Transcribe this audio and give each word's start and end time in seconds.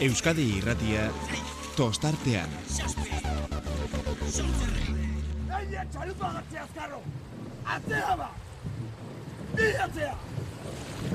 Euskadi 0.00 0.44
irratia 0.58 1.04
tostartean. 1.76 2.50
Gaina 5.48 5.84
txalupa 5.92 6.30
gartzea 6.36 6.64
azkarro! 6.64 6.98
Atzea 7.76 8.16
ba! 8.18 8.30
Bi 9.54 9.68
atzea! 9.86 10.14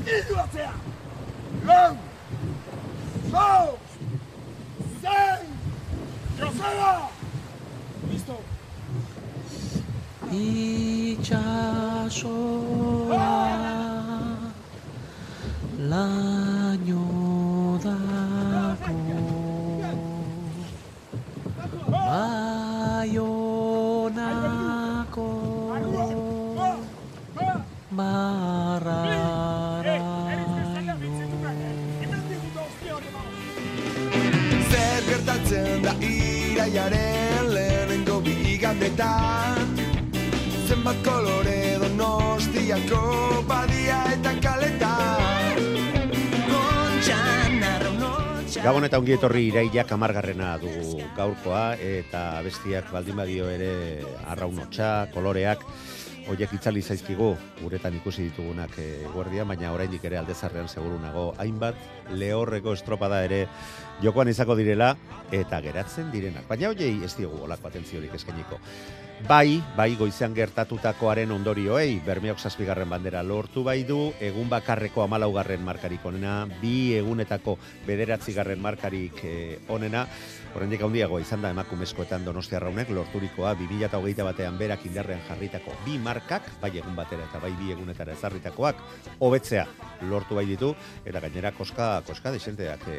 Idu 0.06 0.40
atzea! 0.46 0.72
Lau! 1.68 1.98
Lau! 3.34 3.68
Zein! 5.02 5.52
Joseba! 6.40 6.94
Listo! 8.12 8.38
itxasoa 10.32 11.50
laino 15.92 17.19
iraiaren 36.70 37.50
lehenengo 37.50 38.22
bigandetan 38.22 39.74
Zenbat 40.70 41.02
kolore 41.02 41.80
donostiako 41.82 43.42
badia 43.50 44.04
eta 44.14 44.34
arraunotxa 44.38 44.94
Gabon 48.60 48.84
eta 48.86 49.00
ongi 49.00 49.16
etorri 49.16 49.48
irailak 49.50 49.92
amargarrena 49.96 50.58
dugu 50.62 51.02
gaurkoa 51.18 51.64
eta 51.80 52.42
bestiak 52.46 52.92
baldin 52.92 53.16
badio 53.16 53.48
ere 53.50 54.04
arraunotxa, 54.28 55.08
koloreak, 55.14 55.64
Oiek 56.30 56.52
itzali 56.54 56.84
zaizkigu, 56.86 57.32
uretan 57.66 57.96
ikusi 57.98 58.28
ditugunak 58.28 58.76
e, 58.78 58.84
guardia, 59.16 59.42
baina 59.50 59.72
oraindik 59.74 60.04
ere 60.06 60.20
aldezarrean 60.20 60.68
seguru 60.70 61.00
nago 61.02 61.24
hainbat 61.42 61.80
lehorreko 62.22 62.76
estropada 62.78 63.24
ere 63.26 63.40
jokoan 64.04 64.30
izako 64.30 64.54
direla 64.60 64.92
eta 65.34 65.58
geratzen 65.66 66.12
direnak. 66.14 66.46
Baina 66.46 66.70
hoiei 66.70 67.00
ez 67.06 67.16
diogu 67.18 67.42
olako 67.48 67.72
atentziorik 67.72 68.14
eskainiko. 68.14 68.62
Bai, 69.28 69.58
bai 69.76 69.98
goizean 70.00 70.32
gertatutakoaren 70.38 71.34
ondorioei, 71.36 71.98
Bermeok 72.06 72.40
zazpigarren 72.40 72.88
bandera 72.94 73.20
lortu 73.26 73.66
bai 73.66 73.82
du, 73.84 74.14
egun 74.24 74.48
bakarreko 74.54 75.04
amalaugarren 75.04 75.66
markarik 75.66 76.06
onena, 76.08 76.46
bi 76.62 76.94
egunetako 76.96 77.58
bederatzigarren 77.88 78.62
markarik 78.64 79.20
eh, 79.28 79.58
onena, 79.68 80.06
Horrendik 80.50 80.82
handiago 80.82 81.20
izan 81.22 81.44
da 81.46 81.52
emakumezkoetan 81.54 82.24
donostia 82.26 82.58
raunek 82.64 82.90
lorturikoa 82.90 83.52
2008 83.60 84.24
batean 84.26 84.56
berak 84.58 84.82
indarrean 84.90 85.22
jarritako 85.28 85.76
bi 85.86 86.00
markak, 86.02 86.48
bai 86.62 86.72
egun 86.80 86.96
batera 86.98 87.28
eta 87.28 87.42
bai 87.44 87.52
bi 87.60 87.70
egunetara 87.76 88.16
ezarritakoak, 88.18 88.82
hobetzea 89.22 89.68
lortu 90.10 90.40
bai 90.40 90.48
ditu, 90.50 90.72
eta 91.06 91.22
gainera 91.22 91.52
koska, 91.54 91.90
koska 92.08 92.32
desenteak 92.34 92.88
e, 92.90 92.98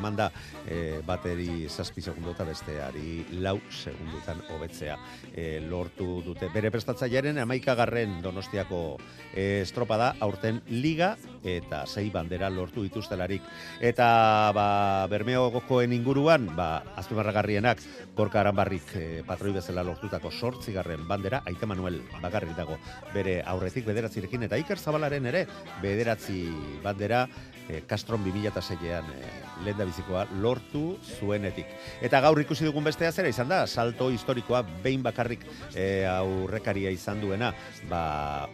eman 0.00 0.18
da 0.18 0.30
e, 0.66 0.98
bateri 1.06 1.68
zazpi 1.68 2.02
segundu 2.02 2.34
eta 2.34 2.48
besteari 2.48 3.38
lau 3.38 3.60
segundutan 3.70 4.42
hobetzea 4.50 4.98
e, 5.30 5.60
lortu 5.62 6.20
dute. 6.26 6.50
Bere 6.50 6.72
prestatzailearen 6.74 7.38
amaikagarren 7.44 8.18
donostiako 8.24 8.98
e, 9.30 9.60
estropada 9.62 10.16
aurten 10.18 10.58
liga 10.74 11.14
eta 11.46 11.84
sei 11.86 12.08
bandera 12.10 12.50
lortu 12.50 12.82
dituztelarik. 12.82 13.46
Eta 13.80 14.50
ba, 14.56 15.06
Bermeo 15.10 15.48
gokoen 15.54 15.94
inguruan, 15.94 16.50
ba, 16.56 16.79
azpimarragarrienak 17.00 17.82
Gorka 18.16 18.40
Aranbarrik 18.40 18.94
e, 18.96 19.04
patroi 19.26 19.52
bezala 19.56 19.84
lortutako 19.86 20.30
sortzigarren 20.30 21.06
bandera, 21.08 21.42
Aita 21.46 21.66
Manuel 21.66 22.00
bakarrik 22.22 22.56
dago 22.56 22.78
bere 23.14 23.40
aurretik 23.46 23.86
bederatzirekin, 23.88 24.44
eta 24.48 24.58
Iker 24.60 24.78
Zabalaren 24.78 25.26
ere 25.30 25.46
bederatzi 25.82 26.44
bandera 26.84 27.26
e, 27.68 27.82
Castron 27.88 28.24
2006an 28.24 29.12
e, 29.14 29.30
lehen 29.64 29.78
da 29.78 29.88
bizikoa 29.88 30.26
lortu 30.40 30.96
zuenetik. 31.18 31.68
Eta 32.02 32.20
gaur 32.24 32.40
ikusi 32.42 32.66
dugun 32.68 32.86
bestea 32.86 33.12
zera 33.12 33.30
izan 33.30 33.50
da, 33.50 33.66
salto 33.66 34.10
historikoa 34.10 34.62
behin 34.84 35.04
bakarrik 35.06 35.46
e, 35.74 36.06
aurrekaria 36.08 36.90
izan 36.94 37.20
duena, 37.22 37.52
ba, 37.90 38.48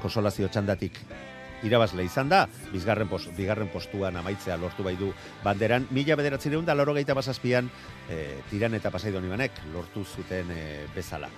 konsolazio 0.00 0.48
txandatik 0.48 0.96
irabazle 1.66 2.04
izan 2.04 2.28
da, 2.28 2.44
bizgarren 2.72 3.08
post, 3.08 3.30
bigarren 3.36 3.68
postuan 3.72 4.16
amaitzea 4.16 4.56
lortu 4.60 4.84
bai 4.86 4.96
du 4.96 5.12
banderan, 5.44 5.86
mila 5.90 6.16
bederatzireun 6.16 6.64
da 6.66 6.74
loro 6.74 6.94
gehieta 6.96 7.14
basazpian 7.14 7.70
e, 8.08 8.20
tiran 8.50 8.74
eta 8.78 8.90
pasaidon 8.90 9.26
ibanek 9.28 9.60
lortu 9.74 10.04
zuten 10.04 10.50
e, 10.54 10.62
bezala. 10.94 11.30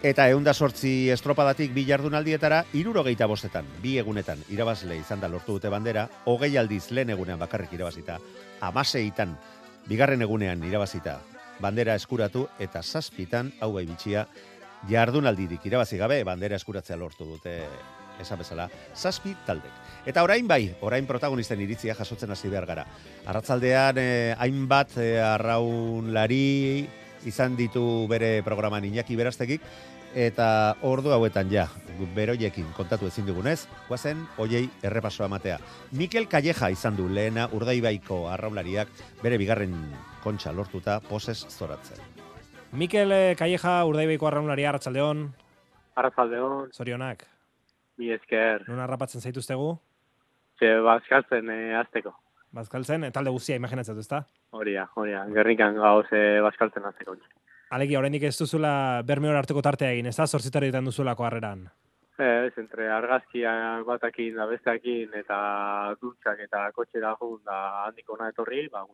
Eta 0.00 0.30
eunda 0.32 0.54
sortzi 0.54 1.10
estropadatik 1.12 1.74
bi 1.76 1.84
jardunaldietara, 1.84 2.62
iruro 2.72 3.02
gehieta 3.04 3.26
bostetan, 3.28 3.66
bi 3.82 3.98
egunetan 4.00 4.40
irabazle 4.48 4.96
izan 4.96 5.20
da 5.20 5.28
lortu 5.28 5.58
dute 5.58 5.68
bandera, 5.68 6.06
hogei 6.24 6.54
aldiz 6.56 6.86
lehen 6.90 7.12
egunean 7.12 7.38
bakarrik 7.38 7.74
irabazita, 7.76 8.16
amaseitan, 8.64 9.36
bigarren 9.88 10.24
egunean 10.24 10.64
irabazita, 10.64 11.18
bandera 11.60 11.94
eskuratu 12.00 12.46
eta 12.58 12.80
zazpitan, 12.80 13.52
hau 13.60 13.74
gai 13.74 13.84
bitxia, 13.90 14.24
jardunaldirik 14.88 15.66
irabazi 15.68 15.98
gabe, 16.00 16.22
bandera 16.24 16.56
eskuratzea 16.56 16.96
lortu 16.96 17.26
dute 17.34 17.58
esan 18.20 18.38
bezala, 18.40 18.68
zazpi 18.94 19.34
taldek. 19.46 19.72
Eta 20.06 20.22
orain 20.24 20.46
bai, 20.48 20.74
orain 20.80 21.06
protagonisten 21.06 21.60
iritzia 21.60 21.94
jasotzen 21.94 22.30
hasi 22.30 22.48
behar 22.48 22.66
gara. 22.68 22.86
Arratzaldean 23.28 24.00
eh, 24.00 24.34
hainbat 24.38 24.96
eh, 25.00 25.18
arraunlari 25.20 26.88
izan 27.28 27.56
ditu 27.56 28.06
bere 28.08 28.40
programan 28.42 28.84
Iñaki 28.84 29.16
Berastegik, 29.16 29.64
eta 30.16 30.76
ordu 30.82 31.12
hauetan 31.14 31.50
ja, 31.52 31.68
beroiekin 32.16 32.72
kontatu 32.74 33.06
ezin 33.06 33.28
dugunez, 33.28 33.68
guazen, 33.88 34.24
oiei 34.38 34.64
errepasoa 34.82 35.28
matea. 35.28 35.58
Mikel 35.92 36.26
Calleja 36.28 36.70
izan 36.72 36.96
du 36.96 37.08
lehena 37.08 37.46
urdaibaiko 37.52 38.24
arraunlariak 38.32 38.88
bere 39.22 39.38
bigarren 39.38 39.76
kontxa 40.24 40.52
lortuta 40.52 40.98
poses 41.04 41.44
zoratzen. 41.50 42.00
Mikel 42.72 43.12
eh, 43.12 43.36
Calleja, 43.38 43.84
urdaibaiko 43.84 44.30
arraunlari 44.30 44.66
arratsaldeon, 44.66 45.28
Arrazaldeon, 46.00 46.70
zorionak. 46.72 47.26
Mi 48.00 48.10
esker, 48.16 48.64
Nun 48.68 48.80
harrapatzen 48.80 49.20
zaituztegu? 49.20 49.74
ze 50.60 50.74
bazkaltzen 50.84 51.48
e, 51.50 51.74
azteko. 51.76 52.12
Bazkaltzen, 52.52 53.04
eh, 53.06 53.12
talde 53.14 53.32
guztia 53.32 53.56
imaginatzen 53.56 53.96
du, 53.96 54.04
ezta? 54.04 54.24
Horia, 54.56 54.88
horia, 54.98 55.22
gernikan 55.32 55.78
gauz 55.78 56.06
e, 56.12 56.40
bazkaltzen 56.44 56.84
azteko. 56.84 57.16
Alegia, 57.70 58.00
oraindik 58.00 58.26
ez 58.26 58.34
duzula 58.38 58.72
bermeor 59.06 59.38
arteko 59.38 59.62
tartea 59.62 59.92
egin, 59.94 60.10
ezta? 60.10 60.26
Zortzitarietan 60.26 60.84
duzulako 60.90 61.24
harreran. 61.24 61.68
Ez, 62.20 62.52
entre 62.60 62.90
argazkia 62.92 63.52
batekin 63.86 64.34
da 64.36 64.44
besteakin 64.50 65.14
eta 65.16 65.38
dutxak 66.02 66.42
eta 66.44 66.66
kotxera 66.76 67.14
jun 67.20 67.38
da 67.46 67.60
handiko 67.86 68.18
ona 68.18 68.28
etorri, 68.34 68.66
ba, 68.72 68.84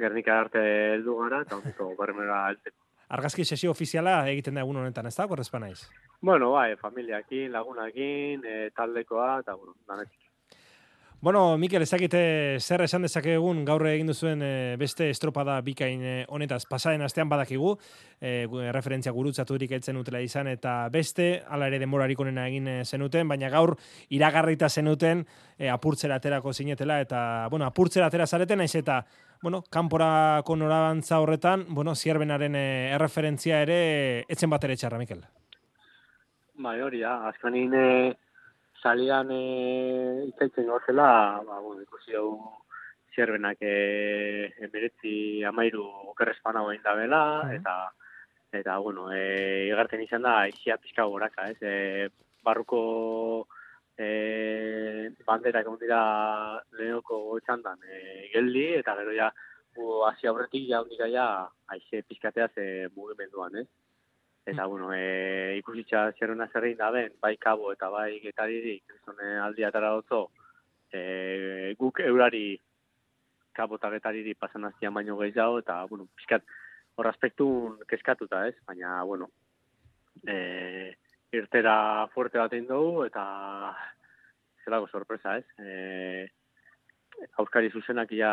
Gernika 0.00 0.38
arte 0.40 0.62
heldu 0.94 1.18
gara 1.20 1.42
eta 1.44 1.58
ondiko 1.60 1.92
bermera 1.98 2.46
heltzeko. 2.48 2.78
Argazki 3.12 3.44
sesio 3.44 3.74
ofiziala 3.74 4.22
egiten 4.32 4.56
da 4.56 4.64
egun 4.64 4.80
honetan, 4.80 5.06
ezta? 5.10 5.28
Korrezpa 5.28 5.60
naiz. 5.60 5.82
Bueno, 6.22 6.52
bai, 6.54 6.76
familiakin, 6.80 7.50
lagunakin, 7.52 8.44
e, 8.44 8.58
taldekoa, 8.76 9.40
eta, 9.42 9.54
bueno, 9.58 9.76
danetik. 9.88 10.22
Bueno, 11.22 11.56
Mikel, 11.56 11.84
ezakite 11.84 12.20
zer 12.58 12.82
esan 12.82 13.04
dezakegun 13.06 13.60
gaur 13.62 13.84
egin 13.86 14.08
duzuen 14.10 14.40
eh, 14.42 14.74
beste 14.74 15.06
estropada 15.06 15.60
bikain 15.62 16.00
eh, 16.02 16.24
honetaz 16.34 16.64
pasaren 16.66 17.04
astean 17.06 17.28
badakigu, 17.30 17.76
e, 18.18 18.48
referentzia 18.74 19.12
gurutzaturik 19.14 19.70
etzen 19.78 20.00
utela 20.00 20.18
izan, 20.18 20.50
eta 20.50 20.88
beste, 20.90 21.28
ala 21.46 21.68
ere 21.70 21.78
denborarik 21.78 22.18
onena 22.18 22.48
egin 22.50 22.66
zenuten, 22.82 23.30
baina 23.30 23.52
gaur 23.54 23.76
iragarrita 24.10 24.66
zenuten 24.68 25.22
e, 25.58 25.68
apurtzera 25.70 26.18
aterako 26.18 26.50
zinetela, 26.52 26.98
eta, 27.06 27.20
bueno, 27.54 27.70
apurtzera 27.70 28.10
atera 28.10 28.26
zareten, 28.26 28.58
naiz 28.58 28.74
eta, 28.82 29.04
bueno, 29.42 29.62
kanporako 29.68 30.56
norabantza 30.56 31.20
horretan, 31.20 31.66
bueno, 31.68 31.96
zierbenaren 31.96 32.54
e, 32.54 32.66
erreferentzia 32.94 33.60
ere 33.66 34.24
etzen 34.30 34.50
bat 34.50 34.64
ere 34.64 34.76
txarra, 34.78 35.00
Mikel. 35.02 35.24
Bai, 36.62 36.76
hori 36.80 37.02
da, 37.02 37.16
azkanin 37.32 37.74
e, 37.74 37.86
salian 38.82 39.32
e, 39.34 39.42
itzaitzen 40.28 40.70
gozela, 40.70 41.08
ba, 41.46 41.58
bueno, 41.58 41.82
ikusi 41.82 42.14
hau 42.14 42.28
zerbenak 43.16 43.58
e, 43.60 44.52
emeretzi 44.62 45.42
amairu 45.50 45.84
okerrezpan 46.14 46.60
hau 46.60 46.68
egin 46.70 46.86
da 46.86 46.94
bela, 47.00 47.22
eta, 47.56 47.74
eta, 48.54 48.78
bueno, 48.78 49.10
e, 49.10 49.66
igarten 49.72 50.06
izan 50.06 50.22
da, 50.22 50.36
isia 50.46 50.78
pixka 50.78 51.08
goraka, 51.10 51.50
ez, 51.50 51.58
e, 51.66 52.08
barruko 52.46 52.82
e, 54.02 55.10
banderak 55.26 55.66
egon 55.66 55.78
dira 55.80 56.00
lehenoko 56.78 57.38
txandan 57.46 57.80
e, 57.86 58.00
geldi, 58.34 58.66
eta 58.80 58.96
gero 58.98 59.14
ja, 59.16 59.28
gu, 59.76 60.02
hasi 60.08 60.28
aurretik 60.30 60.66
ja 60.68 60.82
hondika 60.82 61.08
ja, 61.12 61.26
aize 61.74 62.02
pixkatea 62.08 62.48
ze 62.54 62.66
mugimenduan, 62.96 63.62
ez? 63.62 63.68
Eta, 64.44 64.66
bueno, 64.66 64.90
e, 64.92 65.58
ikusitza 65.60 66.08
zerrena 66.18 66.48
zerrein 66.50 66.76
da 66.80 66.90
ben, 66.90 67.12
bai 67.22 67.36
kabo 67.38 67.70
eta 67.72 67.90
bai 67.94 68.18
getaririk, 68.24 68.96
zone 69.06 69.36
aldi 69.38 69.64
atara 69.68 69.92
dutzo, 70.00 70.24
e, 70.90 71.74
guk 71.78 72.02
eurari 72.02 72.58
kabotagetariri 73.54 74.34
pasan 74.34 74.66
aztian 74.66 74.94
baino 74.94 75.16
gehiago, 75.20 75.60
eta, 75.62 75.78
bueno, 75.90 76.08
pixkat, 76.16 76.44
hor 76.98 77.08
aspektun 77.08 77.78
keskatuta, 77.88 78.46
ez? 78.48 78.56
Baina, 78.66 78.98
bueno, 79.08 79.30
e, 80.26 80.96
irtera 81.32 82.06
fuerte 82.14 82.38
bat 82.38 82.52
egin 82.52 82.68
dugu, 82.68 83.04
eta 83.08 83.24
zelago 84.64 84.88
sorpresa, 84.88 85.38
ez? 85.38 85.46
E, 85.58 86.28
Auskari 87.38 87.70
zuzenak 87.70 88.12
ia 88.12 88.32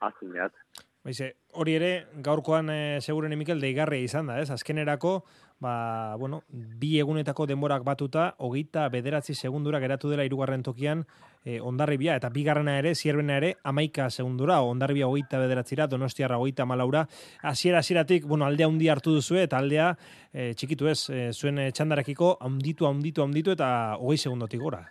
azin 0.00 0.32
behat. 0.32 0.54
Baize, 1.02 1.32
hori 1.58 1.74
ere, 1.74 1.90
gaurkoan 2.22 2.70
e, 2.70 3.00
seguren 3.02 3.34
Mikel 3.38 3.60
deigarria 3.60 4.06
izan 4.06 4.30
da, 4.30 4.38
ez? 4.40 4.50
Azkenerako, 4.54 5.16
ba, 5.62 6.16
bueno, 6.16 6.42
bi 6.50 6.96
egunetako 6.98 7.46
denborak 7.46 7.84
batuta, 7.86 8.34
hogeita 8.42 8.88
bederatzi 8.90 9.34
segundura 9.34 9.78
geratu 9.80 10.10
dela 10.10 10.24
irugarren 10.26 10.64
tokian 10.66 11.04
e, 11.44 11.60
ondarribia, 11.62 12.16
eta 12.18 12.30
bigarrena 12.34 12.74
ere, 12.80 12.94
zierbena 12.94 13.36
ere, 13.38 13.52
amaika 13.70 14.08
segundura, 14.10 14.58
ondarribia 14.66 15.06
hogeita 15.06 15.38
bederatzira, 15.42 15.86
donostiarra 15.86 16.40
hogeita 16.42 16.66
malaura, 16.66 17.04
hasiera 17.42 17.78
hasieratik 17.78 18.26
bueno, 18.26 18.44
aldea 18.46 18.68
hundi 18.68 18.90
hartu 18.90 19.14
duzu, 19.14 19.38
eta 19.44 19.62
aldea 19.62 19.92
e, 20.32 20.50
txikitu 20.58 20.90
ez, 20.90 20.98
e, 21.10 21.28
zuen 21.32 21.62
txandarekiko, 21.70 22.34
haunditu, 22.40 22.90
haunditu, 22.90 23.22
haunditu, 23.22 23.54
eta 23.54 23.70
hogei 24.00 24.18
segundotik 24.18 24.60
gora. 24.66 24.82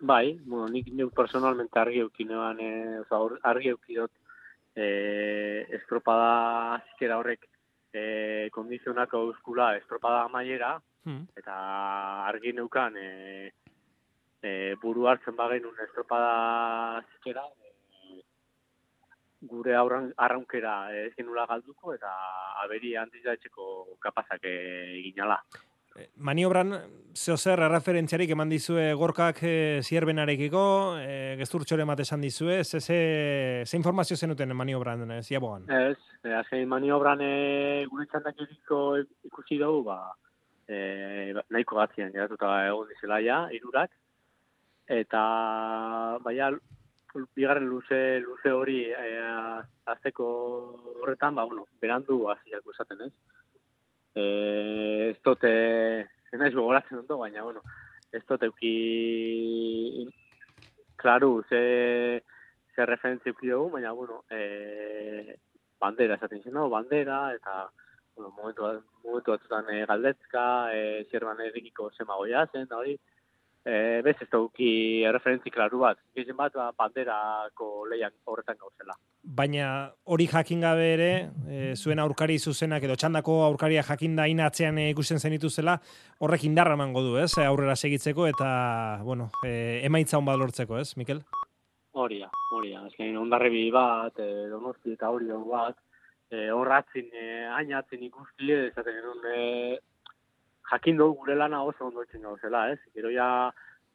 Bai, 0.00 0.38
bueno, 0.46 0.70
nik 0.72 0.88
nik 0.94 1.12
personalmente 1.12 1.78
argi 1.78 2.00
eukinean, 2.06 2.64
e, 2.64 3.04
argi 3.52 3.76
eukidot, 3.76 4.10
e, 4.78 4.90
estropada 5.76 6.80
zikera 6.88 7.20
horrek 7.20 7.48
e, 7.98 8.50
kondizionako 8.54 9.22
euskula 9.28 9.72
estropada 9.76 10.24
amaiera, 10.26 10.74
hmm. 11.04 11.24
eta 11.40 11.56
argi 12.30 12.54
neukan 12.56 12.96
e, 12.96 13.08
e, 14.42 14.50
buru 14.82 15.08
hartzen 15.10 15.36
bagen 15.36 15.66
un 15.70 15.80
estropada 15.86 17.02
zikera, 17.12 17.44
e, 17.62 18.20
gure 19.52 19.74
aurran, 19.78 20.12
arraunkera 20.16 20.76
ez 21.04 21.12
genula 21.16 21.46
galduko, 21.50 21.94
eta 21.94 22.12
aberi 22.64 22.94
handizatzeko 23.02 23.98
kapazak 24.06 24.46
eginala. 24.50 25.38
Eh, 25.98 26.10
maniobran, 26.22 26.74
zeo 27.14 27.34
zer, 27.36 27.58
referentziarik 27.72 28.30
eman 28.30 28.52
dizue 28.52 28.92
gorkak 28.94 29.40
e, 29.42 29.54
zierbenarekiko, 29.82 30.60
e, 31.02 31.34
gesturtxore 31.40 31.86
mat 31.88 31.98
esan 32.04 32.22
dizue, 32.22 32.60
ze, 32.62 32.80
ze, 32.80 32.98
ze 33.66 33.76
informazio 33.76 34.16
zenuten 34.16 34.54
maniobran, 34.54 35.02
e, 35.10 35.22
ziaboan? 35.22 35.64
Ez, 35.66 35.98
e, 36.22 36.34
azken 36.38 36.68
maniobran 36.70 37.20
e, 37.20 37.86
gure 37.90 38.06
ikusi 39.26 39.58
dugu, 39.58 39.82
ba, 39.90 40.14
e, 40.68 41.34
nahiko 41.50 41.80
batzian, 41.80 42.12
geratuta 42.12 42.66
egon 42.68 42.94
dizela 42.94 43.18
ja, 43.20 43.40
irurak, 43.50 43.90
eta, 44.86 45.22
baina, 46.22 46.52
bigarren 47.34 47.66
luze, 47.66 48.20
luze 48.20 48.52
hori 48.54 48.84
e, 48.92 49.10
azteko 49.90 50.28
horretan, 51.02 51.34
ba, 51.34 51.44
bueno, 51.44 51.66
berandu 51.82 52.28
haziak 52.30 52.62
esaten 52.76 53.08
ez 53.08 53.12
eh, 54.18 55.10
ez 55.10 56.08
ez 56.32 56.38
naiz 56.40 56.54
gogoratzen 56.54 56.98
ondo, 56.98 57.18
baina, 57.18 57.42
bueno, 57.42 57.62
ez 58.12 58.22
dute 58.28 58.48
uki, 58.48 60.06
klaru, 60.96 61.42
ze, 61.48 62.22
ze 62.74 62.86
referentzia 62.86 63.32
uki 63.32 63.48
dugu, 63.48 63.70
baina, 63.76 63.92
bueno, 63.92 64.24
eh, 64.30 65.36
bandera, 65.80 66.16
esaten 66.18 66.42
zen, 66.42 66.52
no? 66.52 66.68
bandera, 66.68 67.32
eta, 67.34 67.68
bueno, 68.16 68.32
momentu, 68.36 68.66
momentu 69.04 69.32
batzutan 69.36 69.70
e, 69.72 69.84
galdetzka, 69.86 70.44
e, 70.74 71.04
zerban 71.10 71.40
erikiko 71.40 71.90
zemagoia 71.96 72.46
zen, 72.52 72.66
da 72.70 72.80
hori, 72.82 72.98
e, 73.68 74.00
bez 74.02 74.16
ez 74.22 74.28
duki 74.32 74.70
referentzi 75.12 75.52
klaru 75.52 75.82
bat, 75.82 76.00
gizien 76.16 76.36
bat 76.36 76.54
ba, 76.56 76.70
banderako 76.76 77.86
leian 77.90 78.14
horretan 78.24 78.56
gauzela. 78.60 78.96
Baina 79.40 79.68
hori 80.08 80.28
jakin 80.30 80.62
gabe 80.64 80.86
ere, 80.94 81.10
e, 81.46 81.58
zuen 81.76 82.00
aurkari 82.00 82.38
zuzenak 82.38 82.86
edo 82.88 82.96
txandako 82.96 83.42
aurkaria 83.44 83.84
jakin 83.86 84.16
da 84.16 84.28
inatzean 84.30 84.78
e, 84.80 84.88
ikusten 84.94 85.20
zenitu 85.20 85.50
zela, 85.50 85.76
horrek 86.24 86.46
indarra 86.48 86.78
mango 86.80 87.04
du, 87.04 87.18
ez, 87.20 87.32
aurrera 87.44 87.76
segitzeko 87.76 88.28
eta, 88.30 88.48
bueno, 89.04 89.28
e, 89.44 89.82
emaitza 89.84 90.18
hon 90.18 90.32
lortzeko, 90.38 90.78
ez, 90.78 90.96
Mikel? 90.96 91.22
Horia, 91.98 92.30
horia, 92.54 92.84
ezken 92.86 93.16
ondarrebi 93.18 93.68
bat, 93.74 94.18
e, 94.22 94.48
donosti 94.48 94.94
eta 94.94 95.10
hori 95.10 95.28
bat, 95.50 95.76
e, 96.30 96.48
horratzin, 96.54 97.08
e, 97.12 97.28
ainatzen 97.58 98.02
ikusti, 98.06 98.52
ezaten 98.70 99.00
genuen, 99.00 99.24
e, 99.34 99.78
jakin 100.70 100.96
dugu 100.96 101.22
gure 101.22 101.34
lana 101.36 101.62
oso 101.62 101.86
ondo 101.86 102.02
etxen 102.02 102.22
gauzela, 102.22 102.68
ez? 102.72 102.78
Gero 102.94 103.10
ja 103.14 103.28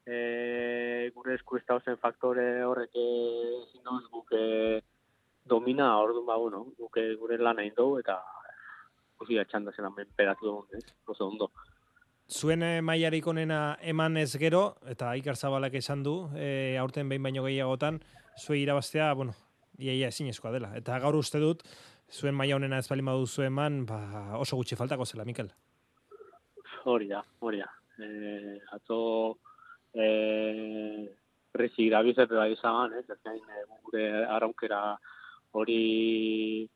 e, 0.06 1.10
gure 1.14 1.34
esku 1.34 1.56
ez 1.56 1.64
zen 1.84 1.98
faktore 1.98 2.64
horrek 2.64 2.90
ezin 2.94 3.84
duz 3.84 4.04
guke 4.10 4.82
domina, 5.44 5.98
orduan 5.98 6.26
ba, 6.26 6.36
bueno, 6.36 6.64
guke 6.78 7.14
gure 7.20 7.38
lana 7.38 7.64
indou 7.64 7.98
eta 7.98 8.18
guzi 9.18 9.38
atxanda 9.38 9.72
zela 9.76 9.90
menperatu 9.90 10.46
dugu, 10.46 10.66
ez? 10.76 10.84
Oso 11.06 11.28
ondo. 11.28 11.50
Zuen 12.28 12.62
e, 12.62 12.80
onena 13.26 13.76
eman 13.82 14.16
ez 14.16 14.36
gero, 14.36 14.76
eta 14.86 15.14
Iker 15.16 15.36
Zabalak 15.36 15.74
esan 15.74 16.02
du, 16.02 16.30
e, 16.34 16.76
aurten 16.78 17.08
behin 17.08 17.22
baino 17.22 17.44
gehiagotan, 17.44 18.00
zuei 18.38 18.62
irabaztea, 18.62 19.12
bueno, 19.14 19.34
iaia 19.78 20.08
ezin 20.08 20.30
dela. 20.52 20.74
Eta 20.74 20.98
gaur 20.98 21.16
uste 21.16 21.38
dut, 21.38 21.62
zuen 22.10 22.34
maia 22.34 22.56
honena 22.56 22.78
ez 22.78 22.88
bali 22.88 23.02
madu 23.02 23.26
eman, 23.42 23.84
ba, 23.86 24.38
oso 24.38 24.56
gutxi 24.56 24.74
faltako 24.74 25.04
zela, 25.04 25.24
Mikel 25.24 25.52
hori 26.90 27.08
da, 27.08 27.24
hori 27.40 27.58
da. 27.62 27.70
E, 27.98 28.60
atzo 28.74 29.38
e, 29.94 30.06
rezi 31.54 31.88
grabizet 31.88 32.30
da 32.30 32.46
izan, 32.50 32.94
ez, 32.98 33.04
ez 33.10 33.66
gure 33.86 34.06
araunkera 34.26 34.80
hori 35.54 36.68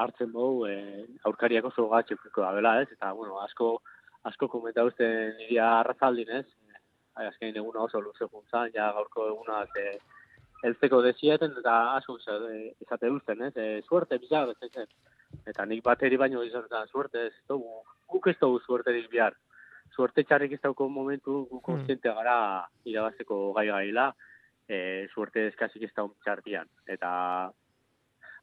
hartzen 0.00 0.32
dugu, 0.32 0.66
e, 0.68 1.06
aurkariak 1.28 1.68
oso 1.70 1.88
gatxe 1.88 2.16
da 2.36 2.52
bela, 2.56 2.74
ez, 2.82 2.88
eta, 2.92 3.12
bueno, 3.12 3.38
asko, 3.40 3.80
asko 4.28 4.48
komenta 4.48 4.84
uste 4.84 5.06
niri 5.38 5.58
arrazaldin, 5.64 6.30
ez, 6.40 6.46
e, 6.46 7.26
azkein 7.26 7.56
eguna 7.56 7.86
oso 7.88 8.00
luze 8.00 8.28
juntzan, 8.28 8.70
ja 8.74 8.90
gaurko 8.96 9.28
eguna, 9.32 9.64
e, 9.76 9.98
elzeko 10.68 11.00
desieten, 11.02 11.56
eta 11.58 11.76
asko 11.96 12.18
izate 12.20 13.08
duzten, 13.08 13.46
ez, 13.48 13.54
e, 13.56 13.82
suerte, 13.88 14.20
bizar, 14.20 14.52
ez, 14.52 14.86
eta 15.46 15.64
nik 15.66 15.82
bateri 15.84 16.18
baino 16.20 16.42
izatetan 16.46 16.88
suerte, 16.88 17.26
ez 17.28 17.48
dugu, 17.48 17.82
guk 18.10 18.26
ez 18.30 18.36
dugu 18.40 18.60
suerte 18.64 18.94
bihar. 19.12 19.36
Suerte 19.94 20.24
txarrik 20.24 20.52
ez 20.56 20.60
dauko 20.62 20.88
momentu 20.88 21.44
guk 21.50 21.60
hmm. 21.60 21.66
konstiente 21.66 22.12
gara 22.14 22.66
irabazeko 22.84 23.52
gai 23.56 23.66
gaila, 23.68 24.10
e, 24.68 25.08
suerte 25.14 25.48
eskasik 25.50 25.88
ez 25.88 25.92
dago 25.96 26.14
txartian. 26.24 26.70
Eta 26.86 27.10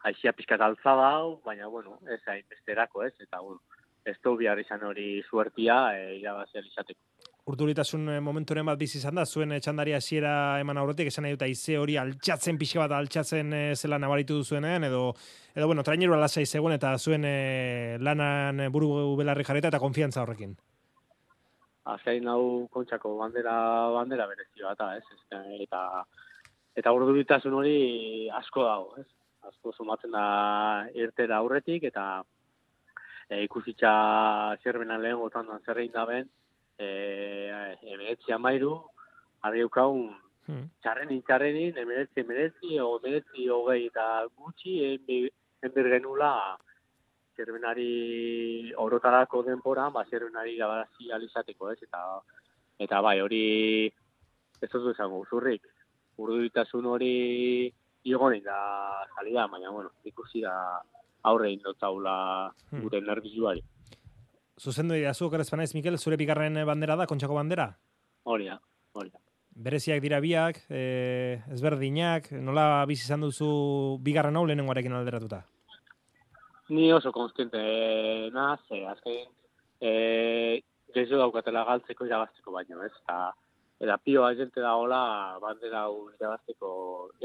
aixia 0.07 0.33
pixkat 0.35 0.61
altza 0.61 0.95
dau, 0.99 1.37
baina, 1.45 1.67
bueno, 1.67 1.97
ez 2.11 2.21
hain 2.27 2.45
besterako 2.49 3.03
ez, 3.07 3.13
eta, 3.23 3.41
bueno, 3.41 3.61
ez 4.05 4.17
dugu 4.23 4.43
bihar 4.43 4.59
izan 4.59 4.83
hori 4.87 5.21
suertia 5.29 5.79
e, 5.97 6.17
irabazia 6.19 6.63
izateko. 6.65 7.06
Urduritasun 7.47 8.09
eh, 8.11 8.19
momenturen 8.19 8.67
bat 8.67 8.79
bizi 8.79 8.97
izan 8.99 9.15
da, 9.15 9.23
zuen 9.25 9.53
txandari 9.63 9.93
hasiera 9.95 10.31
eman 10.59 10.81
aurretik, 10.81 11.07
esan 11.07 11.23
nahi 11.23 11.35
dut 11.37 11.45
aize 11.45 11.77
hori 11.79 11.95
altxatzen 12.01 12.57
pixka 12.59 12.81
bat 12.81 12.95
altxatzen 12.97 13.53
e, 13.55 13.61
zela 13.75 13.99
nabaritu 14.03 14.41
duzuenean, 14.41 14.83
edo, 14.83 15.13
edo 15.55 15.69
bueno, 15.71 15.85
traineru 15.87 16.17
alasai 16.17 16.43
zegoen 16.45 16.75
eta 16.75 16.91
zuen 16.97 17.23
e, 17.23 17.35
lanan 18.03 18.65
buru 18.73 18.89
belarri 19.15 19.45
jarreta 19.47 19.71
eta 19.71 19.79
konfiantza 19.79 20.25
horrekin. 20.25 20.57
Azkain 21.87 22.27
hau 22.27 22.67
kontxako 22.73 23.13
bandera, 23.21 23.53
bandera 23.95 24.25
berezio 24.27 24.67
eta 24.73 24.89
ez, 24.97 25.05
eta 25.63 25.83
eta 26.77 26.93
urduritasun 26.93 27.55
hori 27.61 27.77
asko 28.41 28.65
dago, 28.67 28.89
ez? 28.99 29.07
Asko 29.47 29.71
sumatzen 29.71 30.11
da 30.11 30.25
irtera 30.99 31.39
aurretik 31.39 31.87
eta 31.87 32.03
e, 33.29 33.39
ikusitza 33.45 33.93
zerbena 34.63 34.99
lehen 34.99 35.23
gotan 35.23 35.47
zerrein 35.63 35.95
da 35.95 36.03
ben, 36.11 36.27
eh 36.77 37.75
emeretzi 37.81 38.33
amairu, 38.33 38.73
argi 39.47 39.63
eukaun, 39.65 40.15
hmm. 40.47 40.63
txarrenin, 40.83 41.21
txarrenin, 41.27 41.77
emeretzi, 41.83 42.23
emeretzi, 42.23 42.79
o 42.83 42.97
emeretzi, 42.99 43.47
hogei 43.53 43.87
eta 43.87 44.25
gutxi, 44.35 44.77
enber 45.65 45.89
genula, 45.95 46.31
zerbenari 47.37 48.73
orotarako 48.85 49.43
denpora, 49.45 49.89
ba, 49.93 50.05
zerbenari 50.09 50.57
gabarazi 50.57 51.11
alizateko, 51.13 51.71
ez, 51.71 51.79
eta, 51.85 52.03
eta 52.87 53.01
bai, 53.05 53.19
hori, 53.21 53.43
ez 54.61 54.71
dut 54.73 54.93
izango, 54.93 55.23
zurrik, 55.29 55.65
urduritasun 56.17 56.85
hori 56.89 57.15
igonin 58.07 58.43
da 58.43 58.59
salida, 59.15 59.47
baina, 59.51 59.71
bueno, 59.71 59.93
ikusi 60.05 60.41
da 60.41 60.53
aurre 61.29 61.51
indotzaula 61.51 62.17
hmm. 62.71 62.81
gure 62.85 63.01
nervizuari 63.01 63.63
zuzendu 64.59 64.95
dira 64.95 65.13
zu 65.13 65.27
okeres 65.27 65.51
Mikel, 65.73 65.97
zure 65.97 66.17
bigarren 66.17 66.65
bandera 66.65 66.95
da, 66.95 67.05
kontxako 67.05 67.35
bandera? 67.35 67.77
Hori 68.23 68.45
da, 68.45 68.59
hori 68.93 69.09
da. 69.09 69.19
Bereziak 69.57 70.01
dira 70.01 70.19
biak, 70.19 70.65
e, 70.69 71.41
ezberdinak, 71.53 72.31
nola 72.31 72.85
bizi 72.85 73.05
izan 73.05 73.21
duzu 73.21 73.97
bigarren 74.01 74.35
hau 74.35 74.45
lehenengoarekin 74.45 74.93
alderatuta? 74.93 75.43
Ni 76.69 76.91
oso 76.93 77.11
konstiente 77.11 77.57
e, 77.57 78.29
naz, 78.33 78.59
e, 78.69 78.85
azken, 78.85 79.29
e, 79.81 80.61
gezo 80.93 81.17
daukatela 81.17 81.63
galtzeko 81.65 82.05
irabazteko 82.05 82.51
baino, 82.51 82.83
ez? 82.83 82.91
Eta, 83.03 83.33
eta 83.79 83.97
pio 84.03 84.25
agente 84.25 84.61
da 84.61 84.75
hola 84.75 85.37
bandera 85.41 85.85
hau 85.87 86.09
irabazteko 86.13 86.73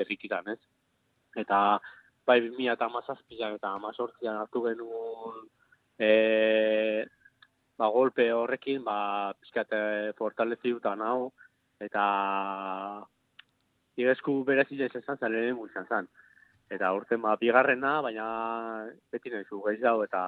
errikitan, 0.05 0.53
ez? 0.55 0.61
Eta 1.37 1.81
bai 2.29 2.39
2017 2.45 3.57
eta 3.59 3.75
18an 3.83 4.41
hartu 4.45 4.62
genuen 4.69 5.43
e, 5.99 6.11
ba, 7.83 7.89
golpe 7.91 8.29
horrekin, 8.31 8.85
ba, 8.87 9.33
pizkat 9.43 9.73
e, 9.75 9.83
fortalezi 10.19 10.71
dutan 10.77 11.03
hau, 11.03 11.33
eta 11.83 12.05
igesku 13.99 14.37
berezia 14.47 14.87
izan 14.87 15.19
zen, 15.19 15.33
lehen 15.35 15.59
izan 15.67 15.89
zen. 15.91 16.09
Eta 16.73 16.93
urten 16.97 17.21
ba, 17.25 17.35
bigarrena, 17.41 17.97
baina 18.07 18.27
beti 19.12 19.35
nahi 19.35 19.49
zu 19.49 19.61
gaiz 19.67 19.81
dago, 19.83 20.07
eta 20.07 20.23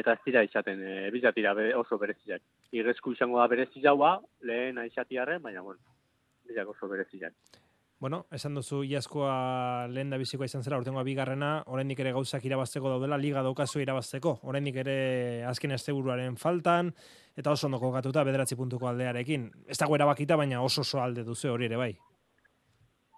eta 0.00 0.14
ez 0.14 0.22
dira 0.24 0.42
izaten, 0.46 0.80
e, 0.80 1.10
bizatira 1.12 1.52
be, 1.58 1.70
oso 1.76 1.98
bereziak. 2.00 2.42
Igesku 2.72 3.12
izango 3.12 3.40
da 3.42 3.48
berezi 3.50 3.82
jaua, 3.84 4.16
lehen 4.46 4.78
aizatiarren, 4.78 5.42
baina, 5.42 5.64
bueno, 5.66 5.98
bizak 6.48 6.72
oso 6.72 6.88
bereziak. 6.88 7.34
Bueno, 8.00 8.22
esan 8.32 8.54
duzu 8.56 8.78
iazkoa 8.88 9.32
lehen 9.92 10.08
da 10.08 10.16
bizikoa 10.16 10.46
izan 10.48 10.62
zela, 10.64 10.78
urtengoa 10.80 11.02
bigarrena, 11.04 11.50
oraindik 11.68 11.98
ere 12.00 12.14
gauzak 12.16 12.46
irabazteko 12.48 12.94
daudela, 12.94 13.18
liga 13.20 13.42
daukazu 13.44 13.82
irabazteko, 13.82 14.38
oraindik 14.48 14.78
ere 14.80 14.94
azken 15.44 15.76
asteburuaren 15.76 16.38
faltan, 16.40 16.94
eta 17.36 17.52
oso 17.52 17.68
ondo 17.68 17.76
kokatuta 17.82 18.24
bederatzi 18.24 18.56
puntuko 18.56 18.88
aldearekin. 18.88 19.44
Ez 19.68 19.76
dago 19.82 19.98
erabakita, 19.98 20.38
baina 20.40 20.62
oso 20.64 20.80
oso 20.80 21.02
alde 21.02 21.26
duzu 21.26 21.52
hori 21.52 21.68
ere 21.68 21.76
bai. 21.82 21.90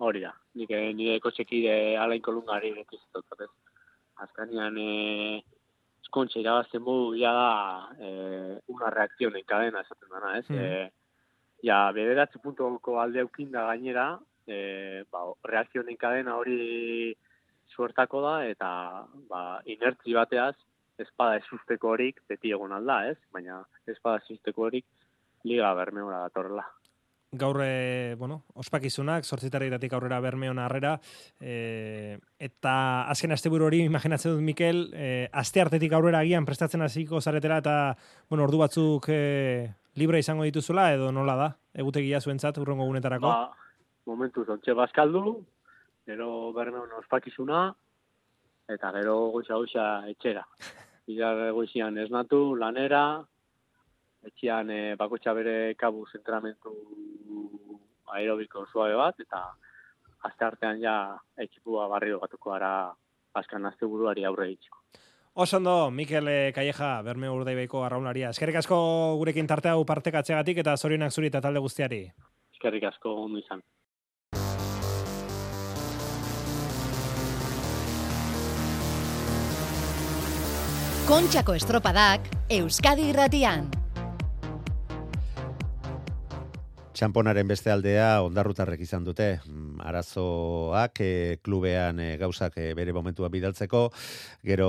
Hori 0.03 0.25
da, 0.25 0.33
nik 0.59 0.75
eh, 0.75 0.91
nire 0.99 1.23
kotxekide 1.23 1.79
alain 2.03 2.27
kolungari 2.27 2.75
ez. 2.83 3.49
Azkanean, 4.27 4.83
e, 4.83 5.39
eskontxa 6.03 6.43
irabazten 6.43 6.83
modu 6.83 7.15
ja 7.21 7.31
da 7.39 7.55
e, 8.03 8.11
una 8.67 8.91
reakzion 8.91 9.39
en 9.39 9.47
cadena 9.47 9.87
esaten 9.87 10.11
dana, 10.11 10.35
ez. 10.43 10.45
Mm. 10.51 10.59
E, 10.59 10.91
ja, 11.71 11.81
bederatzi 11.95 12.43
puntuko 12.43 12.99
alde 12.99 13.23
aukinda 13.23 13.69
gainera, 13.71 14.11
e, 14.53 15.05
ba, 15.13 15.25
reakzion 15.49 15.89
en 15.89 15.99
cadena 16.01 16.37
hori 16.37 17.15
suertako 17.73 18.21
da, 18.25 18.35
eta 18.49 18.69
ba, 19.31 19.43
inertzi 19.65 20.15
bateaz, 20.19 20.55
espada 21.01 21.41
esusteko 21.41 21.95
horik 21.95 22.21
beti 22.29 22.53
egon 22.53 22.77
alda, 22.77 23.01
ez? 23.11 23.19
Baina 23.33 23.63
espada 23.89 24.21
esusteko 24.23 24.69
horik 24.69 24.87
liga 25.49 25.73
bermeora 25.75 26.23
datorrela. 26.27 26.69
gaur, 27.33 27.63
e, 27.65 28.15
bueno, 28.21 28.43
ospakizunak, 28.61 29.25
sortzitarriratik 29.25 29.95
aurrera 29.97 30.19
bermeon 30.21 30.59
harrera, 30.61 30.99
e, 31.41 32.19
eta 32.37 32.75
azken 33.09 33.33
asteburu 33.33 33.71
hori, 33.71 33.81
imaginatzen 33.89 34.35
dut, 34.35 34.43
Mikel, 34.45 34.83
e, 34.93 35.31
aste 35.33 35.63
artetik 35.63 35.95
aurrera 35.97 36.21
agian 36.21 36.45
prestatzen 36.45 36.85
hasiko 36.85 37.23
zaretela, 37.23 37.63
eta, 37.65 37.97
bueno, 38.29 38.45
ordu 38.45 38.61
batzuk 38.61 39.09
e, 39.09 39.73
libre 39.97 40.21
izango 40.21 40.45
dituzula, 40.45 40.91
edo 40.93 41.09
nola 41.11 41.39
da, 41.41 41.49
egutegia 41.73 42.21
zuentzat, 42.21 42.61
urrongo 42.61 42.85
gunetarako? 42.91 43.33
Ba, 43.33 43.62
momentu 44.07 44.45
zontxe 44.45 44.75
bazkaldu, 44.75 45.37
gero 46.07 46.29
bermeon 46.57 46.93
ospakizuna, 46.99 47.65
eta 48.69 48.91
gero 48.99 49.17
goiza 49.35 49.59
goiza 49.61 49.87
etxera. 50.11 50.45
Bilar 51.07 51.51
goizian 51.53 51.99
esnatu, 51.99 52.55
lanera, 52.57 53.05
etxean 54.27 54.71
e, 54.71 54.81
bakotxa 54.99 55.35
bere 55.35 55.57
kabuz 55.79 56.09
entrenamentu 56.15 56.75
aerobiko 58.13 58.67
suabe 58.71 58.95
bat, 58.99 59.19
eta 59.21 59.43
azte 60.29 60.45
artean 60.47 60.79
ja 60.83 60.97
ekipua 61.47 61.89
barrio 61.91 62.21
batuko 62.23 62.53
gara 62.53 62.93
azkan 63.35 63.67
azte 63.67 63.89
buruari 63.89 64.25
aurre 64.29 64.53
itxiko. 64.53 64.79
Oso 65.35 65.57
ondo, 65.57 65.91
Mikel 65.91 66.29
eh, 66.29 66.53
Calleja, 66.53 67.01
Bermeo 67.03 67.33
Urdaibaiko 67.39 67.81
arraunlaria. 67.87 68.31
Eskerrik 68.35 68.59
asko 68.61 68.77
gurekin 69.17 69.47
tarte 69.49 69.71
hau 69.73 69.81
partekatzegatik 69.89 70.61
eta 70.61 70.77
zorionak 70.77 71.15
zuri 71.15 71.31
eta 71.33 71.41
talde 71.41 71.63
guztiari. 71.65 72.03
Eskerrik 72.53 72.85
asko 72.91 73.15
ondo 73.25 73.41
izan. 73.41 73.63
Kontxako 81.03 81.57
estropadak 81.59 82.29
Euskadi 82.55 83.09
irratian. 83.11 83.65
Txamponaren 86.95 87.49
beste 87.51 87.73
aldea 87.73 88.21
ondarrutarrek 88.23 88.85
izan 88.85 89.03
dute. 89.03 89.27
Mm, 89.49 89.81
Arazoak 89.83 91.01
e, 91.03 91.09
klubean 91.43 91.99
e, 91.99 92.07
gauzak 92.21 92.55
e, 92.63 92.69
bere 92.79 92.95
momentua 92.95 93.27
bidaltzeko, 93.35 93.81
gero 94.47 94.69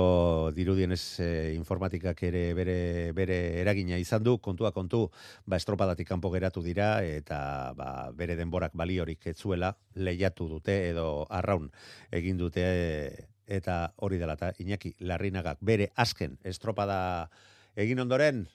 dirudienez 0.56 1.20
e, 1.22 1.28
informatikak 1.54 2.24
ere 2.26 2.42
bere, 2.58 2.78
bere 3.14 3.36
eragina 3.60 4.00
izan 4.02 4.26
du, 4.26 4.34
kontua 4.42 4.72
kontu, 4.74 5.04
ba 5.46 5.60
estropadatik 5.62 6.08
kanpo 6.10 6.32
geratu 6.34 6.64
dira 6.66 6.96
eta 7.06 7.38
ba, 7.78 8.10
bere 8.10 8.34
denborak 8.34 8.74
baliorik 8.74 9.30
etzuela 9.30 9.70
lehiatu 9.94 10.48
dute 10.56 10.80
edo 10.88 11.28
arraun 11.30 11.70
egin 12.10 12.42
dute 12.42 12.66
eta 13.46 13.92
hori 13.96 14.18
dela 14.18 14.34
eta 14.38 14.52
Iñaki 14.58 14.94
Larrinagak 15.00 15.58
bere 15.60 15.90
azken 15.96 16.38
estropada 16.44 17.28
egin 17.76 18.00
ondoren 18.00 18.46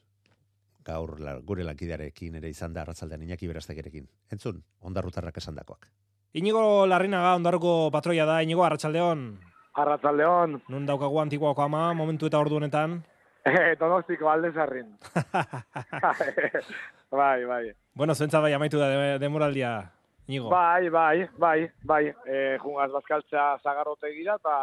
gaur 0.85 1.17
gure 1.45 1.63
lankidearekin 1.63 2.35
ere 2.39 2.49
izan 2.49 2.73
da 2.73 2.81
arratzaldean 2.81 3.21
Iñaki 3.21 3.47
Berastegerekin. 3.47 4.07
Entzun, 4.31 4.63
ondarrutarrak 4.81 5.37
esandakoak. 5.37 5.87
Inigo 6.33 6.85
Larrinaga, 6.87 7.35
ondarruko 7.35 7.89
patroia 7.91 8.25
da, 8.25 8.41
Inigo, 8.41 8.63
arratsaldeon. 8.63 9.39
Arratzaldeon, 9.79 10.61
Nun 10.69 10.85
daukagu 10.85 11.19
antiguako 11.21 11.61
ama, 11.63 11.93
momentu 11.93 12.25
eta 12.27 12.39
ordu 12.39 12.55
honetan. 12.57 13.03
donostiko 13.79 14.29
alde 14.29 14.51
zarrin. 14.53 14.87
bai, 17.11 17.45
bai. 17.45 17.63
Bueno, 17.93 18.15
zuentzat 18.15 18.41
bai 18.41 18.53
amaitu 18.53 18.79
da 18.79 18.89
de- 18.89 19.19
demoraldia, 19.19 19.91
Inigo. 20.29 20.49
Bai, 20.53 20.89
bai, 20.93 21.27
bai, 21.41 21.71
bai. 21.81 22.03
E, 22.29 22.57
jungaz 22.61 22.91
bazkaltza 22.93 23.55
zagarrote 23.63 24.11
gira 24.13 24.35
eta 24.37 24.57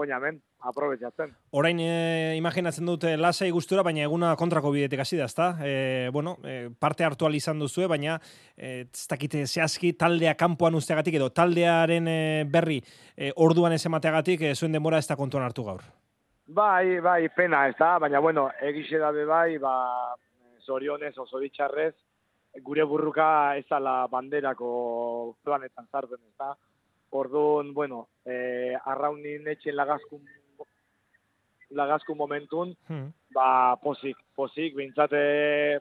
oinamen, 0.00 0.38
aprobetxatzen. 0.64 1.34
Orain 1.60 1.82
e, 1.84 2.36
imaginatzen 2.38 2.88
dute 2.88 3.12
lasai 3.20 3.50
gustura, 3.52 3.84
baina 3.84 4.06
eguna 4.06 4.30
kontrako 4.40 4.72
bidetik 4.72 5.02
hasi 5.04 5.18
da, 5.20 5.26
ezta? 5.28 5.50
E, 5.60 6.08
bueno, 6.12 6.38
e, 6.40 6.70
parte 6.80 7.04
hartu 7.04 7.28
izan 7.36 7.60
duzue, 7.60 7.86
baina 7.86 8.16
e, 8.56 8.88
ez 8.88 9.06
dakite 9.10 9.44
zehazki 9.44 9.92
taldea 9.92 10.34
kanpoan 10.40 10.74
usteagatik 10.74 11.20
edo 11.20 11.28
taldearen 11.28 12.08
e, 12.08 12.44
berri 12.48 12.80
e, 13.14 13.30
orduan 13.36 13.76
ez 13.76 13.84
emateagatik 13.84 14.40
e, 14.40 14.54
zuen 14.54 14.72
denbora 14.72 14.98
ez 14.98 15.06
da 15.06 15.16
kontuan 15.16 15.44
hartu 15.44 15.64
gaur. 15.64 15.84
Bai, 16.46 17.00
bai, 17.00 17.28
pena, 17.28 17.66
ez 17.68 17.76
da, 17.76 17.98
baina 17.98 18.24
bueno, 18.24 18.48
egixe 18.62 18.96
dabe 18.98 19.28
bai, 19.28 19.58
ba, 19.58 20.16
zorionez, 20.64 21.12
oso 21.18 21.44
bitxarrez, 21.44 21.94
gure 22.62 22.84
burruka 22.84 23.56
ez 23.58 23.66
ala 23.70 24.06
banderako 24.06 25.36
planetan 25.42 25.88
zarten, 25.90 26.18
ez 26.22 26.36
da. 26.38 26.54
Orduan, 27.10 27.72
bueno, 27.74 28.08
eh, 28.26 28.74
arraunin 28.84 29.46
etxen 29.48 29.76
lagazkun, 29.76 30.22
lagazkun 31.70 32.16
momentun, 32.16 32.76
Hmm. 32.88 33.12
ba, 33.34 33.76
posik, 33.82 34.16
posik, 34.34 34.74
bintzate 34.76 35.80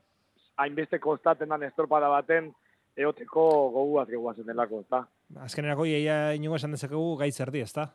hainbeste 0.57 0.99
kostaten 0.99 1.49
dan 1.49 1.63
estropada 1.63 2.09
baten, 2.09 2.53
eoteko 2.97 3.69
goguaz 3.71 4.07
geguazen 4.07 4.45
delako, 4.45 4.81
ezta? 4.81 5.07
Azkenerako 5.41 5.85
iaia 5.85 6.33
inigo 6.33 6.55
esan 6.55 6.71
dezakegu 6.71 7.15
gaitz 7.17 7.39
erdi, 7.39 7.61
ezta? 7.61 7.87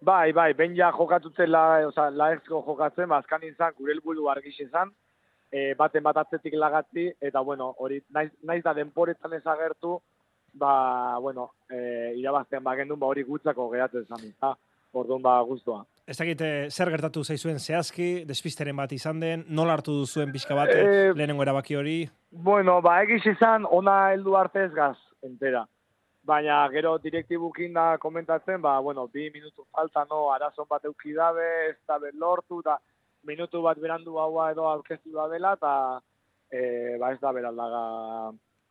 Bai, 0.00 0.32
bai, 0.32 0.54
ben 0.54 0.74
ja 0.76 0.90
jokatutzen 0.96 1.50
la, 1.50 1.86
oza, 1.86 2.10
laezko 2.10 2.62
jokatzen, 2.66 3.08
ba, 3.08 3.18
azkan 3.18 3.42
izan, 3.44 3.74
gure 3.76 3.92
helburu 3.92 4.28
argix 4.32 4.58
izan, 4.60 4.92
e, 5.50 5.74
baten 5.78 6.02
bat 6.02 6.22
atzetik 6.22 6.54
lagatzi, 6.54 7.10
eta 7.20 7.42
bueno, 7.42 7.74
hori, 7.78 8.00
naiz, 8.14 8.30
naiz 8.46 8.62
da 8.64 8.74
denporetan 8.74 9.34
ezagertu, 9.38 9.98
ba, 10.54 11.18
bueno, 11.18 11.50
e, 11.70 12.14
irabaztean 12.18 12.64
bagendun, 12.64 12.98
ba, 13.00 13.10
hori 13.10 13.24
gutzako 13.26 13.68
gehatzen 13.74 14.06
zan, 14.08 14.24
eta, 14.30 14.54
orduan, 14.92 15.22
ba, 15.22 15.40
guztua. 15.46 15.82
Ez 16.10 16.16
dakite 16.18 16.46
zer 16.70 16.90
gertatu 16.90 17.22
zaizuen 17.22 17.60
zehazki, 17.60 18.24
despisteren 18.26 18.78
bat 18.78 18.92
izan 18.92 19.20
den, 19.22 19.44
nola 19.48 19.76
hartu 19.78 20.00
duzuen 20.00 20.32
pixka 20.34 20.56
bat 20.58 20.72
Eh, 20.74 21.12
lehenengo 21.14 21.42
erabaki 21.46 21.76
hori, 21.76 21.98
Bueno, 22.30 22.80
ba, 22.82 23.00
egiz 23.02 23.24
izan, 23.26 23.66
ona 23.66 24.12
heldu 24.12 24.36
arte 24.38 24.64
ez 24.64 24.72
gaz, 24.72 24.96
entera. 25.22 25.64
Baina, 26.22 26.60
gero 26.70 26.96
direktibukin 26.98 27.72
da 27.74 27.96
komentatzen, 27.98 28.60
ba, 28.62 28.78
bueno, 28.78 29.08
bi 29.08 29.30
minutu 29.34 29.64
falta, 29.72 30.04
no, 30.10 30.30
arazon 30.30 30.66
bat 30.68 30.84
euki 30.84 31.12
dabe, 31.16 31.46
ez 31.70 31.76
da 31.88 31.98
lortu, 32.12 32.60
da, 32.62 32.76
minutu 33.26 33.62
bat 33.62 33.78
berandu 33.78 34.18
haua 34.18 34.50
edo 34.52 34.68
aurkeztu 34.68 35.12
da 35.12 35.28
dela, 35.28 35.52
eta, 35.58 35.72
e, 36.50 36.96
ba, 37.00 37.12
ez 37.12 37.20
da 37.20 37.32
beraldaga 37.32 37.82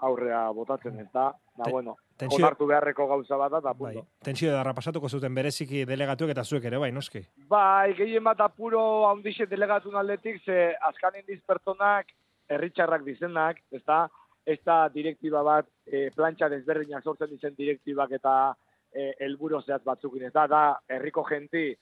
aurrea 0.07 0.45
botatzen, 0.55 0.99
ez 0.99 1.07
da, 1.13 1.25
da, 1.57 1.63
Te- 1.65 1.71
bueno, 1.71 1.97
tentsio- 2.17 2.39
onartu 2.39 2.65
beharreko 2.67 3.07
gauza 3.07 3.35
bat 3.37 3.51
da, 3.51 3.73
bai, 3.73 3.93
punto. 3.95 4.07
tentsio 4.23 4.49
edarra 4.49 4.73
pasatuko 4.73 5.09
zuten 5.09 5.35
bereziki 5.35 5.83
delegatuek 5.85 6.31
eta 6.31 6.43
zuek 6.43 6.63
ere, 6.65 6.77
bai, 6.77 6.91
noski. 6.91 7.21
Bai, 7.49 7.93
gehien 7.95 8.23
bat 8.23 8.39
apuro 8.41 9.07
handixe 9.09 9.45
delegatun 9.45 9.95
aldetik, 9.95 10.41
ze 10.45 10.75
azkan 10.81 11.15
indiz 11.19 11.41
pertsonak, 11.45 12.07
herritxarrak 12.49 13.03
dizenak, 13.03 13.59
ez 13.71 13.83
da, 13.85 14.07
ez 14.45 14.57
da 14.65 14.87
direktiba 14.89 15.43
bat, 15.43 15.67
e, 15.85 16.09
plantxa 16.15 16.47
desberdinak 16.49 17.03
sortzen 17.03 17.29
dizen 17.29 17.53
direktibak 17.57 18.11
eta 18.11 18.55
e, 18.91 19.13
elburo 19.19 19.61
zehatz 19.61 19.83
batzukin, 19.83 20.23
ez 20.23 20.33
da, 20.33 20.47
da, 20.47 20.79
herriko 20.87 21.23
genti, 21.23 21.75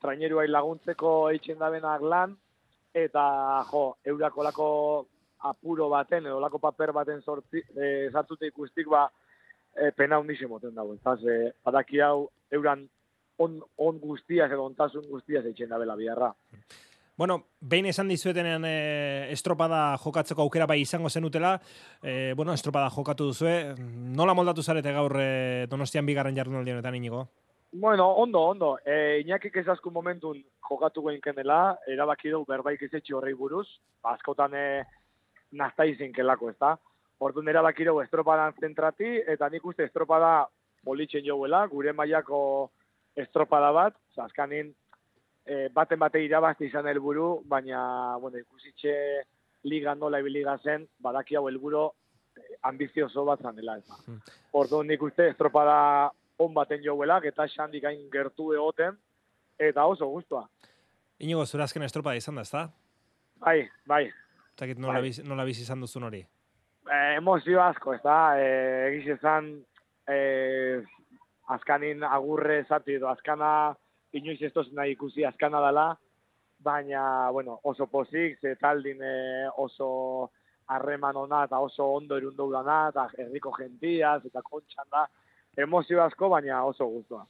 traineruai 0.00 0.48
laguntzeko 0.48 1.14
eitzen 1.30 1.58
dabenak 1.60 2.02
lan, 2.02 2.36
eta, 2.94 3.24
jo, 3.70 3.84
eurako 4.12 4.46
lako 4.46 4.68
apuro 5.50 5.88
baten, 5.88 6.26
edo 6.26 6.40
lako 6.40 6.58
paper 6.58 6.92
baten 6.92 7.22
sortzi, 7.22 7.62
e, 7.76 8.10
sartute 8.12 8.50
ikustik, 8.50 8.88
ba, 8.90 9.06
e, 9.76 9.90
pena 9.96 10.18
hundixe 10.20 10.48
moten 10.48 10.74
dago. 10.74 10.94
Eta 10.98 11.16
ze, 11.16 11.40
badaki 11.64 12.00
hau, 12.04 12.28
euran 12.52 12.86
on, 13.40 13.58
on 13.78 13.98
guztiaz 14.00 14.50
edo 14.52 14.66
ontasun 14.68 15.08
guztiaz 15.08 15.44
eitzen 15.48 15.70
dabela 15.72 15.96
biharra. 15.96 16.32
Bueno, 17.20 17.36
behin 17.60 17.84
esan 17.90 18.08
dizuetenean 18.08 18.64
e, 18.64 19.28
estropada 19.32 19.98
jokatzeko 20.00 20.46
aukera 20.46 20.66
bai 20.66 20.78
izango 20.80 21.10
zenutela, 21.10 21.58
e, 22.00 22.32
bueno, 22.36 22.54
estropada 22.56 22.88
jokatu 22.88 23.26
duzue, 23.28 23.74
nola 24.16 24.32
moldatu 24.32 24.64
zarete 24.64 24.94
gaur 24.96 25.18
e, 25.20 25.66
donostian 25.68 26.08
bigarren 26.08 26.36
jardunaldi 26.36 26.72
honetan 26.72 26.96
inigo? 26.96 27.26
Bueno, 27.72 28.08
ondo, 28.14 28.40
ondo. 28.40 28.78
E, 28.84 29.20
Iñakik 29.22 29.56
ez 29.56 29.68
asko 29.68 29.90
momentun 29.90 30.42
jokatu 30.68 31.02
guen 31.02 31.20
dela, 31.36 31.78
erabaki 31.86 32.30
du 32.30 32.44
berbaik 32.44 32.82
ez 32.82 32.94
etxi 32.94 33.14
horrei 33.14 33.34
buruz, 33.34 33.66
askotan 34.02 34.54
e, 34.54 34.82
nazta 35.52 35.84
izin 35.84 36.12
kelako, 36.12 36.50
ez 36.50 36.58
da? 36.58 36.76
Orduan 37.20 37.48
erabaki 37.48 37.84
dugu 37.84 38.02
estropadan 38.02 38.54
zentrati, 38.60 39.20
eta 39.26 39.48
nik 39.48 39.64
uste 39.64 39.84
estropada 39.84 40.48
politzen 40.84 41.24
joguela, 41.24 41.66
gure 41.66 41.92
mailako 41.92 42.70
estropada 43.14 43.70
bat, 43.72 43.96
azkanin 44.16 44.74
e, 45.46 45.68
baten 45.68 45.98
bate 45.98 46.24
irabazte 46.24 46.66
izan 46.66 46.88
helburu, 46.88 47.42
baina, 47.46 48.16
bueno, 48.18 48.38
ikusitxe 48.38 48.94
liga 49.64 49.94
nola 49.94 50.20
ibiliga 50.20 50.56
zen, 50.64 50.86
badaki 50.98 51.36
hau 51.36 51.46
helburu 51.48 51.86
eh, 52.36 52.56
ambizioso 52.62 53.24
bat 53.28 53.42
zanela, 53.42 53.76
ez 53.78 53.86
da. 53.86 53.98
Hmm. 54.06 54.20
Orduan 54.62 54.88
nik 54.88 55.02
uste 55.02 55.28
estropada 55.28 56.10
on 56.40 56.54
baten 56.56 56.82
joguela, 56.84 57.20
eta 57.24 57.46
xandik 57.48 57.84
gain 57.84 58.02
gertu 58.12 58.52
egoten, 58.56 58.96
eta 59.60 59.84
oso 59.86 60.08
guztua. 60.08 60.46
Inigo, 61.20 61.44
zure 61.46 61.66
azken 61.66 61.84
estropada 61.84 62.16
izan 62.16 62.40
da, 62.40 62.46
ez 62.46 62.52
da? 62.52 62.66
Bai, 63.44 63.58
bai. 63.86 64.04
Zakit 64.58 64.78
nola, 64.80 64.98
Bai. 64.98 65.08
biz, 65.08 65.20
nola 65.24 65.44
bizi 65.48 65.62
izan 65.64 65.80
duzun 65.84 66.08
hori? 66.08 66.20
Eh, 66.90 67.16
emozio 67.16 67.60
asko, 67.62 67.94
ez 67.94 68.02
da, 68.04 68.16
eh, 68.40 68.88
egiz 68.88 69.16
esan, 69.18 69.52
eh, 70.08 70.80
azkanin 71.54 72.04
agurre 72.04 72.62
zati 72.68 72.96
edo, 72.96 73.08
azkana 73.08 73.74
inoiz 74.12 74.40
ez 74.42 74.52
nahi 74.72 74.92
ikusi 74.96 75.24
azkana 75.24 75.60
dela, 75.66 75.86
baina, 76.58 77.30
bueno, 77.30 77.60
oso 77.64 77.86
pozik, 77.86 78.38
ze 78.40 78.56
taldin 78.56 79.00
eh, 79.02 79.48
oso 79.56 80.30
harreman 80.68 81.16
ona 81.16 81.44
eta 81.44 81.58
oso 81.58 81.86
ondo 81.94 82.16
erundu 82.16 82.50
dana, 82.52 82.88
eta 82.90 83.08
herriko 83.18 83.52
gentiaz, 83.52 84.24
eta 84.26 84.42
kontxan 84.42 84.86
da, 84.90 85.06
emozio 85.56 86.02
asko, 86.02 86.28
baina 86.28 86.64
oso 86.64 86.86
guztua. 86.86 87.24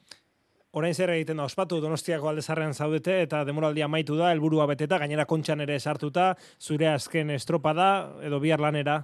Orain 0.73 0.95
zer 0.95 1.11
egiten 1.11 1.41
da, 1.41 1.49
ospatu 1.51 1.81
Donostiako 1.83 2.29
aldezarrean 2.31 2.75
zaudete 2.75 3.17
eta 3.25 3.43
demoraldia 3.45 3.89
amaitu 3.89 4.15
da, 4.17 4.31
helburua 4.31 4.69
beteta, 4.71 5.01
gainera 5.03 5.25
kontxan 5.27 5.65
ere 5.65 5.81
sartuta, 5.81 6.35
zure 6.61 6.87
azken 6.93 7.31
estropada 7.35 7.89
edo 8.23 8.39
bihar 8.39 8.63
lanera. 8.63 9.01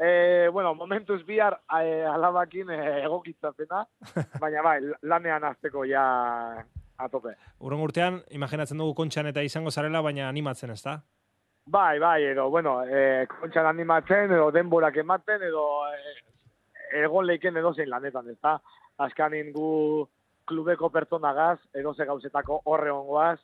E, 0.00 0.48
bueno, 0.52 0.74
momentuz 0.74 1.20
bihar 1.26 1.58
e, 1.68 2.02
alabakin 2.08 2.70
e, 2.72 2.78
egokitzapena, 3.04 3.84
baina 4.42 4.64
bai, 4.64 4.78
lanean 5.02 5.44
azteko 5.50 5.84
ja 5.84 6.06
atope. 6.96 7.36
Urren 7.60 7.84
urtean, 7.84 8.22
imaginatzen 8.32 8.80
dugu 8.80 8.96
kontxan 9.02 9.28
eta 9.30 9.44
izango 9.44 9.70
zarela, 9.70 10.00
baina 10.00 10.30
animatzen 10.30 10.72
ez 10.72 10.80
da? 10.82 11.02
Bai, 11.66 11.98
bai, 12.00 12.22
edo, 12.32 12.48
bueno, 12.50 12.78
e, 12.88 13.26
kontxan 13.28 13.68
animatzen, 13.68 14.32
edo 14.32 14.48
denborak 14.52 14.96
ematen, 15.04 15.44
edo 15.44 15.66
e, 15.92 16.16
egon 16.94 17.26
leiken 17.26 17.56
edo 17.56 17.74
zein 17.74 17.90
lanetan, 17.90 18.28
ez 18.30 18.38
da? 18.42 18.58
Azkanin 19.02 19.52
gu 19.52 20.06
klubeko 20.46 20.90
pertsonagaz, 20.94 21.58
edo 21.74 21.94
ze 21.94 22.04
gauzetako 22.06 22.60
horre 22.64 22.90
ongoaz, 22.92 23.38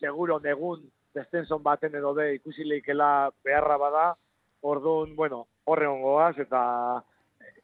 seguro 0.00 0.38
negun 0.40 0.82
destenson 1.14 1.62
baten 1.62 1.94
edo 1.94 2.14
be 2.14 2.34
ikusi 2.34 2.64
leikela 2.64 3.30
beharra 3.44 3.76
bada, 3.78 4.04
orduan, 4.62 5.14
bueno, 5.16 5.46
horre 5.64 5.86
ongoaz, 5.86 6.38
eta 6.38 7.02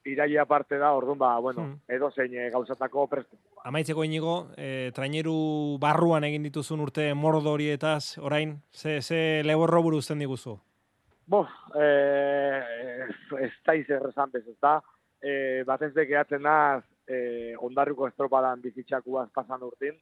iraia 0.04 0.44
parte 0.46 0.78
da, 0.78 0.92
orduan, 0.96 1.18
ba, 1.18 1.38
bueno, 1.38 1.62
Hmm. 1.62 1.78
edo 1.88 2.10
zein 2.10 2.34
e, 2.34 2.50
gauzatako 2.50 3.06
prestu. 3.06 3.36
Amaitzeko 3.64 4.04
inigo, 4.04 4.48
e, 4.56 4.90
traineru 4.94 5.78
barruan 5.80 6.24
egin 6.24 6.42
dituzun 6.42 6.80
urte 6.80 7.12
mordo 7.14 7.52
horietaz, 7.52 8.18
orain, 8.18 8.60
ze, 8.72 9.00
ze 9.02 9.42
leborro 9.44 9.82
buruzten 9.82 10.18
diguzu? 10.18 10.58
Bo, 11.26 11.46
eh, 11.74 13.06
ez 13.40 13.52
da 13.64 13.74
izer 13.74 14.08
esan 14.08 14.30
bez, 14.32 14.46
ez 14.48 14.56
da. 14.60 14.80
Eh, 15.22 15.62
batez 15.66 15.92
de 15.94 16.06
gehatzen 16.06 16.42
naz, 16.42 16.82
eh, 17.06 17.54
ondarruko 17.58 18.06
estropadan 18.08 18.60
bizitxakuaz 18.60 19.28
pasan 19.34 19.62
urtin. 19.62 19.98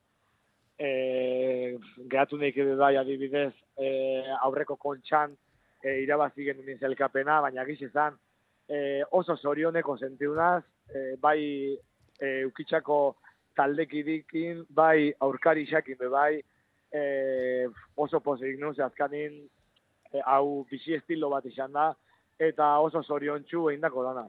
Eh, 0.78 1.76
gehatu 2.06 2.38
ere 2.40 2.76
bai 2.76 2.96
adibidez 2.96 3.52
eh, 3.76 4.30
aurreko 4.42 4.76
kontxan 4.76 5.36
eh, 5.82 6.02
irabazi 6.04 6.44
genuen 6.44 6.78
zelkapena, 6.78 7.40
baina 7.40 7.64
giz 7.64 7.80
izan 7.82 8.14
eh, 8.68 9.02
oso 9.10 9.36
zorioneko 9.36 9.96
sentiunaz, 9.96 10.62
eh, 10.94 11.16
bai 11.20 11.76
eh, 12.20 12.46
ukitxako 12.46 13.16
taldekidikin, 13.56 14.64
bai 14.70 15.12
aurkari 15.20 15.66
xakin 15.66 15.98
bai, 16.10 16.40
eh, 16.92 17.66
oso 17.96 18.20
pozik 18.20 18.58
nuz, 18.60 18.78
azkanin 18.78 19.48
e, 20.12 20.20
hau 20.24 20.64
bizi 20.70 20.94
estilo 20.96 21.30
bat 21.30 21.46
izan 21.46 21.72
da, 21.72 21.88
eta 22.38 22.78
oso 22.84 23.02
zoriontsu 23.02 23.68
egindako 23.70 24.04
dana. 24.06 24.26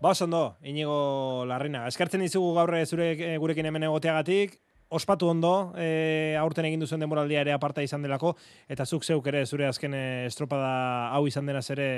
Ba, 0.00 0.12
ondo, 0.20 0.58
inigo 0.60 1.44
larrina. 1.48 1.86
Eskartzen 1.88 2.20
dizugu 2.20 2.52
gaur 2.54 2.74
eh, 2.76 2.84
zure 2.84 3.12
eh, 3.16 3.36
gurekin 3.40 3.64
hemen 3.64 3.86
egoteagatik, 3.88 4.58
ospatu 4.92 5.30
ondo, 5.32 5.72
e, 5.74 6.36
aurten 6.38 6.68
egin 6.68 6.84
duzuen 6.84 7.00
demoraldia 7.00 7.40
ere 7.40 7.54
aparta 7.54 7.82
izan 7.82 8.04
delako, 8.04 8.34
eta 8.68 8.84
zuk 8.84 9.02
zeuk 9.04 9.26
ere 9.32 9.46
zure 9.46 9.66
azken 9.66 9.96
estropada 9.96 11.08
hau 11.16 11.24
izan 11.26 11.48
denaz 11.48 11.64
ere 11.74 11.88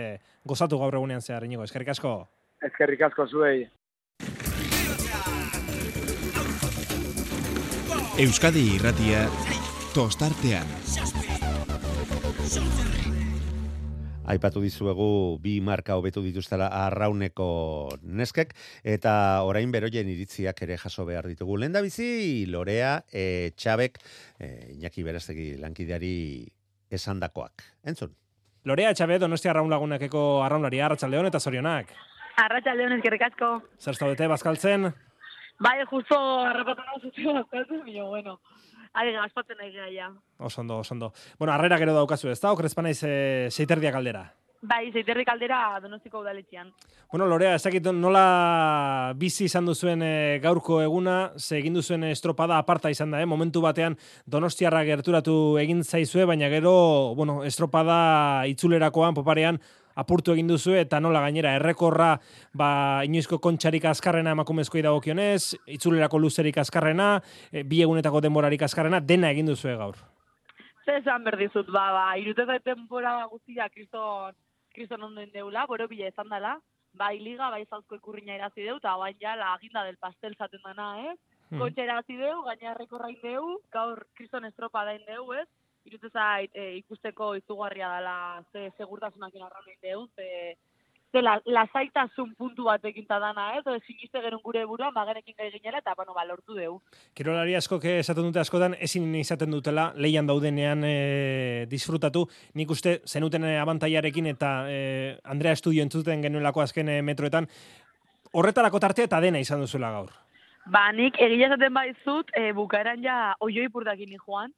gozatu 0.47 0.79
gaur 0.79 0.95
egunean 0.95 1.21
zehar, 1.21 1.45
inigo. 1.45 1.67
Eskerrik 1.67 1.91
asko. 1.91 2.15
Ezkerrik 2.63 3.03
asko 3.11 3.27
zuei. 3.27 3.67
Euskadi 8.19 8.65
irratia 8.79 9.27
tostartean. 9.95 10.67
Aipatu 14.29 14.61
dizuegu 14.61 15.39
bi 15.41 15.55
marka 15.65 15.97
hobetu 15.97 16.21
dituztela 16.21 16.69
arrauneko 16.85 17.49
neskek, 18.03 18.53
eta 18.85 19.13
orain 19.49 19.73
beroien 19.73 20.09
iritziak 20.13 20.61
ere 20.67 20.77
jaso 20.77 21.07
behar 21.09 21.31
ditugu. 21.31 21.57
Lenda 21.57 21.81
bizi, 21.81 22.45
Lorea, 22.47 22.99
e, 23.09 23.53
Txabek, 23.57 23.99
e, 24.39 24.51
Iñaki 24.77 25.07
Berastegi 25.07 25.49
lankideari 25.57 26.45
esandakoak. 26.91 27.65
Entzun. 27.89 28.13
Lorea 28.69 28.93
Etxabe, 28.93 29.19
Donostia 29.19 29.55
Arraun 29.55 29.71
Lagunakeko 29.73 30.43
arraunari, 30.45 30.83
Arratxaldeon 30.85 31.31
eta 31.31 31.41
zorionak. 31.41 31.95
Arratxaldeon 32.39 32.99
ezkerrik 32.99 33.25
asko. 33.31 33.53
Zer 33.81 33.97
zaudete, 33.97 34.29
bazkaltzen? 34.29 34.91
Bai, 35.59 35.79
justo 35.91 36.17
harrapatu 36.47 36.85
nahi 36.87 37.01
zute 37.03 37.33
bazkaltzen, 37.35 37.81
baina, 37.83 38.05
bueno, 38.07 38.39
ari 38.95 39.15
gaspatzen 39.17 39.59
nahi 39.59 39.73
gara 39.75 39.91
ja. 39.91 40.11
Oso 40.39 40.61
ondo, 40.61 40.79
oso 40.85 40.95
ondo. 40.95 41.13
Bueno, 41.39 41.53
harrera 41.53 41.79
gero 41.79 41.97
daukazu 41.97 42.31
ez 42.31 42.41
da, 42.41 42.53
okrezpa 42.53 42.85
naiz 42.87 43.01
e, 43.03 43.49
seiterdiak 43.51 43.99
aldera. 43.99 44.29
Bai, 44.59 44.89
zeiterri 44.91 45.23
kaldera 45.23 45.79
donostiko 45.79 46.19
udaletxean. 46.19 46.73
Bueno, 47.13 47.29
Lorea, 47.31 47.53
ez 47.55 47.63
dakit 47.63 47.85
nola 47.95 49.13
bizi 49.17 49.47
izan 49.47 49.67
duzuen 49.67 50.03
e, 50.03 50.41
gaurko 50.43 50.81
eguna, 50.83 51.31
ze 51.39 51.61
egin 51.61 51.79
duzuen 51.79 52.09
estropada 52.09 52.59
aparta 52.59 52.91
izan 52.91 53.15
da, 53.15 53.21
eh? 53.23 53.27
momentu 53.27 53.63
batean 53.63 53.95
donostiarra 54.27 54.83
gerturatu 54.85 55.57
egin 55.63 55.85
zaizue, 55.85 56.27
baina 56.27 56.51
gero, 56.51 57.15
bueno, 57.15 57.45
estropada 57.47 58.47
itzulerakoan, 58.51 59.15
poparean, 59.15 59.63
apurtu 59.99 60.35
egin 60.35 60.51
duzu 60.51 60.77
eta 60.79 61.01
nola 61.03 61.23
gainera 61.25 61.55
errekorra 61.59 62.13
ba 62.55 62.71
inoizko 63.07 63.41
kontxarik 63.43 63.89
azkarrena 63.91 64.35
emakumezkoi 64.37 64.83
dagokionez, 64.87 65.57
itzulerako 65.67 66.21
luzerik 66.23 66.61
azkarrena, 66.63 67.17
e, 67.53 67.65
bi 67.65 67.83
egunetako 67.83 68.23
denborarik 68.25 68.63
azkarrena, 68.63 69.01
dena 69.01 69.33
egin 69.35 69.51
duzue 69.51 69.77
gaur. 69.77 69.99
Zer 70.87 71.03
esan 71.03 71.25
berdizut, 71.25 71.69
ba, 71.75 71.91
ba, 71.93 72.05
iruteza 72.17 72.59
temporada 72.65 73.27
guztia 73.33 73.69
kriston, 73.69 74.37
kriston 74.75 75.03
onden 75.11 75.31
deula, 75.35 75.67
boro 75.69 75.89
bila 75.91 76.09
izan 76.09 76.31
dela, 76.33 76.57
bai 76.99 77.19
liga, 77.21 77.51
bai 77.51 77.65
zauzko 77.67 77.99
ikurriña 77.99 78.39
irazi 78.39 78.65
deu, 78.65 78.79
eta 78.81 78.97
bain 78.97 79.19
ja 79.21 79.35
la 79.37 79.53
aginda 79.55 79.85
del 79.85 79.99
pastel 80.01 80.37
zaten 80.39 80.63
dana, 80.65 80.89
ez? 81.11 81.19
Hmm. 81.51 81.61
Kontxa 81.63 81.85
irazi 81.85 82.17
deu, 82.21 82.43
gaina 82.47 82.73
errekorrain 82.73 83.19
deu, 83.23 83.59
gaur 83.73 84.05
kriston 84.17 84.49
estropa 84.49 84.85
dain 84.89 85.05
deu, 85.07 85.27
ez? 85.35 85.47
Irutze 85.89 86.11
zait 86.13 86.55
e, 86.55 86.75
ikusteko 86.79 87.35
izugarria 87.39 87.91
dela 87.97 88.17
ze 88.53 88.69
segurtasunak 88.77 89.35
inarraunin 89.35 89.79
deu, 89.83 90.03
ze, 90.17 90.57
ze 91.13 91.23
la, 91.23 91.39
lasaitasun 91.47 92.35
puntu 92.37 92.69
batekin 92.69 93.07
ta 93.09 93.19
dana, 93.23 93.49
ez? 93.57 93.65
Ode, 93.65 93.81
siniste 93.87 94.21
gerun 94.21 94.43
gure 94.45 94.65
buruan, 94.69 94.93
bagenekin 94.95 95.37
gai 95.39 95.51
ginela, 95.55 95.81
eta, 95.81 95.95
bueno, 95.97 96.15
ba, 96.15 96.27
lortu 96.29 96.55
deu. 96.59 96.79
Kirolari 97.17 97.57
askok 97.57 97.89
esaten 97.95 98.29
dute 98.29 98.43
askotan 98.45 98.77
ezin 98.79 99.09
izaten 99.17 99.51
dutela 99.57 99.89
leian 99.97 100.29
daudenean 100.29 100.85
e, 100.85 101.67
disfrutatu. 101.71 102.27
Nik 102.55 102.71
uste 102.77 103.01
zenuten 103.07 103.49
abantaiarekin 103.57 104.33
eta 104.35 104.55
e, 104.69 104.79
Andrea 105.25 105.57
Estudio 105.57 105.83
entzuten 105.87 106.23
genuelako 106.23 106.67
azken 106.67 106.93
metroetan 107.05 107.49
horretarako 108.33 108.81
tartea 108.81 109.09
eta 109.09 109.21
dena 109.25 109.41
izan 109.41 109.65
duzuela 109.65 109.91
gaur. 109.95 110.13
Ba, 110.69 110.91
nik 110.93 111.17
egia 111.25 111.49
esaten 111.49 111.73
baizut, 111.73 112.33
e, 112.37 112.53
bukaeran 112.53 113.01
ja 113.05 113.19
oioi 113.45 113.71
purtakin 113.73 114.13
joan, 114.19 114.53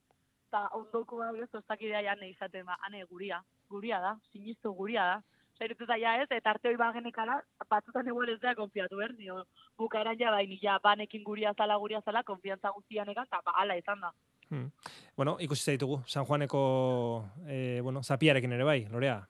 eta 0.50 0.66
ondoko 0.74 1.20
gaur 1.22 1.38
ez 1.38 1.50
tostakidea 1.54 2.02
ja 2.02 2.16
ne 2.18 2.32
izaten 2.32 2.66
ba, 2.66 2.76
ane 2.86 3.04
guria, 3.06 3.38
guria 3.70 4.00
da, 4.02 4.16
sinistu 4.32 4.74
guria 4.74 5.06
da. 5.06 5.20
Zairutu 5.60 5.84
zaila 5.84 6.14
ez, 6.22 6.26
eta 6.32 6.54
arte 6.54 6.70
hori 6.70 6.78
bagenekala, 6.80 7.36
batzutan 7.68 8.06
igual 8.08 8.30
ez 8.32 8.38
da 8.40 8.54
konfiatu 8.56 8.96
behar, 8.96 9.12
nio, 9.18 9.42
bukaeran 9.78 10.16
ja 10.18 10.30
baini, 10.32 10.56
ja, 10.62 10.78
banekin 10.82 11.22
guria 11.22 11.52
zala, 11.52 11.76
guria 11.76 12.00
zala, 12.00 12.22
konfiantza 12.24 12.72
guztianekan, 12.72 13.28
eta 13.28 13.42
ba, 13.44 13.54
ala 13.60 13.76
izan 13.76 14.00
da. 14.00 14.10
Hmm. 14.48 14.70
Bueno, 15.16 15.36
ikusi 15.38 15.68
zaitugu, 15.70 16.00
San 16.08 16.24
Juaneko, 16.24 16.62
eh, 17.46 17.80
bueno, 17.82 18.02
zapiarekin 18.02 18.56
ere 18.56 18.64
bai, 18.64 18.86
Lorea? 18.90 19.20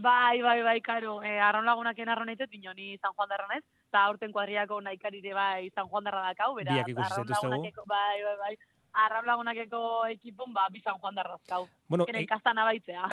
Bai, 0.00 0.40
bai, 0.40 0.62
bai, 0.62 0.80
karo, 0.80 1.20
eh, 1.22 1.36
arraun 1.42 1.68
lagunaken 1.68 2.08
arraun 2.08 2.32
eitet, 2.32 2.50
bino, 2.50 2.72
ni 2.72 2.96
San 2.98 3.12
Juan 3.12 3.28
darra 3.28 3.46
naiz, 3.52 3.66
eta 3.90 4.06
aurten 4.08 4.32
kuadriako 4.32 4.80
nahikari 4.80 5.20
bai 5.28 5.70
San 5.74 5.92
Juan 5.92 6.08
darra 6.08 6.24
dakau, 6.32 6.54
beraz, 6.56 6.86
zaituztegu. 6.86 7.52
lagunakeko, 7.52 7.84
bai, 7.86 8.22
bai, 8.24 8.36
bai, 8.46 8.56
arraun 8.92 9.26
lagunakeko 9.26 9.80
ekipon, 10.12 10.52
ba, 10.52 10.66
bi 10.72 10.80
San 10.80 10.98
Juan 10.98 11.14
darrazkau. 11.14 11.66
Bueno, 11.88 12.06
Kene 12.06 12.20
e- 12.20 12.26
ikastan 12.26 12.58
abaitzea. 12.58 13.08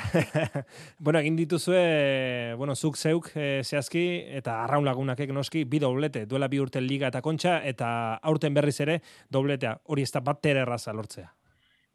bueno, 1.00 1.20
egin 1.20 1.36
dituzue, 1.36 2.56
bueno, 2.58 2.76
zuk 2.76 2.98
zeuk 2.98 3.32
eh, 3.36 3.62
zehazki, 3.64 4.06
eta 4.40 4.64
arraun 4.64 4.86
lagunakek 4.86 5.34
noski, 5.36 5.64
bi 5.66 5.80
doblete, 5.80 6.26
duela 6.26 6.48
bi 6.48 6.60
urte 6.60 6.82
liga 6.82 7.12
eta 7.12 7.22
kontxa, 7.22 7.60
eta 7.64 7.90
aurten 8.24 8.54
berriz 8.54 8.80
ere 8.82 9.02
dobletea, 9.30 9.78
hori 9.86 10.06
ez 10.06 10.12
da 10.12 10.22
bat 10.22 10.46
erraza 10.46 10.94
lortzea. 10.94 11.32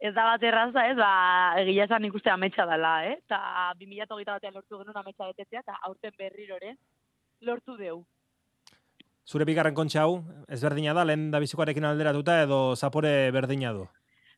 Ez 0.01 0.15
da 0.15 0.23
bat 0.25 0.43
erraza, 0.43 0.87
ez, 0.89 0.95
ba, 0.97 1.11
egia 1.61 1.85
esan 1.85 2.05
ikuste 2.07 2.31
ametsa 2.33 2.65
dela, 2.65 2.95
eh? 3.05 3.19
Ta 3.29 3.71
2008 3.77 4.33
batean 4.33 4.55
lortu 4.57 4.79
genuen 4.79 4.97
ametsa 4.97 5.27
betetzea, 5.29 5.61
eta 5.61 5.77
aurten 5.85 6.15
berriro 6.17 6.57
ere 6.57 6.73
lortu 7.41 7.77
deu. 7.77 7.99
Zure 9.25 9.45
bigarren 9.45 9.75
kontxa 9.77 10.03
hau, 10.03 10.23
ezberdina 10.49 10.93
da, 10.97 11.03
lehen 11.05 11.29
da 11.31 11.39
bizikoarekin 11.39 11.85
alderatuta 11.85 12.41
edo 12.43 12.75
zapore 12.75 13.31
berdina 13.31 13.71
du. 13.73 13.87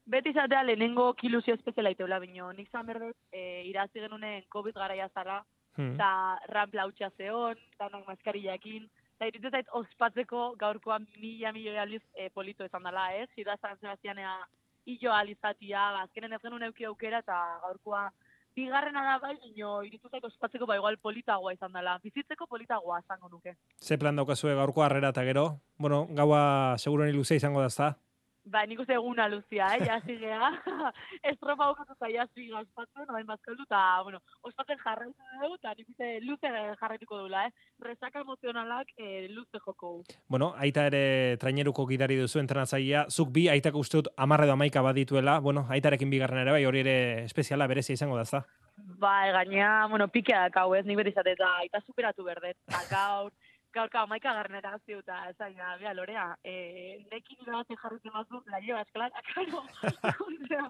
Beti 0.05 0.33
izatea 0.33 0.63
lehenengo 0.63 1.13
kiluzio 1.15 1.55
espeziala 1.55 1.93
iteula 1.93 2.19
bino. 2.19 2.51
Nik 2.51 2.69
zan 2.71 2.85
berdut, 2.85 3.15
e, 3.31 3.63
irazi 3.69 4.03
genunen 4.03 4.43
COVID 4.51 4.75
garaia 4.75 5.09
zara, 5.13 5.43
Hmm. 5.75 5.95
eta 5.95 6.37
rampla 6.53 6.83
hautsa 6.83 7.09
zeon, 7.17 7.57
danak 7.79 8.05
maskarillakin, 8.05 8.83
eta 9.15 9.25
iritu 9.25 9.49
zait 9.49 9.65
ospatzeko 9.71 10.53
gaurkoan 10.61 11.07
mila 11.17 11.51
milioi 11.51 11.79
aldiz 11.81 12.03
e, 12.13 12.29
polito 12.29 12.63
izan 12.65 12.83
dela, 12.83 13.07
ez? 13.17 13.27
Zida 13.35 13.57
San 13.57 13.79
Sebastianea 13.79 14.35
hillo 14.85 15.13
alizatia, 15.13 15.87
ba, 15.95 16.03
azkenen 16.03 16.33
ez 16.33 16.41
genuen 16.43 16.67
euki 16.67 16.85
aukera, 16.85 17.23
eta 17.25 17.39
gaurkoa 17.63 18.11
bigarrena 18.55 19.03
da 19.03 19.17
bai, 19.19 19.35
ino, 19.49 19.81
iritu 19.83 20.09
zait 20.09 20.23
ospatzeko 20.23 20.67
ba 20.69 20.77
igual 20.77 20.97
politagoa 20.97 21.53
izan 21.53 21.73
dela. 21.73 21.97
Bizitzeko 22.03 22.47
politagoa 22.47 22.99
izango 23.03 23.29
nuke. 23.29 23.55
Ze 23.81 23.97
plan 23.97 24.15
daukazue 24.15 24.55
gaurko 24.55 24.83
harrera 24.83 25.09
eta 25.15 25.23
gero? 25.23 25.45
Bueno, 25.77 26.05
gaua 26.11 26.77
seguruen 26.77 27.15
luzea 27.15 27.41
izango 27.41 27.61
da, 27.61 27.67
ezta? 27.73 27.93
Ba, 28.43 28.65
nik 28.67 28.81
uste 28.83 28.91
eguna 28.97 29.29
luzia, 29.31 29.69
eh, 29.77 29.85
jasi 29.87 30.17
geha. 30.19 30.49
Estropa 31.31 31.69
bukatu 31.69 31.95
eta 31.95 32.09
jasi 32.11 32.49
ospatzen, 32.51 33.05
orain 33.07 33.27
bazkaldu, 33.27 33.63
eta, 33.63 33.83
bueno, 34.03 34.19
ospatzen 34.43 34.81
jarraitu 34.81 35.29
dugu, 35.39 35.55
eta 35.61 35.71
nik 35.77 35.93
uste 35.93 36.09
luze 36.25 36.51
jarraituko 36.81 37.21
dula, 37.21 37.45
eh. 37.47 37.53
Rezaka 37.85 38.19
emozionalak 38.25 38.91
eh, 38.97 39.29
luze 39.31 39.61
joko. 39.63 39.93
Bueno, 40.27 40.51
aita 40.59 40.89
ere 40.91 41.37
traineruko 41.39 41.87
gidari 41.87 42.19
duzu 42.19 42.43
entrenatzailea, 42.43 43.05
zuk 43.09 43.31
bi 43.31 43.47
aitako 43.53 43.85
uste 43.85 44.01
dut 44.01 44.11
amarre 44.17 44.49
edo 44.49 44.57
amaika 44.57 44.83
badituela, 44.83 45.39
bueno, 45.39 45.63
aitarekin 45.71 46.11
bigarren 46.11 46.43
ere 46.43 46.57
bai, 46.57 46.65
hori 46.67 46.83
ere 46.83 46.97
espeziala 47.23 47.69
berezia 47.71 47.95
izango 47.95 48.19
da, 48.19 48.27
ezta? 48.27 48.43
Ba, 48.99 49.15
gainea, 49.31 49.87
bueno, 49.87 50.09
pikea 50.11 50.49
dakau, 50.49 50.73
ez, 50.75 50.83
nik 50.85 50.99
izate, 51.07 51.37
eta 51.37 51.55
aita 51.61 51.79
superatu 51.87 52.27
berdet. 52.27 52.57
Gaur, 52.91 53.31
gaur, 53.73 53.89
gaur, 53.93 54.07
maika 54.07 54.33
garnera 54.37 54.73
hazi, 54.77 54.95
eta 54.99 55.19
ez 55.29 55.35
da, 55.37 55.49
bea, 55.81 55.93
lorea, 55.97 56.25
e, 56.43 57.03
nekin 57.11 57.41
irabazen 57.41 57.79
jarritzen 57.81 58.13
bazu, 58.13 58.41
la 58.51 58.59
llevas, 58.63 58.87
klar, 58.95 59.11
akaro. 59.21 59.63
Osea, 60.27 60.67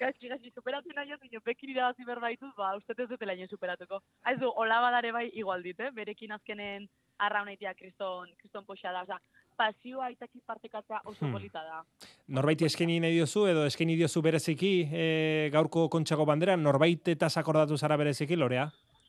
gaizki, 0.00 0.28
gaizki, 0.32 0.52
superatu 0.54 0.94
nahi 0.96 1.12
ez, 1.12 1.20
dino, 1.22 1.40
bekin 1.44 1.74
irabazi 1.74 2.06
berbaituz, 2.08 2.54
ba, 2.56 2.74
uste 2.76 2.96
ez 2.96 3.08
dute 3.10 3.26
laino 3.28 3.48
superatuko. 3.50 4.00
Haizu, 4.24 4.52
hola 4.56 4.80
badare 4.84 5.12
bai 5.12 5.28
igual 5.34 5.62
dit, 5.62 5.80
eh? 5.80 5.90
berekin 5.94 6.32
azkenen 6.32 6.88
arraunaitia 7.18 7.74
kriston, 7.74 8.30
kriston 8.40 8.64
poxa 8.64 8.92
da, 8.94 9.02
osea, 9.02 9.20
pasioa 9.58 10.04
aitaki 10.06 10.38
partekatzea 10.46 11.00
oso 11.04 11.24
Hmm. 11.26 11.32
polita 11.34 11.62
da. 11.66 11.80
Norbaiti 12.28 12.64
eskaini 12.68 13.00
nahi 13.02 13.16
diozu 13.16 13.46
edo 13.50 13.64
eskaini 13.66 13.96
diozu 13.98 14.22
bereziki 14.22 14.70
e, 14.86 15.50
gaurko 15.50 15.88
kontxako 15.90 16.24
bandera, 16.30 16.54
norbait 16.56 17.08
eta 17.08 17.28
sakordatu 17.28 17.76
zara 17.76 17.96
bereziki, 17.98 18.36
Lorea? 18.36 18.68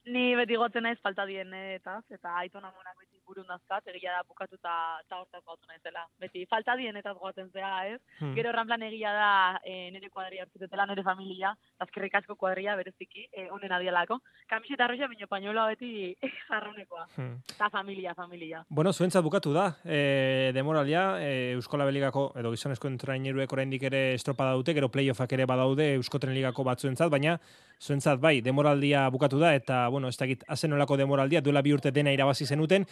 Ni 0.10 0.34
beti 0.36 0.58
gotzen 0.58 0.84
naiz 0.88 0.98
falta 1.04 1.28
dien 1.30 1.54
eta 1.54 2.00
eta 2.10 2.34
aiton 2.42 2.66
amonak 2.66 2.98
beti 3.30 3.42
burun 3.42 3.48
dazkat, 3.48 3.88
egia 3.94 4.14
da 4.18 4.24
bukatu 4.28 4.56
eta 4.56 5.00
eta 5.06 5.20
hortaz 5.20 5.42
gautu 5.46 5.68
naizela. 5.68 6.08
Beti 6.20 6.46
falta 6.50 6.76
dien 6.76 6.96
eta 6.96 7.14
goaten 7.14 7.50
zea, 7.54 7.88
ez? 7.94 8.02
Hmm. 8.20 8.34
Gero 8.36 8.52
ranplan 8.52 8.82
egia 8.84 9.12
da 9.14 9.60
e, 9.64 9.92
nire 9.92 10.10
kuadria 10.10 10.44
hartzutetela, 10.44 10.86
nire 10.88 11.04
familia, 11.04 11.54
azkerrik 11.80 12.16
asko 12.16 12.36
kuadria 12.36 12.76
bereziki, 12.76 13.28
e, 13.32 13.50
onen 13.52 13.72
adialako. 13.72 14.20
Kamiseta 14.50 14.86
arroxa, 14.86 15.08
baino 15.08 15.28
pañola 15.28 15.68
beti 15.68 16.16
zarronekoa. 16.48 17.08
Hmm. 17.16 17.38
Eta 17.56 17.70
familia, 17.70 18.16
familia. 18.16 18.64
Bueno, 18.70 18.94
zuentzat 18.94 19.24
bukatu 19.24 19.54
da, 19.54 19.76
e, 19.86 20.52
demoralia, 20.54 21.20
e, 21.22 21.54
Euskola 21.54 21.86
Beligako, 21.86 22.32
edo 22.40 22.52
gizonezko 22.52 22.90
entraineruek 22.90 23.52
oraindik 23.54 23.84
ere 23.90 24.14
estropa 24.16 24.52
dute, 24.54 24.74
gero 24.74 24.90
playoffak 24.90 25.34
ere 25.38 25.46
badaude 25.46 25.94
Euskotren 25.96 26.34
Ligako 26.34 26.64
batzuentzat, 26.64 27.10
baina 27.12 27.38
zuentzat 27.80 28.20
bai, 28.20 28.40
demoraldia 28.44 29.08
bukatu 29.10 29.40
da, 29.40 29.54
eta, 29.56 29.88
bueno, 29.90 30.10
ez 30.10 30.18
dakit, 30.20 30.44
azen 30.52 30.74
olako 30.76 30.98
demoraldia, 31.00 31.42
duela 31.42 31.62
bi 31.64 31.72
urte 31.74 31.94
dena 31.96 32.12
irabazi 32.12 32.46
zenuten, 32.46 32.86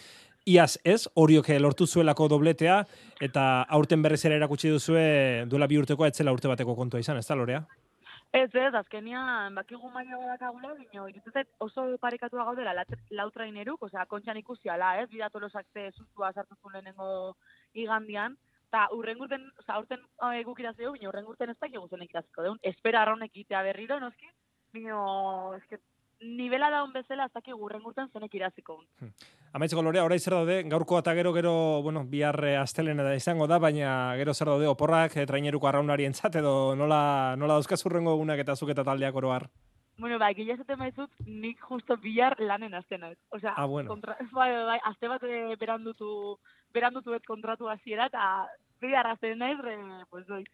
iaz 0.48 0.78
ez, 0.84 1.08
horiok 1.14 1.48
lortu 1.60 1.86
zuelako 1.86 2.28
dobletea, 2.28 2.84
eta 3.20 3.62
aurten 3.68 4.02
berriz 4.02 4.24
ere 4.24 4.36
erakutsi 4.36 4.70
duzue 4.72 5.44
duela 5.50 5.66
bi 5.66 5.78
urtekoa 5.78 6.08
etzela 6.08 6.32
urte 6.32 6.48
bateko 6.48 6.74
kontua 6.76 7.00
izan, 7.00 7.18
ez 7.18 7.26
da, 7.26 7.36
Lorea? 7.36 7.66
Ez 8.32 8.50
ez, 8.52 8.74
azkenian, 8.76 9.54
bakigu 9.56 9.88
maila 9.88 10.18
badakagula, 10.20 10.74
bino, 10.76 11.06
zait 11.32 11.48
oso 11.64 11.84
parekatua 12.00 12.44
gaudela 12.44 12.74
lat- 12.76 12.98
lau 13.10 13.30
traineruk, 13.30 13.82
osea, 13.82 14.04
kontxan 14.06 14.36
ikusi 14.36 14.68
ala, 14.68 14.98
ez, 15.00 15.08
bidatolosak 15.08 15.66
ze 15.72 15.90
sustua 15.92 16.32
sartu 16.32 16.56
lehenengo 16.72 17.36
igandian, 17.72 18.36
eta 18.68 18.88
urrengurten, 18.92 19.48
osea, 19.58 19.76
aurten 19.76 20.00
eh, 20.28 20.44
guk 20.44 20.60
irazio, 20.60 20.92
bino, 20.92 21.08
urrengurten 21.08 21.50
ez 21.50 21.56
dakigu 21.58 21.88
zenek 21.88 22.10
iraziko 22.10 22.42
deun, 22.42 22.58
espera 22.62 23.02
arraunek 23.02 23.32
itea 23.32 23.62
berriro, 23.62 23.98
noski, 23.98 24.28
bino, 24.72 25.54
eske, 25.56 25.80
nivela 26.20 26.68
daun 26.70 26.92
bezala 26.92 27.26
ez 27.28 27.32
dakigu 27.32 27.64
urrengurten 27.64 28.08
zenek 28.12 28.34
iraziko 28.34 28.80
deun. 29.00 29.12
Amaitzeko 29.52 29.82
Lorea, 29.82 30.04
orain 30.04 30.20
zer 30.20 30.34
daude, 30.34 30.62
gaurko 30.68 30.98
eta 30.98 31.14
gero 31.14 31.32
gero, 31.32 31.52
bueno, 31.82 32.04
bihar 32.04 32.38
eh, 32.44 32.56
astelena 32.58 33.02
da 33.06 33.14
izango 33.14 33.46
da, 33.46 33.58
baina 33.58 34.14
gero 34.18 34.34
zer 34.34 34.50
daude 34.50 34.66
oporrak, 34.68 35.16
eh, 35.16 35.26
traineruko 35.26 35.68
arraunarientzat 35.70 36.36
edo 36.42 36.74
nola, 36.76 37.34
nola 37.38 37.54
dauzkazurrengo 37.54 38.14
egunak 38.18 38.40
eta 38.44 38.56
zuk 38.56 38.70
eta 38.74 38.84
taldeak 38.84 39.14
oroar. 39.14 39.48
Bueno, 39.98 40.18
bai, 40.18 40.32
gila 40.34 40.54
esaten 40.54 40.78
maizut, 40.78 41.10
nik 41.26 41.58
justo 41.68 41.96
bihar 41.96 42.36
lanen 42.38 42.74
azten 42.74 43.00
naiz. 43.00 43.18
Osea, 43.30 43.54
Ah, 43.56 43.64
bueno. 43.66 43.88
kontra, 43.88 44.16
bai, 44.32 44.50
bai, 44.52 44.64
bai, 44.64 44.78
azte 44.84 45.08
bat 45.08 45.22
eh, 45.24 45.56
berandutu, 45.58 46.38
berandutu 46.74 47.10
bet 47.10 47.24
kontratu 47.26 47.68
hasiera 47.68 48.06
eta 48.06 48.46
bihar 48.80 49.06
azten 49.06 49.38
naiz, 49.38 49.58
re, 49.58 49.76
pues, 50.10 50.26
doi, 50.26 50.44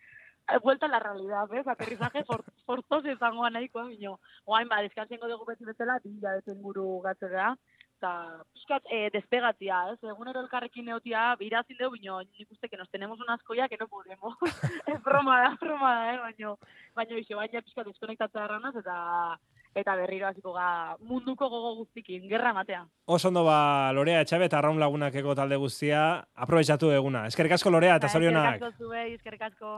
vuelta 0.63 0.87
a 0.87 0.89
la 0.89 0.99
realidad, 0.99 1.49
¿ves? 1.51 1.67
Aterrizaje 1.67 2.23
for, 2.25 2.45
forzoso 2.67 2.94
izangoa 3.25 3.51
nahikoa, 3.51 3.89
bino, 3.89 4.19
oain, 4.47 4.69
ba, 4.69 4.83
deskantzengo 4.83 5.29
dugu 5.29 5.47
beti 5.49 5.65
bezala, 5.65 5.99
bi 6.05 6.13
hilabete 6.19 6.53
inguru 6.53 7.01
gatzera, 7.05 7.55
eta 7.99 8.11
pixkat 8.53 8.91
eh, 8.93 9.09
despegatzia, 9.15 9.81
ez? 9.93 9.99
Egunero 10.13 10.43
elkarrekin 10.45 10.85
neotia, 10.85 11.33
irazin 11.41 11.79
dugu, 11.81 11.97
bino, 11.97 12.21
nik 12.21 12.51
uste 12.51 12.69
que 12.69 12.77
nos 12.77 12.91
tenemos 12.91 13.21
unas 13.21 13.43
koiak 13.43 13.71
que 13.71 13.81
no 13.81 13.89
podemos. 13.89 14.37
es 14.93 15.03
broma 15.03 15.41
da, 15.41 15.57
broma 15.61 15.95
da, 15.95 16.15
eh? 16.15 16.19
baino, 16.19 16.59
baino, 16.95 17.19
iso, 17.19 17.37
baina 17.37 17.63
pixkat 17.63 17.93
deskonektatzea 17.93 18.45
erranaz, 18.45 18.77
eta 18.77 19.39
eta 19.75 19.97
berriro 19.99 20.29
hasiko 20.29 20.53
ga 20.55 20.95
munduko 21.03 21.49
gogo 21.51 21.73
guztikin, 21.81 22.29
gerra 22.31 22.53
matea. 22.55 22.85
Oso 23.11 23.27
ondo 23.27 23.43
ba 23.43 23.91
Lorea 23.91 24.21
Etxabe 24.23 24.47
eta 24.47 24.61
arraun 24.61 24.79
lagunakeko 24.79 25.35
talde 25.35 25.59
guztia, 25.59 26.23
aprobetxatu 26.35 26.93
eguna. 26.95 27.25
Eskerrik 27.27 27.57
asko 27.57 27.75
Lorea 27.75 27.97
eta 27.99 28.07
zorionak. 28.07 28.55
Eskerrik 28.55 28.71
asko 28.71 28.87
zuei, 28.87 29.09
eskerrik 29.17 29.43
asko. 29.49 29.73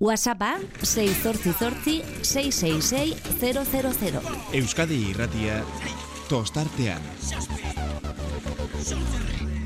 WhatsAppa 0.00 0.56
688 0.82 2.24
666 2.24 4.12
000. 4.12 4.22
Euskadi 4.56 5.10
irratia 5.10 5.58
tostartean. 6.28 7.04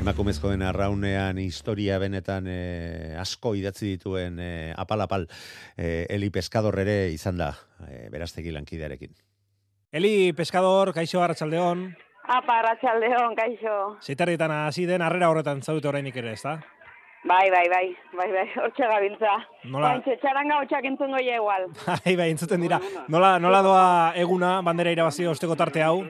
Emakumezkoen 0.03 0.67
arraunean 0.67 1.39
historia 1.39 2.01
benetan 2.03 2.51
eh, 2.51 3.15
asko 3.21 3.55
idatzi 3.55 3.95
dituen 3.95 4.43
eh, 4.43 4.75
apal-apal 4.77 5.29
eh, 5.79 6.05
Eli 6.11 6.35
Pescador 6.35 6.81
ere 6.83 7.13
izan 7.15 7.39
da 7.39 7.53
eh, 7.87 8.09
beraztegi 8.11 8.51
lankidearekin. 8.51 9.15
Eli 9.95 10.33
Pescador, 10.35 10.91
kaixo 10.93 11.23
Arratsaldeon. 11.23 11.93
Apa, 12.27 12.59
Arratxaldeon, 12.59 13.39
kaixo. 13.39 13.81
Zeitarrietan 14.03 14.51
hasi 14.51 14.91
den 14.91 15.07
harrera 15.07 15.31
horretan 15.31 15.63
zaudete 15.63 15.95
orainik 15.95 16.17
ere, 16.19 16.35
ezta? 16.35 16.59
Bai, 17.25 17.49
bai, 17.51 17.69
bai, 17.73 17.87
bai, 18.13 18.29
bai, 18.33 18.49
hortxe 18.63 18.85
gabiltza. 18.91 19.33
Nola- 19.73 19.95
Baintxe, 19.95 20.19
txaranga 20.21 20.59
hotxak 20.61 20.85
entzun 20.91 21.15
goia 21.17 21.39
igual. 21.41 21.71
Bai, 22.05 22.17
bai, 22.21 22.29
entzuten 22.35 22.61
dira. 22.61 22.79
Nola, 23.09 23.39
nola 23.41 23.63
doa 23.65 23.87
eguna 24.21 24.59
bandera 24.67 24.93
irabazi 24.93 25.25
osteko 25.31 25.57
tarte 25.57 25.81
hau? 25.83 26.03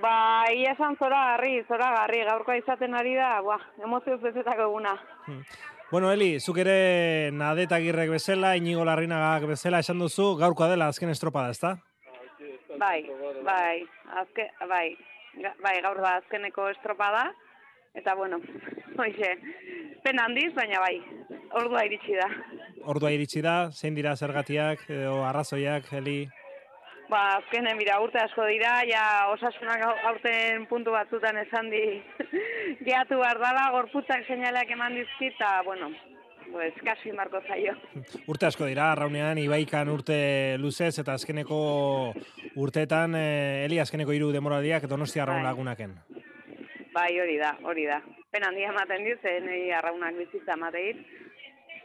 Ba, 0.00 0.44
ia 0.52 0.72
esan 0.76 0.94
zora 1.00 1.22
garri, 1.32 1.58
zora 1.68 1.90
garri, 1.96 2.20
gaurkoa 2.28 2.56
izaten 2.60 2.94
ari 2.96 3.14
da, 3.16 3.34
buah, 3.44 3.60
emozio 3.84 4.16
bezetako 4.20 4.68
eguna. 4.70 4.94
Bueno, 5.90 6.12
Eli, 6.12 6.38
zuk 6.40 6.56
ere 6.62 7.30
Nadet 7.34 7.72
Agirrek 7.72 8.08
bezala, 8.12 8.54
Inigo 8.56 8.84
Larrinagak 8.86 9.44
bezala 9.50 9.80
esan 9.84 9.98
duzu, 10.00 10.36
gaurkoa 10.40 10.68
dela 10.72 10.86
azken 10.92 11.10
estropada, 11.12 11.50
ezta? 11.52 11.74
bai, 12.80 13.02
bai, 13.44 13.82
azke, 14.22 14.46
bai, 14.70 14.86
bai, 15.60 15.74
gaur 15.84 15.98
da 16.00 16.14
azkeneko 16.22 16.68
estropada, 16.72 17.26
eta 17.94 18.14
bueno, 18.14 18.38
hoxe, 18.98 19.30
pena 20.04 20.24
handiz, 20.28 20.52
baina 20.54 20.80
bai, 20.80 20.96
ordua 21.62 21.84
iritsi 21.86 22.14
da. 22.18 22.28
Ordua 22.88 23.10
iritsi 23.12 23.42
da, 23.44 23.70
zein 23.72 23.94
dira 23.94 24.14
zergatiak 24.16 24.86
edo 24.88 25.22
arrazoiak, 25.24 25.90
Eli? 26.00 26.20
Ba, 27.10 27.24
azkenen, 27.40 27.74
mira, 27.76 27.96
urte 28.00 28.20
asko 28.22 28.44
dira, 28.46 28.76
ja 28.86 29.02
osasunak 29.32 29.82
au- 29.82 29.98
aurten 30.12 30.66
puntu 30.70 30.92
batzutan 30.94 31.40
esan 31.42 31.66
di 31.72 31.80
geatu 32.86 33.18
behar 33.18 33.40
dala, 33.42 33.66
gorputzak 33.74 34.22
seinaleak 34.28 34.70
eman 34.76 34.94
dizkit, 34.94 35.34
eta, 35.34 35.56
bueno, 35.66 35.88
pues, 36.52 36.72
kasi 36.86 37.10
marko 37.12 37.42
zaio. 37.48 37.74
Urte 38.30 38.46
asko 38.46 38.64
dira, 38.70 38.92
arraunean, 38.92 39.38
ibaikan 39.42 39.90
urte 39.90 40.56
luzez, 40.62 40.92
eta 41.02 41.18
azkeneko 41.18 41.58
urteetan, 42.54 43.18
eh, 43.18 43.64
Eli, 43.66 43.82
azkeneko 43.82 44.14
hiru 44.14 44.30
demoraldiak 44.32 44.86
donostia 44.86 45.24
arraun 45.26 45.42
Bai. 45.42 45.50
lagunaken. 45.50 45.98
Bai, 47.00 47.14
hori 47.16 47.38
da, 47.40 47.54
hori 47.64 47.86
da. 47.88 47.96
Pena 48.28 48.50
handia 48.50 48.68
ematen 48.74 49.06
dit, 49.06 49.20
ze 49.24 49.38
nahi 49.40 49.70
arraunak 49.72 50.18
bizitza 50.20 50.56
emateit. 50.58 50.98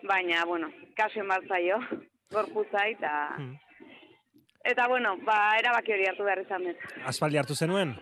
Baina, 0.09 0.41
bueno, 0.49 0.67
kasu 0.97 1.21
enbartzaio, 1.23 1.77
gorputza 2.35 2.83
eta... 2.91 3.13
Eta, 4.65 4.87
bueno, 4.91 5.13
ba, 5.23 5.37
erabaki 5.61 5.93
hori 5.95 6.09
hartu 6.09 6.25
behar 6.27 6.41
izan 6.41 6.65
dut. 6.67 6.83
Aspaldi 7.07 7.39
hartu 7.39 7.55
zenuen? 7.55 7.93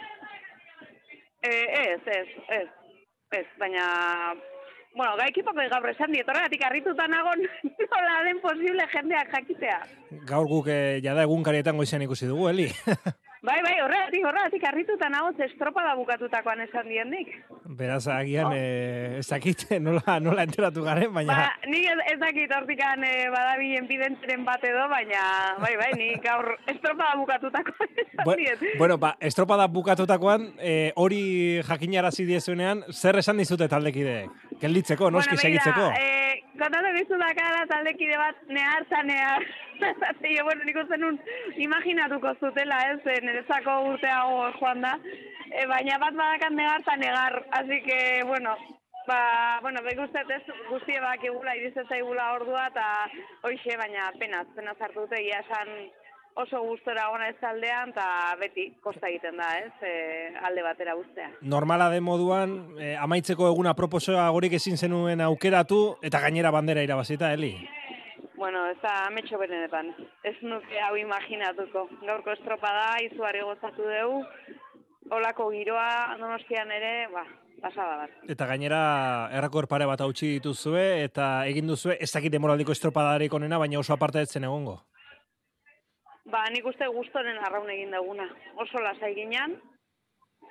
E, 1.43 1.54
ez, 1.84 2.02
ez, 2.17 2.28
ez, 2.58 2.67
ez, 3.41 3.45
baina... 3.62 3.86
Bueno, 4.93 5.13
gai 5.19 5.28
ekipako 5.30 5.65
gaur 5.69 5.89
esan 5.89 6.13
diet, 6.13 6.28
horregatik 6.30 6.63
harrituta 6.65 7.06
nagon 7.10 7.45
nola 7.93 8.19
den 8.26 8.41
posible 8.41 8.88
jendeak 8.93 9.36
jakitea. 9.38 9.80
Gaur 10.30 10.49
guk 10.49 10.69
eh, 10.69 11.02
jada 11.06 11.26
egunkarietan 11.30 11.78
goizean 11.78 12.06
ikusi 12.06 12.30
dugu, 12.30 12.49
Eli. 12.54 12.71
Bai, 13.43 13.58
bai, 13.60 13.73
horregatik, 13.84 14.23
horregatik 14.23 14.63
harrituta 14.63 15.10
nago, 15.12 15.34
ze 15.36 15.43
estropada 15.49 15.97
bukatutakoan 15.99 16.62
esan 16.63 16.88
diendik. 16.88 17.34
Beraz, 17.75 18.06
agian, 18.08 18.53
eh, 18.56 19.17
ez 19.19 19.25
dakit 19.27 19.65
nola, 19.84 20.15
nola 20.23 20.45
enteratu 20.47 20.79
garen, 20.86 21.12
baina... 21.12 21.36
Ba, 21.36 21.49
nik 21.67 21.89
ez, 21.91 21.97
ez 22.13 22.15
dakit 22.21 22.53
hortikan 22.56 23.03
e, 23.03 23.12
badabilen 23.34 23.89
bidentzeren 23.89 24.45
bat 24.47 24.63
edo, 24.63 24.86
baina, 24.88 25.25
bai, 25.60 25.73
bai, 25.75 25.89
nik 25.99 26.23
gaur 26.23 26.53
estropada 26.73 27.17
bukatutako 27.19 27.75
esan 27.89 28.23
Bu- 28.23 28.38
diet. 28.39 28.63
bueno, 28.79 28.97
ba, 28.97 29.12
estropada 29.19 29.67
bukatutakoan, 29.67 30.53
eh, 30.63 30.93
hori 30.95 31.60
jakinarazi 31.67 32.23
diezuenean, 32.32 32.86
zer 32.95 33.19
esan 33.19 33.43
dizute 33.43 33.67
taldekideek? 33.67 34.32
Gelditzeko, 34.63 35.10
noski 35.12 35.36
bueno, 35.36 35.43
segitzeko? 35.43 35.88
eh, 35.99 36.43
kontatu 36.60 36.91
dizu 36.95 37.17
dakara 37.19 37.65
taldekide 37.71 38.19
bat 38.19 38.38
nehar 38.47 38.86
eta 38.86 39.02
nehar. 39.04 39.47
Zio, 40.21 40.43
bueno, 40.47 40.63
nik 40.63 40.78
uste 40.84 40.99
nun 41.02 41.17
imaginatuko 41.65 42.32
zutela, 42.39 42.78
ez, 42.93 43.02
eh, 43.12 43.19
nerezako 43.28 43.80
urteago 43.89 44.45
joan 44.60 44.86
da. 44.86 44.93
E, 45.49 45.65
baina 45.67 45.99
bat 46.02 46.15
badakan 46.15 46.56
negar 46.56 46.86
eta 46.86 46.95
negar, 47.02 47.36
así 47.60 47.82
que, 47.88 47.99
bueno, 48.30 48.56
ba, 49.08 49.19
bueno, 49.65 49.84
bai 49.84 49.97
guztet 49.99 50.32
ez, 50.38 50.41
guztie 50.69 51.02
bak 51.04 51.28
irizte 51.28 51.84
zaigula 51.89 52.32
ordua, 52.38 52.69
eta 52.71 52.88
hoxe, 53.43 53.78
baina 53.78 54.08
penaz, 54.19 54.47
penaz 54.56 54.80
hartu 54.80 55.04
dute, 55.04 55.19
egia 55.19 55.43
esan 55.43 55.76
oso 56.35 56.61
gustora 56.65 57.07
gona 57.11 57.29
ez 57.29 57.37
aldean, 57.45 57.93
eta 57.93 58.05
beti 58.39 58.67
kosta 58.81 59.07
egiten 59.09 59.37
da, 59.37 59.49
ez, 59.59 59.73
e, 59.85 60.33
alde 60.41 60.63
batera 60.65 60.95
guztea. 60.97 61.29
Normala 61.41 61.89
den 61.93 62.03
moduan, 62.03 62.55
eh, 62.79 62.95
amaitzeko 62.99 63.47
eguna 63.51 63.75
proposoa 63.77 64.29
gorik 64.33 64.57
ezin 64.57 64.77
zenuen 64.77 65.21
aukeratu, 65.21 65.97
eta 66.01 66.19
gainera 66.23 66.51
bandera 66.51 66.83
irabazita, 66.83 67.33
Eli. 67.33 67.53
Bueno, 68.35 68.65
ez 68.67 68.79
da 68.81 69.05
ametxo 69.07 69.37
benetan. 69.39 69.93
Ez 70.23 70.35
nuke 70.41 70.81
hau 70.81 70.97
imaginatuko. 70.97 71.87
Gaurko 72.01 72.33
estropada, 72.33 72.97
izuari 73.05 73.39
gozatu 73.45 73.85
dugu. 73.87 74.25
Olako 75.11 75.49
giroa, 75.51 76.17
donostian 76.19 76.71
ere, 76.71 77.07
ba, 77.13 77.23
pasada 77.61 77.97
bat. 78.01 78.17
Eta 78.27 78.47
gainera 78.49 78.81
errakor 79.31 79.67
pare 79.71 79.85
bat 79.85 80.01
hautsi 80.01 80.33
dituzue, 80.39 81.03
eta 81.05 81.45
egin 81.47 81.69
duzue, 81.71 81.95
ez 82.01 82.11
dakit 82.11 82.33
demoraldiko 82.33 82.75
estropadarik 82.75 83.33
onena, 83.33 83.61
baina 83.61 83.79
oso 83.79 83.93
aparte 83.93 84.23
ez 84.23 84.31
zen 84.31 84.49
egongo. 84.49 84.81
Ba, 86.31 86.45
nik 86.53 86.65
uste 86.65 86.88
gustoren 86.88 87.38
arraun 87.43 87.69
egin 87.69 87.91
duguna. 87.91 88.25
Oso 88.63 88.79
lasai 88.79 89.12
ginean, 89.17 89.57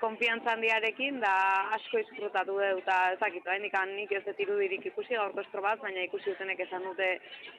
konfiantza 0.03 0.53
handiarekin, 0.53 1.21
da 1.23 1.33
asko 1.79 2.03
izkrutatu 2.03 2.53
dugu, 2.53 2.83
eta 2.83 2.99
ez 3.15 3.19
dakit, 3.21 3.49
nik, 3.63 4.13
ez 4.13 4.23
dut 4.27 4.41
irudirik 4.45 4.87
ikusi 4.93 5.17
gaurko 5.17 5.41
estropat, 5.41 5.81
baina 5.81 6.05
ikusi 6.05 6.31
dutenek 6.31 6.61
esan 6.67 6.85
dute 6.91 7.09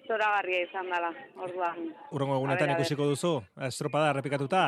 zoragarria 0.08 0.66
izan 0.68 0.92
dela, 0.94 1.14
orduan. 1.48 1.90
Urrengo 2.12 2.38
egunetan 2.38 2.76
ikusiko 2.76 3.10
duzu, 3.14 3.36
estropada 3.70 4.12
errepikatuta. 4.14 4.66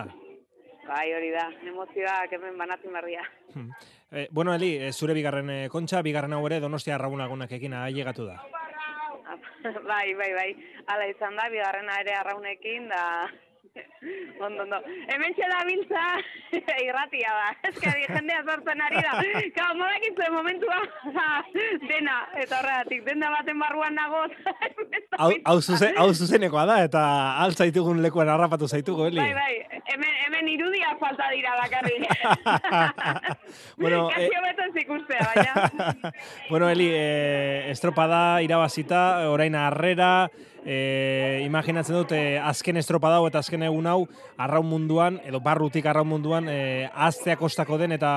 Bai, 0.86 1.08
hori 1.18 1.32
da, 1.34 1.48
emozioak 1.66 2.34
hemen 2.38 2.58
banatzen 2.58 2.94
berria. 2.94 3.24
Eh, 4.12 4.28
bueno, 4.32 4.54
Eli, 4.54 4.76
eh, 4.78 4.92
zure 4.94 5.16
bigarren 5.18 5.50
eh, 5.50 5.64
kontxa, 5.70 6.04
bigarren 6.06 6.34
hau 6.34 6.46
ere 6.46 6.60
Donostia 6.62 6.96
Arraunagunak 6.96 7.52
ekin 7.58 7.74
ailegatu 7.74 8.28
da. 8.30 8.38
Bai, 9.90 10.14
bai, 10.20 10.32
bai. 10.34 10.50
Hala 10.88 11.10
izan 11.12 11.36
da, 11.40 11.50
bigarrena 11.54 12.00
ere 12.06 12.16
arraunekin, 12.22 12.90
da... 12.90 13.04
Ondo, 14.46 14.64
ondo. 14.64 14.78
Hemen 15.10 15.34
txela 15.36 15.62
biltza, 15.68 16.02
irratia 16.86 17.32
da. 17.34 17.46
Ez 17.70 17.74
que 17.80 17.92
jendea 18.04 18.42
sortzen 18.44 18.82
ari 18.84 19.02
da. 19.04 19.14
Kau, 19.56 19.70
modakizu 19.80 20.28
momentua 20.34 20.80
dena, 21.88 22.18
eta 22.44 22.60
horregatik, 22.60 23.04
dena 23.08 23.32
baten 23.34 23.60
barruan 23.64 23.96
nago. 23.98 24.26
Hau, 25.22 25.30
hau, 25.48 25.56
zuze, 25.64 25.94
hau 25.96 26.10
zuzenekoa 26.14 26.66
da, 26.68 26.76
eta 26.84 27.02
altzaitugun 27.46 28.02
lekuan 28.04 28.28
harrapatu 28.28 28.68
zaitugu, 28.68 29.06
Eli. 29.08 29.22
bai, 29.22 29.32
bai, 29.38 29.80
hemen, 29.94 30.16
hemen 30.26 30.50
irudia 30.52 30.92
falta 31.00 31.30
dira 31.32 31.54
bakarrik. 31.62 32.04
Bueno, 33.78 34.10
Kasi 34.10 34.26
eh, 34.28 34.40
hobeto 34.42 34.66
ez 34.68 34.82
ikustea, 34.84 35.30
baina. 35.32 36.12
bueno, 36.50 36.70
Eli, 36.70 36.90
eh, 36.92 37.72
estropada 37.72 38.42
irabazita, 38.44 39.30
orain 39.32 39.56
harrera, 39.56 40.30
eh, 40.66 41.42
imaginatzen 41.46 41.96
dut, 41.96 42.12
eh, 42.12 42.40
azken 42.42 42.78
estropada 42.82 43.20
hau 43.20 43.28
eta 43.30 43.40
azken 43.40 43.64
egun 43.64 43.88
hau, 43.88 44.08
arraun 44.38 44.68
munduan, 44.68 45.22
edo 45.24 45.40
barrutik 45.40 45.86
arraun 45.86 46.10
munduan, 46.10 46.50
eh, 46.50 46.90
aztea 46.94 47.38
kostako 47.38 47.78
den 47.78 47.94
eta 47.96 48.12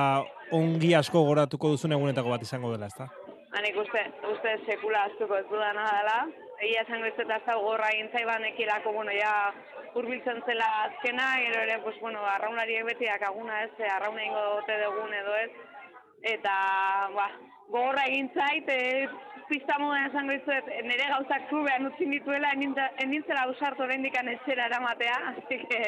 ongi 0.51 0.95
asko 0.97 1.21
goratuko 1.23 1.75
duzun 1.75 1.93
egunetako 1.93 2.33
bat 2.33 2.41
izango 2.41 2.71
dela, 2.73 2.89
ezta? 2.89 3.09
Hanik 3.53 3.77
uste, 3.81 4.01
uste 4.29 4.55
sekula 4.65 5.05
astuko 5.09 5.37
ez 5.37 5.45
dudana 5.49 5.85
dela. 5.89 6.19
Egia 6.59 6.83
esango 6.83 7.07
ez 7.07 7.15
eta 7.15 7.39
da 7.45 7.55
gorra 7.55 7.89
intzaiban 7.95 8.43
ekilako, 8.51 8.91
bueno, 8.93 9.13
ja 9.15 9.53
hurbiltzen 9.95 10.41
zela 10.45 10.67
azkena, 10.83 11.31
gero 11.45 11.61
ere, 11.63 11.79
pues, 11.83 11.95
bueno, 12.01 12.25
arraunariek 12.25 12.85
beti 12.85 13.05
dakaguna 13.05 13.63
ez, 13.63 13.71
arrauna 13.95 14.25
ingo 14.25 14.41
dote 14.55 14.77
dugun 14.83 15.13
edo 15.21 15.35
ez. 15.35 15.51
Eta, 16.33 16.53
ba, 17.15 17.29
gogorra 17.69 18.05
egin 18.09 18.29
zait, 18.35 18.69
e, 18.69 19.07
pista 19.49 19.75
modan 19.81 20.05
esango 20.09 20.35
izuet, 20.37 20.67
nire 20.85 21.07
gauzak 21.09 21.47
klubean 21.49 21.87
utzi 21.89 22.05
dituela, 22.09 22.51
enintzela 22.53 23.43
ausartu 23.47 23.83
oraindik 23.83 24.15
etxera 24.19 24.67
eramatea, 24.69 25.17
así 25.33 25.57
que 25.67 25.79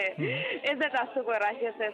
ez 0.71 0.77
dut 0.79 0.95
azuko 1.03 1.33
erraxez 1.37 1.75
ez. 1.87 1.93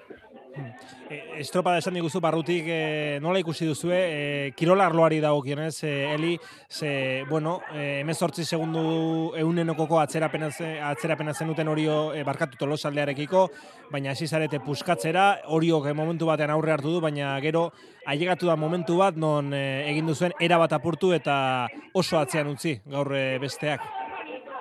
E, 1.10 1.17
estropada 1.43 1.77
esan 1.82 1.93
diguzu 1.97 2.19
barrutik 2.23 2.65
e, 2.67 3.19
nola 3.21 3.39
ikusi 3.43 3.67
duzue, 3.67 3.97
e, 3.97 4.51
kirol 4.58 4.82
arloari 4.82 5.19
dagokionez, 5.23 5.84
e, 5.84 5.91
Eli, 6.15 6.34
ze, 6.69 7.23
bueno, 7.30 7.60
e, 7.73 7.99
emezortzi 8.01 8.45
segundu 8.45 9.34
eunenokoko 9.38 9.99
atzerapena, 9.99 10.49
ze- 10.51 10.80
atzerapena 10.82 11.34
zenuten 11.34 11.67
orio 11.67 12.13
e, 12.13 12.23
barkatu 12.23 12.58
tolosaldearekiko, 12.58 13.49
baina 13.91 14.12
hasi 14.15 14.27
zarete 14.27 14.60
puskatzera, 14.60 15.27
horiok 15.45 15.88
e, 15.91 15.93
momentu 15.93 16.25
batean 16.25 16.51
aurre 16.56 16.71
hartu 16.77 16.95
du, 16.97 17.01
baina 17.03 17.36
gero 17.43 17.69
ailegatu 18.07 18.47
da 18.47 18.55
momentu 18.55 18.97
bat 19.01 19.15
non 19.19 19.51
e, 19.53 19.83
egin 19.91 20.07
duzuen 20.07 20.35
era 20.39 20.57
bat 20.61 20.73
apurtu 20.73 21.11
eta 21.15 21.67
oso 21.93 22.19
atzean 22.19 22.47
utzi 22.53 22.77
gaur 22.87 23.11
e, 23.13 23.37
besteak. 23.43 23.83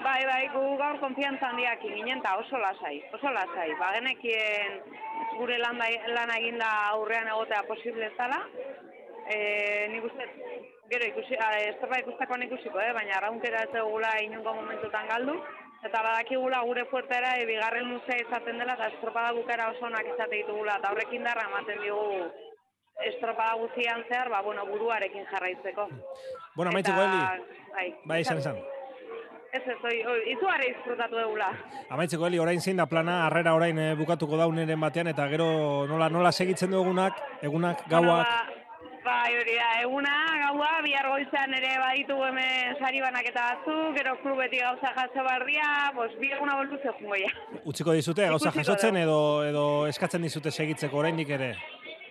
Bai, 0.03 0.23
bai, 0.27 0.43
gu 0.55 0.63
gaur 0.81 0.99
konfiantza 1.03 1.51
handiak 1.51 1.83
ginen 1.83 2.19
eta 2.19 2.37
oso 2.41 2.59
lasai, 2.59 2.99
oso 3.15 3.31
lasai. 3.31 3.69
Ba, 3.79 3.93
genekien 3.99 4.81
gure 5.39 5.59
lan, 5.63 5.79
lan 6.17 6.33
eginda 6.39 6.71
aurrean 6.95 7.31
egotea 7.35 7.63
posible 7.69 8.11
zala. 8.17 8.41
E, 9.27 9.39
nik 9.93 10.07
uste, 10.07 10.27
gero 10.91 11.07
ikusi, 11.11 11.39
a, 11.39 11.53
ikustakoan 12.01 12.47
ikusiko, 12.47 12.81
eh? 12.83 12.93
baina 12.95 13.19
arraunkera 13.19 13.65
ez 13.67 13.73
dugula 13.75 14.15
inungo 14.25 14.55
momentutan 14.59 15.07
galdu. 15.11 15.39
Eta 15.87 16.03
badakigula 16.03 16.65
gure 16.67 16.87
fuertera 16.91 17.37
e, 17.39 17.47
bigarren 17.47 17.91
luzea 17.93 18.23
izaten 18.25 18.59
dela 18.59 18.75
eta 18.79 18.91
estropada 18.95 19.35
bukera 19.37 19.71
oso 19.75 19.87
onak 19.87 20.09
izate 20.15 20.41
ditugula. 20.41 20.79
Eta 20.81 20.95
horrekin 20.95 21.27
darra 21.27 21.47
ematen 21.51 21.83
digu 21.85 22.07
estropada 23.05 23.55
guztian 23.61 24.05
zehar, 24.09 24.29
ba, 24.31 24.41
bueno, 24.43 24.65
buruarekin 24.67 25.25
jarraitzeko. 25.31 25.89
Bueno, 26.55 26.71
amaitzeko, 26.71 27.03
Eli. 27.03 27.53
Bai, 27.75 27.95
Bai, 28.05 28.21
izan, 28.21 28.39
izan. 28.39 28.57
Ez 29.53 29.63
ez, 29.63 29.77
oi, 29.89 29.97
oi, 30.05 30.19
izugarri 30.33 30.73
disfrutatu 30.73 31.17
dugula. 31.21 31.51
Amaitzeko 31.95 32.27
heli 32.27 32.39
orain 32.43 32.61
zein 32.61 32.77
da 32.77 32.87
plana, 32.87 33.23
harrera 33.27 33.55
orain 33.57 33.79
eh, 33.79 33.95
bukatuko 33.97 34.37
dauneren 34.37 34.81
batean, 34.81 35.09
eta 35.13 35.29
gero 35.33 35.87
nola 35.89 36.09
nola 36.13 36.33
segitzen 36.33 36.71
du 36.71 36.83
egunak, 36.83 37.21
egunak, 37.43 37.85
Bueno, 37.89 38.09
gauak. 38.09 38.27
ba, 38.27 38.63
Bai, 39.07 39.37
hori 39.39 39.55
da, 39.55 39.69
eguna, 39.85 40.13
gaua, 40.41 40.81
bihar 40.83 41.07
goizan 41.07 41.53
ere 41.55 41.77
baditu 41.79 42.17
hemen 42.27 42.75
sari 42.81 42.99
banaketa 43.01 43.45
batzuk, 43.53 43.95
gero 43.95 44.17
klubetik 44.19 44.61
gauza 44.65 44.91
jaso 44.97 45.23
barria, 45.23 45.69
pues, 45.95 46.11
bi 46.19 46.33
eguna 46.35 46.57
boltu 46.59 46.81
zehungo 46.83 47.15
ja. 47.15 47.31
Utziko 47.65 47.93
dizute, 47.95 48.27
gauza 48.27 48.51
jasotzen 48.51 48.97
edo, 48.97 49.45
edo 49.47 49.87
eskatzen 49.87 50.27
dizute 50.27 50.51
segitzeko 50.51 50.99
oraindik 50.99 51.31
ere. 51.39 51.53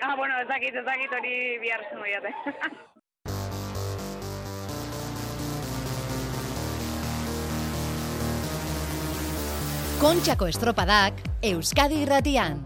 Ah, 0.01 0.15
bueno, 0.15 0.39
ez 0.41 0.47
dakit, 0.47 0.75
ez 0.75 0.85
dakit 0.85 1.11
hori 1.11 1.57
bihar 1.59 1.81
zengo 1.89 2.05
jate. 2.05 2.33
Kontxako 9.95 10.49
estropadak 10.51 11.21
Euskadi 11.41 12.01
irratian. 12.03 12.59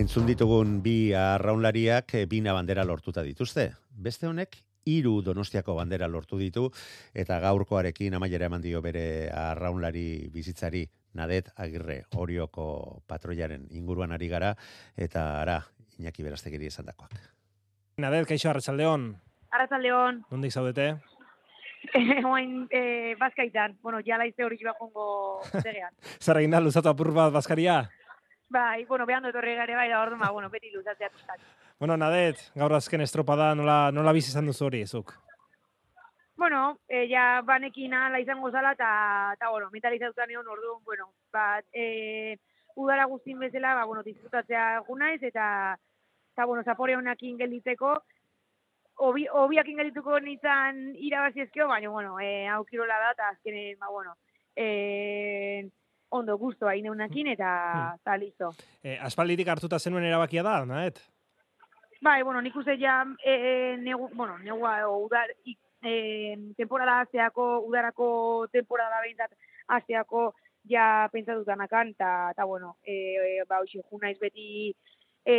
Entzun 0.00 0.26
ditugun 0.26 0.80
bi 0.82 1.12
arraunlariak 1.14 2.14
eh, 2.18 2.26
bina 2.26 2.52
bandera 2.56 2.84
lortuta 2.84 3.22
dituzte. 3.22 3.70
Beste 3.90 4.26
honek 4.26 4.58
hiru 4.84 5.20
Donostiako 5.22 5.74
bandera 5.74 6.08
lortu 6.08 6.38
ditu 6.38 6.68
eta 7.14 7.40
gaurkoarekin 7.40 8.14
amaiera 8.14 8.46
eman 8.46 8.62
dio 8.62 8.80
bere 8.82 9.30
arraunlari 9.34 10.28
bizitzari 10.32 10.86
Nadet 11.14 11.50
Agirre 11.56 12.04
Orioko 12.16 13.02
patroiaren 13.06 13.66
inguruan 13.70 14.12
ari 14.12 14.28
gara 14.28 14.54
eta 14.96 15.42
ara 15.42 15.60
Iñaki 16.00 16.22
Berastegiri 16.24 16.70
esandakoak. 16.70 17.12
Nadet, 18.00 18.24
kaixo, 18.28 18.48
arratsaldeon. 18.48 19.10
Arratzaldeon, 19.52 20.22
Nondik 20.30 20.54
zaudete? 20.54 20.94
oain 22.30 22.66
eh, 22.70 23.16
bazkaitan, 23.18 23.76
bueno, 23.82 24.00
ja 24.06 24.18
laizte 24.20 24.44
hori 24.44 24.58
bakongo 24.64 25.06
zegean. 25.62 25.92
Zer 26.24 26.40
egin 26.40 26.54
da, 26.56 26.60
luzatu 26.60 26.92
apur 26.92 27.12
bat 27.16 27.32
bazkaria? 27.34 27.82
Bai, 28.50 28.84
bueno, 28.86 29.06
behan 29.06 29.26
dut 29.26 29.36
horri 29.38 29.54
gare 29.58 29.76
bai, 29.78 29.88
da 29.90 30.00
orduan, 30.02 30.20
ba, 30.22 30.30
bueno, 30.34 30.50
beti 30.50 30.72
luzatzea 30.74 31.10
pizkat. 31.14 31.42
Bueno, 31.80 31.96
Nadet, 31.96 32.36
gaur 32.60 32.74
azken 32.76 33.00
estropada 33.00 33.54
nola, 33.56 33.88
nola 33.88 34.12
bizi 34.12 34.28
izan 34.28 34.44
duzu 34.50 34.66
hori, 34.66 34.82
zuk? 34.84 35.14
Bueno, 36.36 36.76
eh, 36.86 37.06
ja 37.08 37.40
banekin 37.40 37.94
ala 37.96 38.18
izango 38.20 38.50
zala, 38.52 38.74
eta, 38.76 39.48
bueno, 39.48 39.70
mentalizatuta 39.72 40.26
nion 40.28 40.44
orduan, 40.44 40.82
bueno, 40.84 41.06
bat, 41.32 41.64
eh, 41.72 42.36
udara 42.76 43.06
guztin 43.08 43.38
bezala, 43.40 43.72
ba, 43.78 43.86
bueno, 43.88 44.02
disfrutatzea 44.04 44.66
gunaiz, 44.88 45.22
eta, 45.22 45.46
eta 46.34 46.46
bueno, 46.50 46.62
zapore 46.64 46.98
honakin 46.98 47.38
gelditzeko, 47.38 47.94
obi, 49.08 49.24
obiakin 49.44 49.80
geldituko 49.80 50.18
nintzen 50.20 50.82
irabazi 50.98 51.46
ezkio, 51.46 51.68
baina, 51.68 51.88
bueno, 51.88 52.18
eh, 52.20 52.44
hau 52.48 52.60
kirola 52.66 52.98
da, 53.06 53.14
eta 53.16 53.30
azkenen, 53.30 53.78
ba, 53.80 53.88
bueno, 53.88 54.18
eh, 54.54 55.64
ondo 56.10 56.36
guztua 56.36 56.76
ineunakin, 56.76 57.32
eta, 57.38 57.54
eta 58.02 58.18
listo. 58.20 58.52
E, 58.82 58.98
aspalditik 59.00 59.48
hartuta 59.48 59.80
zenuen 59.80 60.04
erabakia 60.04 60.44
da, 60.44 60.58
Nadet? 60.68 61.00
Bai, 62.00 62.22
bueno, 62.22 62.40
nik 62.40 62.56
uste 62.56 62.78
ja, 62.80 63.02
e, 63.22 63.32
e, 63.32 63.76
negu, 63.76 64.08
bueno, 64.14 64.38
negua, 64.38 64.88
o, 64.88 65.04
udar, 65.04 65.28
ik, 65.44 65.58
e, 65.82 66.52
temporada 66.56 67.00
hasteako, 67.00 67.60
udarako 67.68 68.46
temporada 68.52 69.02
behintzat 69.02 69.34
hasteako 69.68 70.30
ja 70.68 71.08
pentsatutanakan, 71.12 71.92
eta, 71.92 72.30
eta 72.32 72.46
bueno, 72.48 72.78
e, 72.84 72.94
e, 73.16 73.44
ba, 73.48 73.60
hoxe, 73.60 73.82
junaiz 73.90 74.16
beti 74.20 74.72
e, 75.24 75.36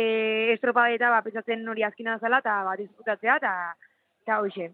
estropadeta, 0.54 1.10
ba, 1.10 1.24
pentsatzen 1.26 1.66
hori 1.68 1.82
azkina 1.82 2.18
zala, 2.20 2.38
eta 2.38 2.62
ba, 2.68 2.76
disfrutatzea, 2.78 3.36
eta, 3.42 3.52
eta 4.22 4.38
hoxe. 4.38 4.70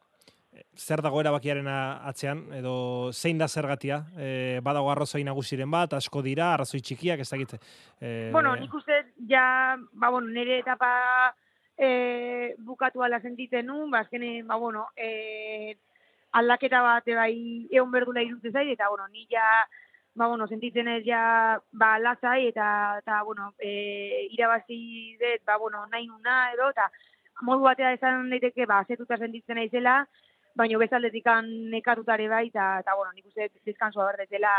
Zer 0.77 1.01
dago 1.05 1.21
erabakiaren 1.25 1.67
atzean, 1.69 2.47
edo 2.57 2.77
zein 3.13 3.41
da 3.41 3.49
zergatia? 3.49 4.03
E, 4.17 4.61
badago 4.65 4.93
arrazoi 4.93 5.25
nagusiren 5.25 5.71
bat, 5.71 5.97
asko 5.97 6.21
dira, 6.21 6.53
arrazoi 6.53 6.81
txikiak, 6.85 7.25
ez 7.25 7.31
dakit. 7.33 7.59
E, 8.01 8.31
Bueno, 8.33 8.57
nik 8.61 8.73
uste 8.75 9.07
ja, 9.29 9.77
ba, 9.93 10.11
bueno, 10.11 10.29
nire 10.29 10.61
etapa 10.61 11.35
e, 11.79 12.55
bukatu 12.59 13.03
ala 13.03 13.21
sentitzen 13.21 13.67
nun, 13.67 13.91
ba, 13.91 14.01
azkenen, 14.01 14.47
ba, 14.47 14.57
bueno, 14.57 14.89
e, 14.97 15.77
aldaketa 16.33 16.83
bat 16.83 17.07
bai 17.17 17.35
egon 17.71 17.93
berdula 17.95 18.23
irutzen 18.23 18.53
zait, 18.53 18.73
eta, 18.75 18.89
bueno, 18.91 19.07
ni 19.09 19.27
ja, 19.31 19.47
ba, 20.15 20.27
bueno, 20.27 20.49
sentitzen 20.49 20.89
ez 20.89 21.05
ja, 21.07 21.61
ba, 21.73 21.99
lasai, 22.03 22.49
eta, 22.49 22.99
eta 22.99 23.23
bueno, 23.23 23.53
e, 23.59 24.27
irabazi 24.35 25.17
dut, 25.21 25.45
ba, 25.47 25.57
bueno, 25.57 25.87
nahi 25.87 26.09
nuna 26.09 26.51
edo, 26.53 26.71
eta 26.75 26.91
modu 27.47 27.63
batea 27.63 27.95
esan 27.95 28.29
daiteke, 28.31 28.67
ba, 28.67 28.83
azetuta 28.83 29.17
sentitzen 29.17 29.57
naizela, 29.63 30.03
baina 30.59 30.79
bezaldetik 30.83 31.31
nekatutare 31.71 32.29
bai, 32.29 32.49
eta, 32.49 32.81
eta 32.83 32.95
bueno, 32.99 33.13
nik 33.15 33.31
uste 33.31 33.49
deskansoa 33.65 34.11
berdetela, 34.11 34.53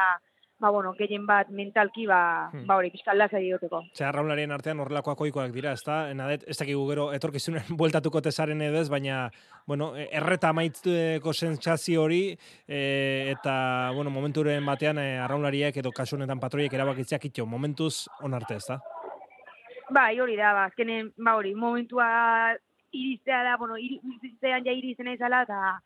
ba, 0.59 0.69
bueno, 0.69 0.91
gehien 0.97 1.25
bat 1.25 1.47
mentalki, 1.49 2.05
ba, 2.05 2.49
Hmm. 2.51 2.65
ba 2.67 2.75
hori, 2.75 2.89
pixka 2.91 3.13
lasai 3.13 3.45
egoteko. 3.49 3.83
Ze 3.95 4.03
arraunlarien 4.03 4.51
artean 4.51 4.79
horrelakoak 4.79 5.21
ohikoak 5.21 5.51
dira, 5.51 5.71
ezta? 5.71 6.13
Nadet, 6.13 6.43
ez 6.47 6.57
dakigu 6.57 6.87
gero 6.89 7.11
etorkizunen 7.13 7.63
bueltatuko 7.79 8.21
tesaren 8.21 8.61
edo 8.61 8.81
ez, 8.81 8.89
baina 8.89 9.29
bueno, 9.65 9.95
e, 9.95 10.09
erreta 10.11 10.49
amaitzeko 10.49 11.31
sentsazio 11.33 12.03
hori 12.03 12.37
e, 12.67 13.31
eta 13.31 13.91
bueno, 13.95 14.09
momenturen 14.09 14.65
batean 14.65 14.97
e, 14.99 15.17
arraunlariek 15.19 15.77
edo 15.77 15.91
kasu 15.91 16.15
honetan 16.17 16.39
patroiek 16.39 16.73
erabakitzeak 16.73 17.25
itxo, 17.25 17.45
momentuz 17.45 18.07
onarte, 18.21 18.55
ezta? 18.55 18.79
Bai, 19.89 20.19
hori 20.19 20.35
da, 20.37 20.51
ba, 20.53 20.65
azkenen, 20.69 21.13
ba, 21.17 21.35
hori, 21.39 21.55
momentua 21.55 22.53
iristea 22.91 23.43
da, 23.43 23.55
bueno, 23.57 23.77
iri- 23.77 24.01
iriztean 24.19 24.65
ja 24.65 24.71
irizen 24.73 25.07
izala, 25.07 25.43
eta, 25.47 25.79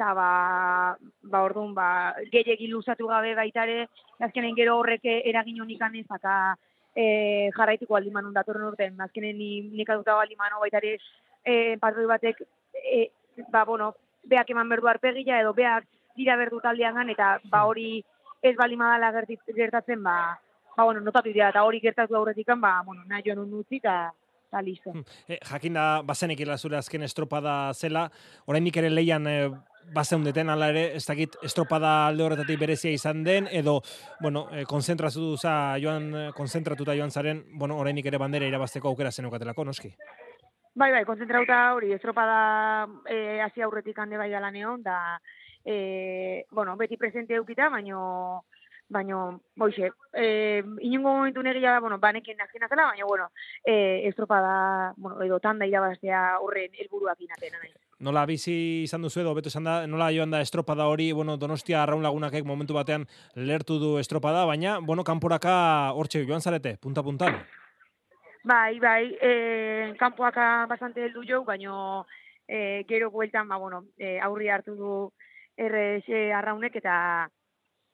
eta 0.00 0.14
ba, 0.16 0.96
ba, 1.28 1.42
orduan, 1.44 1.74
ba, 1.76 2.16
gehiegi 2.32 2.70
luzatu 2.72 3.06
gabe 3.10 3.34
baitare, 3.36 3.84
azkenen 4.24 4.56
gero 4.56 4.78
horrek 4.80 5.04
eragin 5.04 5.60
honikan 5.60 5.94
ez, 6.00 6.06
eta 6.16 6.56
e, 6.96 7.50
jarraituko 7.52 7.98
aldi 7.98 8.12
manun 8.14 8.32
datorren 8.32 8.70
urten, 8.70 8.96
azkenen 9.04 9.36
ni, 9.36 9.50
nik 9.76 9.92
aduta 9.92 10.16
aldi 10.16 10.38
manu 10.40 10.62
baitare, 10.64 10.96
e, 11.44 11.76
patroi 11.82 12.06
batek, 12.08 12.40
e, 12.80 13.10
ba, 13.52 13.66
bueno, 13.68 13.92
beak 14.24 14.56
eman 14.56 14.72
berdu 14.72 14.88
arpegia, 14.88 15.42
edo 15.44 15.52
beak 15.52 15.84
dira 16.16 16.36
berdu 16.40 16.60
taldean 16.64 17.12
eta 17.12 17.38
ba 17.52 17.66
hori 17.68 18.02
ez 18.42 18.56
balimadala 18.56 19.12
gertit- 19.12 19.54
gertatzen, 19.54 20.02
ba, 20.02 20.38
ba, 20.76 20.84
bueno, 20.84 21.04
notatu 21.04 21.28
dira, 21.28 21.52
eta 21.52 21.64
hori 21.68 21.80
gertatu 21.80 22.16
aurretikan, 22.16 22.60
ba, 22.60 22.80
bueno, 22.86 23.04
nahi 23.04 23.26
joan 23.26 23.44
un 23.44 23.58
utzi, 23.60 23.84
eta, 23.84 24.14
eta 24.48 24.62
listo. 24.64 24.94
E, 25.28 25.36
jakin 25.44 25.76
da, 25.76 25.88
bazenekila 26.02 26.56
zure 26.56 26.80
azken 26.80 27.04
estropada 27.04 27.74
zela, 27.74 28.08
oraindik 28.46 28.80
ere 28.80 28.88
leian 28.88 29.28
e, 29.28 29.36
bazeundeten 29.94 30.50
ala 30.50 30.70
ere, 30.72 30.84
ez 30.96 31.04
dakit 31.06 31.36
estropada 31.46 32.06
alde 32.06 32.24
horretatik 32.24 32.58
berezia 32.60 32.90
izan 32.94 33.24
den, 33.24 33.48
edo, 33.50 33.80
bueno, 34.20 34.46
e, 34.52 34.64
konzentratu 34.64 35.34
joan, 35.40 36.14
e, 36.14 36.24
konzentratuta 36.36 36.96
joan 36.96 37.10
zaren, 37.10 37.44
bueno, 37.58 37.78
oraindik 37.78 38.06
ere 38.06 38.18
bandera 38.18 38.46
irabazteko 38.46 38.88
aukera 38.88 39.10
zenukatelako, 39.10 39.64
noski. 39.64 39.92
Bai, 40.74 40.92
bai, 40.92 41.04
konzentrauta 41.04 41.74
hori, 41.74 41.92
estropada 41.92 42.86
e, 43.08 43.40
hasi 43.42 43.62
aurretik 43.62 43.98
hande 43.98 44.16
bai 44.16 44.30
dala 44.30 44.50
neon, 44.50 44.82
da, 44.82 45.20
e, 45.64 46.46
bueno, 46.50 46.76
beti 46.76 46.96
presente 46.96 47.34
eukita, 47.34 47.68
baino, 47.68 48.44
baino, 48.88 49.42
boixe, 49.56 49.90
e, 50.12 50.62
inungo 50.80 51.16
momentu 51.16 51.42
negia, 51.42 51.78
bueno, 51.80 51.98
banekin 51.98 52.36
nazien 52.38 52.66
baina, 52.68 53.04
bueno, 53.06 53.30
e, 53.64 54.06
estropada, 54.08 54.94
bueno, 54.96 55.22
edo 55.22 55.40
tanda 55.40 55.66
irabaztea 55.66 56.38
horren 56.38 56.70
helburuak 56.78 57.20
inatena 57.20 57.58
nahi. 57.58 57.89
Nola 58.00 58.22
bizi 58.24 58.54
izan 58.86 59.02
duzu 59.04 59.20
edo, 59.20 59.34
beto 59.36 59.50
esan 59.50 59.66
da, 59.68 59.74
nola 59.86 60.06
joan 60.16 60.30
da 60.32 60.38
estropada 60.40 60.86
hori, 60.88 61.10
bueno, 61.12 61.34
Donostia 61.36 61.82
arraun 61.82 62.00
lagunakek 62.02 62.46
momentu 62.48 62.72
batean 62.72 63.04
lertu 63.36 63.76
du 63.78 63.90
estropada, 64.00 64.46
baina, 64.48 64.78
bueno, 64.80 65.04
kanporaka 65.04 65.52
hortxe 65.92 66.24
joan 66.24 66.40
zarete, 66.40 66.78
punta-puntan. 66.80 67.36
Bai, 68.48 68.80
bai, 68.80 69.12
e, 69.20 69.92
kanpoaka 70.00 70.64
bastante 70.70 71.04
heldu 71.04 71.26
jo, 71.28 71.42
baino 71.44 72.06
e, 72.48 72.86
gero 72.88 73.10
bueltan, 73.10 73.48
ba, 73.52 73.60
bueno, 73.60 73.84
e, 73.98 74.16
aurri 74.24 74.48
hartu 74.48 74.78
du 74.80 74.96
RS 75.60 76.08
arraunek 76.40 76.80
eta 76.80 76.96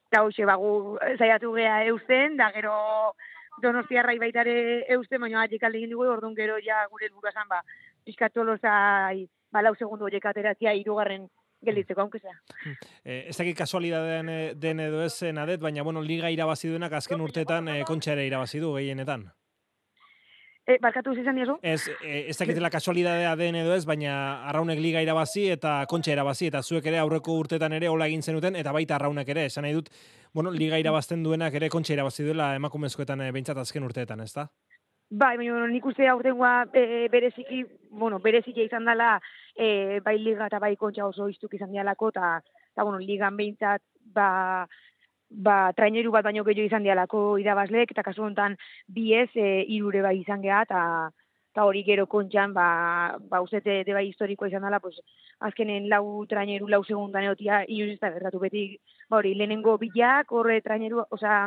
eta 0.07 0.23
hoxe, 0.23 0.47
ba, 0.47 0.55
gu 0.55 0.95
saiatu 1.17 1.51
gea 1.59 1.81
eusten, 1.91 2.39
da 2.39 2.53
gero 2.55 2.77
donostiarrai 3.59 4.15
baitare 4.23 4.85
eusten, 4.95 5.19
baina 5.19 5.43
atik 5.43 5.67
alde 5.67 5.83
egin 5.83 5.91
dugu, 5.91 6.07
orduan 6.13 6.37
gero 6.37 6.55
ja 6.63 6.85
gure 6.87 7.09
helburua 7.09 7.35
zan, 7.35 7.51
ba, 7.51 7.59
pixka 8.07 8.31
tolosai, 8.31 9.27
ba, 9.57 9.65
lau 9.65 9.73
segundu 9.75 10.07
horiek 10.07 10.29
ateratzea 10.29 10.75
hirugarren 10.77 11.27
gelditzeko, 11.65 12.01
aunque 12.01 12.19
sea. 12.19 12.35
Eh, 13.03 13.25
ez 13.31 13.37
dakit 13.37 13.57
kasualidadean 13.57 14.29
eh, 14.29 14.53
den 14.55 14.83
edo 14.85 15.01
ez 15.05 15.15
eh, 15.23 15.33
nadet, 15.33 15.61
baina, 15.63 15.83
bueno, 15.83 16.05
liga 16.05 16.29
irabazi 16.29 16.69
duenak 16.69 16.93
azken 16.99 17.23
urteetan 17.25 17.73
eh, 17.73 17.81
kontxa 17.87 18.13
ere 18.13 18.27
irabazi 18.29 18.61
du 18.61 18.75
gehienetan. 18.77 19.25
E, 20.67 20.75
barkatu 20.83 21.13
izan 21.15 21.37
diezu? 21.39 21.53
Ez, 21.63 21.87
eh, 22.03 22.25
ez 22.27 22.35
dakitela 22.35 22.69
kasualidadea 22.69 23.31
den 23.39 23.55
edo 23.55 23.71
ez, 23.73 23.85
baina 23.87 24.13
arraunek 24.51 24.81
liga 24.83 25.01
irabazi 25.01 25.45
eta 25.53 25.77
kontxa 25.87 26.11
irabazi, 26.11 26.49
eta 26.51 26.61
zuek 26.61 26.89
ere 26.91 26.99
aurreko 26.99 27.37
urtetan 27.39 27.73
ere 27.77 27.87
hola 27.87 28.09
egin 28.11 28.21
zenuten, 28.21 28.57
eta 28.59 28.73
baita 28.75 28.97
arraunek 28.97 29.31
ere, 29.31 29.45
esan 29.47 29.63
nahi 29.63 29.77
dut, 29.77 29.87
bueno, 30.35 30.51
liga 30.51 30.77
irabazten 30.77 31.23
duenak 31.23 31.55
ere 31.55 31.71
kontxa 31.71 31.95
irabazi 31.95 32.27
duela 32.27 32.51
emakumezkoetan 32.59 33.23
e, 33.23 33.31
behintzat 33.31 33.63
azken 33.63 33.87
urteetan, 33.87 34.21
ez 34.27 34.33
da? 34.35 34.49
Bai, 35.09 35.37
baina 35.39 35.67
nik 35.71 35.85
uste 35.87 36.07
aurtengoa 36.11 36.65
e, 36.75 37.07
bereziki, 37.07 37.61
bueno, 37.91 38.19
bereziki 38.19 38.65
izan 38.65 38.83
dela 38.85 39.13
e, 39.55 40.01
bai 40.03 40.17
liga 40.19 40.49
eta 40.51 40.59
bai 40.59 40.75
kontxa 40.75 41.05
oso 41.07 41.29
iztuk 41.31 41.53
izan 41.55 41.71
dialako, 41.71 42.09
eta, 42.11 42.41
eta 42.73 42.83
bueno, 42.83 42.99
ligan 42.99 43.37
behintzat, 43.37 43.81
ba, 44.11 44.67
ba, 45.29 45.55
traineru 45.77 46.11
bat 46.11 46.27
baino 46.27 46.43
gehiago 46.43 46.67
izan 46.67 46.83
dialako 46.83 47.37
irabazleek, 47.39 47.93
eta 47.95 48.03
kasu 48.03 48.25
honetan 48.25 48.57
bi 48.91 49.13
ez, 49.15 49.29
e, 49.35 49.63
irure 49.77 50.03
bai 50.03 50.17
izan 50.19 50.43
geha, 50.43 50.65
eta, 50.67 50.83
eta 51.55 51.63
hori 51.63 51.85
gero 51.87 52.03
kontxan, 52.11 52.51
ba, 52.53 52.67
ba 53.31 53.39
uzete 53.41 53.85
de 53.87 53.95
bai 53.95 54.09
historikoa 54.09 54.51
izan 54.51 54.67
dela, 54.67 54.81
pues, 54.83 54.99
azkenen 55.39 55.87
lau 55.87 56.25
traineru, 56.27 56.67
lau 56.67 56.83
segundan 56.83 57.29
egotia, 57.29 57.63
inoiz 57.63 57.95
ez 57.95 58.01
da 58.03 58.11
gertatu 58.11 58.43
beti, 58.43 58.67
ba 59.07 59.21
hori, 59.21 59.37
lehenengo 59.39 59.77
bilak, 59.79 60.35
horre 60.35 60.59
traineru, 60.67 61.07
osea, 61.15 61.45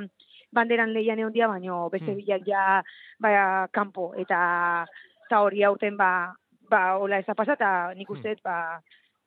banderan 0.52 0.92
lehian 0.92 1.18
egon 1.18 1.32
dia, 1.32 1.48
baino 1.48 1.88
beste 1.90 2.10
Hmm. 2.10 2.16
bilak 2.16 2.46
ja, 2.46 2.82
ba, 3.18 3.68
kanpo, 3.72 4.12
eta, 4.16 4.86
eta 5.26 5.40
hori 5.40 5.62
aurten, 5.62 5.96
ba, 5.96 6.34
ba, 6.70 6.96
hola 6.96 7.18
ez 7.18 7.26
da 7.26 7.34
pasa, 7.34 7.54
eta 7.54 7.94
nik 7.94 8.10
uste, 8.10 8.34
dut, 8.34 8.42
ba, 8.42 8.80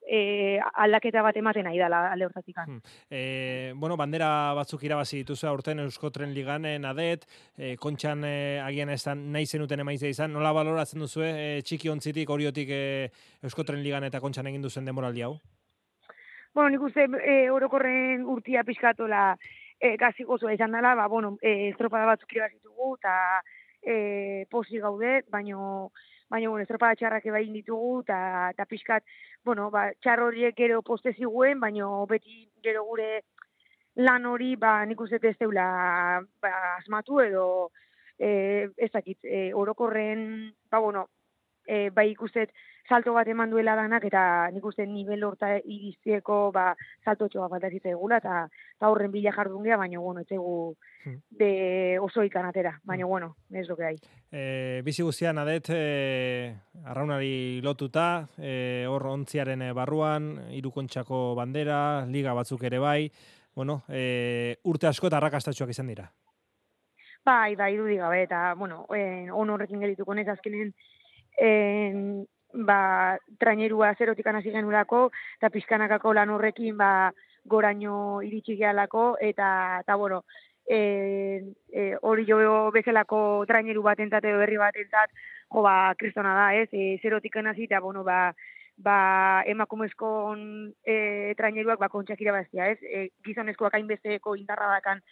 e, 0.06 0.60
aldaketa 0.74 1.22
bat 1.24 1.36
ematen 1.36 1.64
nahi 1.64 1.78
dela 1.80 2.12
alde 2.12 2.26
hortatik. 2.28 2.58
Hmm. 2.66 2.80
E, 3.10 3.72
bueno, 3.76 3.96
bandera 3.96 4.52
batzuk 4.56 4.84
irabazi 4.84 5.22
dituzu 5.22 5.48
aurten 5.48 5.80
Euskotren 5.80 6.34
Ligan 6.34 6.64
eh, 6.68 6.78
nadet, 6.78 7.26
e, 7.56 7.74
kontxan 7.80 8.24
e, 8.28 8.60
agian 8.60 8.90
ez 8.90 9.02
nahi 9.06 9.46
zenuten 9.46 9.80
emaitza 9.80 10.10
izan, 10.10 10.32
nola 10.32 10.52
baloratzen 10.52 11.00
duzu 11.00 11.24
e, 11.24 11.60
txiki 11.64 11.88
ontzitik, 11.88 12.30
oriotik 12.30 12.70
e, 12.70 13.10
Euskotren 13.42 13.82
Ligan 13.82 14.04
eta 14.04 14.20
kontxan 14.20 14.46
egin 14.52 14.62
duzen 14.62 14.84
demoraldi 14.84 15.24
hau? 15.24 15.36
Bueno, 16.54 16.70
nik 16.70 16.84
uste 16.86 17.08
e, 17.18 17.50
orokorren 17.50 18.24
urtia 18.30 18.62
pixkatola 18.64 19.32
e, 19.80 19.96
gazi 19.96 20.24
gozoa 20.24 20.54
izan 20.54 20.72
dela, 20.72 20.94
ba, 20.94 21.06
bueno, 21.08 21.36
e, 21.42 21.68
estropada 21.70 22.06
batzuk 22.06 22.32
irabazitugu, 22.32 22.94
eta 22.98 23.14
e, 23.82 24.46
posi 24.50 24.80
gaude, 24.80 25.22
baino, 25.30 25.92
baino, 26.30 26.50
bueno, 26.50 26.64
estropada 26.64 26.96
txarrak 26.96 27.26
eba 27.26 27.42
ditugu, 27.44 28.00
eta, 28.02 28.50
eta 28.54 28.66
pixkat, 28.66 29.04
bueno, 29.44 29.70
ba, 29.70 29.90
txar 30.00 30.20
horiek 30.24 30.56
gero 30.56 30.82
poste 30.82 31.12
ziguen, 31.14 31.60
baino 31.60 32.06
beti 32.06 32.48
gero 32.62 32.84
gure 32.84 33.22
lan 33.96 34.26
hori, 34.26 34.54
ba, 34.56 34.84
nik 34.86 35.00
uste 35.00 35.20
ez 35.22 35.36
deula 35.38 36.20
ba, 36.42 36.54
asmatu 36.78 37.20
edo, 37.20 37.70
e, 38.18 38.68
ez 38.76 38.90
dakit, 38.92 39.18
e, 39.22 39.52
orokorren, 39.54 40.54
ba, 40.70 40.80
bueno, 40.80 41.08
e, 41.66 41.90
bai 41.90 42.10
ikustet 42.10 42.50
salto 42.88 43.14
bat 43.14 43.28
eman 43.28 43.50
duela 43.50 43.76
danak 43.76 44.04
eta 44.04 44.50
nik 44.52 44.64
uste 44.64 44.86
nivel 44.86 45.24
horta 45.24 45.56
iriztieko 45.58 46.50
ba, 46.52 46.74
salto 47.04 47.28
txoa 47.28 47.48
falta 47.48 47.68
egula 47.68 48.18
eta, 48.18 48.48
eta 48.76 48.88
horren 48.88 49.12
bila 49.12 49.32
jardun 49.32 49.64
gea, 49.64 49.76
baina 49.76 49.98
bueno, 49.98 50.20
etzegu 50.20 50.76
Hmm. 51.04 51.20
de 51.28 51.98
oso 52.00 52.24
ikan 52.24 52.46
atera, 52.46 52.80
baina 52.82 53.04
bueno, 53.04 53.36
ez 53.52 53.68
lo 53.68 53.76
que 53.76 53.84
hai. 53.84 53.96
E, 54.32 54.80
bizi 54.84 55.02
guztian 55.04 55.36
adet 55.38 55.68
e, 55.68 56.54
arraunari 56.84 57.60
lotuta, 57.60 58.26
e, 58.38 58.86
hor 58.88 59.04
ontziaren 59.12 59.66
barruan, 59.76 60.30
irukontxako 60.56 61.34
bandera, 61.36 62.06
liga 62.06 62.32
batzuk 62.32 62.64
ere 62.64 62.80
bai, 62.80 63.10
bueno, 63.54 63.82
e, 63.88 64.56
urte 64.64 64.88
asko 64.88 65.10
eta 65.10 65.20
arrakastatxoak 65.20 65.74
izan 65.76 65.92
dira. 65.92 66.08
Bai, 67.24 67.54
bai, 67.54 67.74
irudi 67.74 68.00
gabe, 68.00 68.22
eta, 68.24 68.54
bueno, 68.56 68.86
en, 68.96 69.30
on 69.30 69.50
horrekin 69.50 69.84
gerituko 69.84 70.14
nez, 70.14 70.28
azkenen, 70.28 70.72
en, 71.36 72.26
ba, 72.54 73.18
trainerua 73.38 73.94
zerotik 73.98 74.26
hasi 74.26 74.50
genulako, 74.50 75.10
eta 75.38 75.50
pizkanakako 75.50 76.14
lan 76.14 76.30
horrekin, 76.30 76.76
ba, 76.76 77.12
goraino 77.44 78.22
iritsi 78.22 78.56
gehalako, 78.56 79.16
eta, 79.20 79.80
eta 79.82 79.96
bueno, 79.96 80.24
e, 80.66 81.52
e, 81.72 81.96
hori 82.00 82.24
jo 82.28 82.70
bezalako 82.72 83.44
traineru 83.46 83.82
bat 83.82 84.00
entzat 84.00 84.24
edo 84.24 84.38
berri 84.38 84.56
bat 84.56 84.76
entzat, 84.76 85.10
jo, 85.50 85.62
ba, 85.62 85.94
kristona 85.98 86.34
da, 86.34 86.54
ez, 86.54 86.68
e, 86.72 86.98
zerotik 87.02 87.36
hasi, 87.36 87.64
eta, 87.64 87.80
bueno, 87.80 88.04
ba, 88.04 88.32
ba, 88.76 89.42
emakumezkon 89.46 90.72
e, 90.86 91.34
traineruak 91.36 91.78
ba, 91.78 91.88
kontxak 91.88 92.20
irabaztia, 92.20 92.70
ez? 92.70 92.78
E, 92.82 93.08
gizonezkoak 93.24 93.74
hainbesteko 93.74 94.34
indarra 94.36 94.70
dakan 94.78 95.02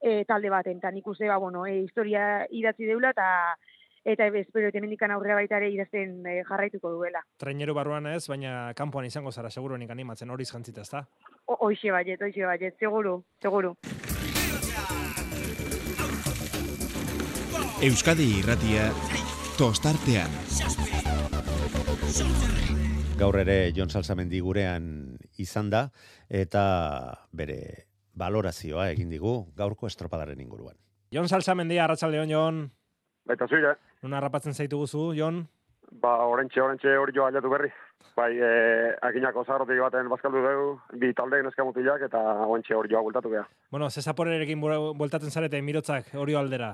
e, 0.00 0.24
talde 0.24 0.50
baten, 0.50 0.78
eta 0.78 0.90
nik 0.90 1.06
uste, 1.06 1.28
ba, 1.28 1.36
bueno, 1.36 1.66
e, 1.66 1.82
historia 1.84 2.46
idatzi 2.50 2.86
deula, 2.88 3.10
eta 3.10 3.56
eta 4.04 4.26
espero 4.38 4.70
temendikan 4.72 5.10
aurrera 5.10 5.36
baita 5.36 5.58
ere 5.58 5.70
idazten 5.70 6.24
e, 6.26 6.42
jarraituko 6.48 6.90
duela. 6.94 7.22
Traineru 7.38 7.74
barruan 7.74 8.06
ez, 8.06 8.26
baina 8.28 8.72
kanpoan 8.76 9.06
izango 9.06 9.32
zara, 9.32 9.50
seguruenik 9.50 9.90
animatzen 9.90 10.30
hori 10.30 10.44
jantzita, 10.44 10.82
ezta? 10.82 11.04
O, 11.46 11.56
oixe 11.68 11.92
baiet, 11.92 12.22
oixe 12.22 12.46
baiet, 12.46 12.76
seguru, 12.80 13.20
seguru. 13.42 13.74
Euskadi 17.80 18.26
irratia 18.40 18.90
tostartean. 19.56 20.32
Gaur 23.20 23.36
ere 23.36 23.70
Jon 23.76 23.90
Salsamendi 23.92 24.40
gurean 24.40 25.16
izan 25.40 25.68
da 25.72 25.86
eta 26.28 26.62
bere 27.36 27.86
balorazioa 28.16 28.90
egin 28.92 29.12
digu 29.12 29.34
gaurko 29.56 29.88
estropadaren 29.88 30.40
inguruan. 30.40 30.76
Jon 31.12 31.28
Salsamendia, 31.28 31.84
arratsaldeon 31.84 32.30
Jon. 32.32 32.60
Baita 33.26 33.46
zuira, 33.48 33.76
Nuna 34.02 34.16
harrapatzen 34.18 34.54
zaitu 34.54 34.78
guzu, 34.78 35.12
Jon? 35.14 35.46
ba, 35.90 36.12
orentxe, 36.30 36.60
orentxe 36.62 36.92
hori 36.96 37.12
joa 37.12 37.28
aldatu 37.28 37.48
berri. 37.50 37.68
Bai, 38.16 38.30
e, 38.38 38.50
aginako 39.02 39.42
zarrotik 39.44 39.80
baten 39.82 40.08
bazkaldu 40.08 40.38
dugu, 40.44 40.68
bi 41.00 41.12
taldeek 41.14 41.42
neskamutilak, 41.44 42.02
eta 42.06 42.20
orentxe 42.46 42.74
hori 42.74 42.88
joa 42.92 43.02
bultatu 43.02 43.28
geha. 43.32 43.42
Bueno, 43.70 43.90
ze 43.90 44.00
zaporerekin 44.02 44.60
bura- 44.60 44.92
bueltatzen 44.96 45.30
zarete 45.30 45.60
mirotzak 45.62 46.14
hori 46.14 46.34
aldera. 46.34 46.70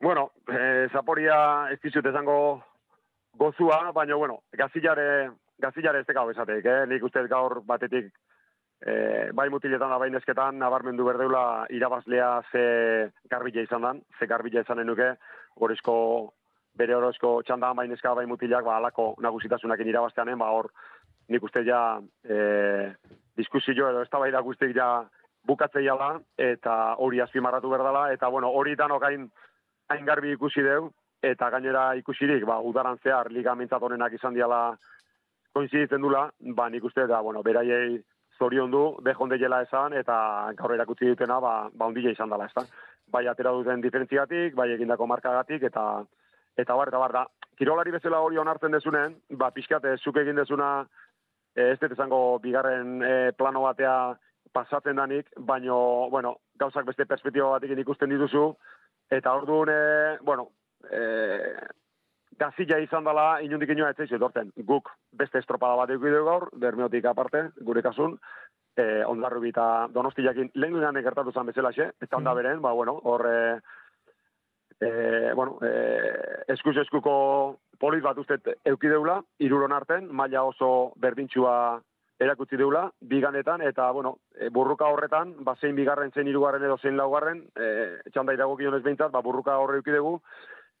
Bueno, 0.00 0.32
e, 0.50 0.88
zaporia 0.92 1.70
ez 1.70 1.78
dizut 1.80 2.06
esango 2.06 2.62
gozua, 3.38 3.92
baina, 3.92 4.16
bueno, 4.16 4.40
gazillare, 4.52 5.30
gazillare 5.62 6.00
ez 6.00 6.06
tekau 6.06 6.28
esatek, 6.30 6.64
eh? 6.66 6.86
Nik 6.90 7.02
uste 7.06 7.22
gaur 7.28 7.62
batetik 7.64 8.10
e, 8.86 9.30
bai 9.32 9.48
mutiletan 9.50 9.90
da 9.90 9.98
bai 9.98 10.10
nesketan 10.10 10.58
nabarmendu 10.58 11.04
berdeula 11.06 11.66
irabazlea 11.70 12.42
ze 12.50 12.64
garbila 13.30 13.62
izan 13.62 13.82
dan, 13.82 14.02
ze 14.18 14.26
garbila 14.26 14.60
izan 14.60 14.84
nuke, 14.86 15.14
horrezko 15.56 15.96
bere 16.74 16.94
horrezko 16.94 17.42
txandan 17.46 17.76
bai 17.76 17.88
neska 17.88 18.14
bai 18.14 18.26
mutilak, 18.26 18.64
ba, 18.64 18.76
alako 18.76 19.14
nagusitasunakin 19.20 19.88
irabazteanen, 19.88 20.38
ba, 20.38 20.50
hor 20.50 20.70
nik 21.28 21.42
uste 21.42 21.62
ja 21.66 22.00
e, 22.24 22.94
diskusio 23.36 23.90
edo 23.90 24.02
ez 24.02 24.10
da 24.10 24.40
guztik 24.40 24.74
ja 24.76 25.04
bukatzea 25.46 25.96
da, 25.96 26.18
eta 26.38 26.94
hori 26.98 27.20
azpimarratu 27.20 27.70
berdala, 27.70 28.12
eta 28.12 28.28
bueno, 28.28 28.48
hori 28.48 28.74
danok 28.76 29.02
hain, 29.04 29.30
hain 29.88 30.04
garbi 30.04 30.32
ikusi 30.32 30.62
deu, 30.62 30.90
eta 31.22 31.50
gainera 31.50 31.94
ikusirik, 31.94 32.44
ba, 32.44 32.58
udaran 32.60 32.98
zehar 32.98 33.30
liga 33.30 33.54
honenak 33.54 34.12
izan 34.12 34.34
diala 34.34 34.76
koinziditzen 35.52 36.00
dula, 36.00 36.30
ba, 36.40 36.68
nik 36.68 36.84
uste, 36.84 37.06
da, 37.06 37.20
bueno, 37.20 37.42
beraiei 37.42 38.02
zorion 38.42 38.72
du, 38.74 38.82
behonde 39.06 39.38
jela 39.38 39.62
esan, 39.66 39.94
eta 39.98 40.16
gaur 40.58 40.74
erakutsi 40.74 41.12
dutena, 41.12 41.38
ba, 41.44 41.52
ba 41.72 41.90
ondila 41.90 42.10
izan 42.14 42.32
dela, 42.32 42.48
ezta? 42.50 42.66
Bai 43.12 43.26
atera 43.30 43.52
duten 43.54 43.84
diferentziatik, 43.84 44.56
bai 44.58 44.72
egindako 44.74 45.06
markagatik, 45.10 45.68
eta 45.70 45.86
eta 46.58 46.76
bar, 46.76 46.90
eta 46.90 47.00
bar, 47.00 47.14
da, 47.16 47.22
kirolari 47.56 47.94
bezala 47.94 48.20
hori 48.20 48.40
onartzen 48.42 48.74
dezunen, 48.76 49.16
ba, 49.40 49.52
pixkat, 49.54 49.86
ez 49.88 50.00
zuk 50.02 50.18
egin 50.20 50.40
dezuna, 50.40 50.72
eh, 51.56 51.70
ez 51.72 51.78
dut 51.80 51.94
esango 51.94 52.20
bigarren 52.42 52.98
eh, 53.06 53.30
plano 53.38 53.64
batea 53.68 53.96
pasatzen 54.52 54.98
danik, 55.00 55.30
baino, 55.52 55.76
bueno, 56.10 56.36
gauzak 56.60 56.84
beste 56.88 57.06
perspektiba 57.08 57.54
batekin 57.54 57.80
ikusten 57.80 58.10
dituzu, 58.12 58.50
eta 59.12 59.32
orduan, 59.38 59.70
e, 59.72 60.18
bueno, 60.28 60.50
e, 60.90 61.00
gazilla 62.42 62.78
izan 62.82 63.06
dela, 63.06 63.26
inundik 63.46 63.70
inoa 63.74 63.92
ez 63.92 63.98
zeizu 64.02 64.18
edorten. 64.18 64.50
Guk 64.68 64.90
beste 65.18 65.38
estropada 65.42 65.78
bat 65.78 65.92
eduki 65.94 66.10
dugu 66.10 66.28
gaur, 66.30 66.48
bermeotik 66.64 67.06
aparte, 67.10 67.44
gure 67.68 67.82
kasun, 67.84 68.16
e, 68.76 69.04
ondarrubi 69.08 69.52
eta 69.52 69.66
donostiakin 69.94 70.50
lehen 70.54 70.74
guinan 70.76 71.00
gertatu 71.04 71.32
zen 71.32 71.48
bezala 71.50 71.72
xe, 71.76 71.90
eta 72.00 72.18
onda 72.18 72.34
beren, 72.34 72.60
ba, 72.64 72.72
bueno, 72.72 72.98
hor, 73.04 73.26
e, 73.28 73.60
e, 74.80 74.90
bueno, 75.38 75.58
e, 75.62 75.72
eskuz 76.54 76.76
eskuko 76.84 77.14
polit 77.78 78.02
bat 78.04 78.18
uste 78.18 78.38
euki 78.64 78.90
deula, 78.90 79.20
iruron 79.38 79.72
arten, 79.72 80.08
maila 80.10 80.44
oso 80.48 80.92
berdintxua 81.02 81.56
erakutsi 82.22 82.56
deula, 82.56 82.84
biganetan, 83.10 83.64
eta, 83.66 83.90
bueno, 83.90 84.16
burruka 84.54 84.86
horretan, 84.86 85.34
ba, 85.42 85.56
zein 85.60 85.74
bigarren, 85.76 86.12
zein 86.14 86.28
irugarren 86.30 86.62
edo 86.62 86.78
zein 86.78 86.96
laugarren, 86.96 87.42
e, 87.58 87.68
txanda 88.12 88.36
iragokionez 88.36 88.82
behintzat, 88.82 89.10
ba, 89.10 89.24
burruka 89.26 89.58
horre 89.58 89.80
euki 89.82 89.94
dugu, 89.94 90.20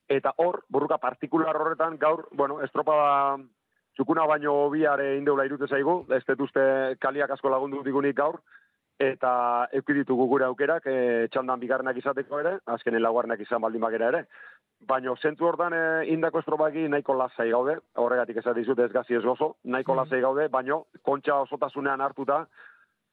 eta 0.08 0.34
hor, 0.38 0.62
burruka 0.68 0.98
partikular 0.98 1.56
horretan, 1.56 1.98
gaur, 1.98 2.26
bueno, 2.32 2.60
estropada 2.62 3.38
txukuna 3.96 4.24
baino 4.26 4.70
biare 4.70 5.16
indeula 5.18 5.44
irute 5.44 5.68
zaigu, 5.68 6.06
ez 6.10 6.24
uste 6.38 6.96
kaliak 7.00 7.30
asko 7.30 7.48
lagundu 7.48 7.82
digunik 7.84 8.16
gaur, 8.16 8.40
eta 9.02 9.68
euki 9.72 9.94
ditugu 9.96 10.26
gure 10.30 10.46
aukerak, 10.46 10.86
e, 10.86 11.28
txandan 11.32 11.60
bigarrenak 11.60 11.96
izateko 11.98 12.40
ere, 12.40 12.58
azkenen 12.66 13.02
laugarrenak 13.02 13.40
izan 13.40 13.62
baldin 13.62 13.82
bakera 13.82 14.08
ere, 14.12 14.24
baino 14.88 15.16
zentu 15.16 15.48
hortan 15.48 15.74
e, 15.74 15.82
indako 16.12 16.42
estropaki 16.42 16.86
nahiko 16.88 17.16
lasai 17.18 17.50
gaude, 17.50 17.78
horregatik 17.98 18.38
ez 18.38 18.54
dizut 18.54 18.78
ez 18.78 18.92
gazi 18.92 19.18
ez 19.18 19.24
gozo, 19.24 19.56
nahiko 19.64 19.96
lasai 19.98 20.20
gaude, 20.20 20.48
baino 20.48 20.84
kontxa 21.02 21.40
osotasunean 21.46 22.00
hartuta, 22.00 22.46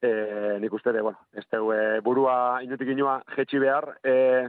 e, 0.02 0.58
nik 0.62 0.74
uste 0.74 0.94
ere, 0.94 1.02
bueno, 1.02 1.26
ez 1.34 1.46
teu, 1.50 1.72
e, 1.74 2.00
burua 2.06 2.62
inutik 2.64 2.94
inua 2.94 3.22
jetxi 3.36 3.60
behar, 3.60 3.96
e, 4.04 4.48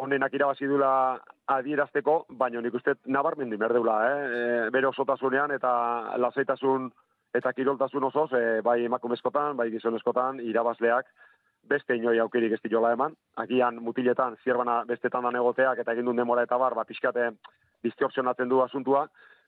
honenak 0.00 0.34
irabazi 0.36 0.68
dula 0.68 1.18
adierazteko, 1.56 2.16
baino 2.40 2.60
nik 2.60 2.74
uste 2.74 2.96
nabarmendu 3.06 3.58
berdeula, 3.58 3.96
eh? 4.08 4.16
E, 4.38 4.70
bere 4.74 4.90
osotasunean 4.90 5.54
eta 5.56 5.72
lasaitasun 6.20 6.90
eta 7.36 7.52
kiroltasun 7.52 8.04
osoz, 8.10 8.30
e, 8.36 8.60
bai 8.64 8.82
emakumezkotan, 8.84 9.56
bai 9.56 9.70
gizonezkotan, 9.72 10.40
irabazleak, 10.40 11.08
beste 11.68 11.96
inoi 11.96 12.18
aukerik 12.22 12.56
ez 12.56 12.62
diola 12.64 12.92
eman. 12.94 13.14
Agian 13.42 13.80
mutiletan, 13.82 14.36
zierbana 14.44 14.82
bestetan 14.88 15.26
da 15.26 15.32
negoteak 15.34 15.80
eta 15.82 15.96
egin 15.96 16.10
duen 16.10 16.20
demora 16.22 16.44
eta 16.46 16.58
bar, 16.60 16.76
ba, 16.78 16.84
pixkate 16.84 17.32
distorsionatzen 17.84 18.48
du 18.48 18.62
asuntua, 18.62 19.06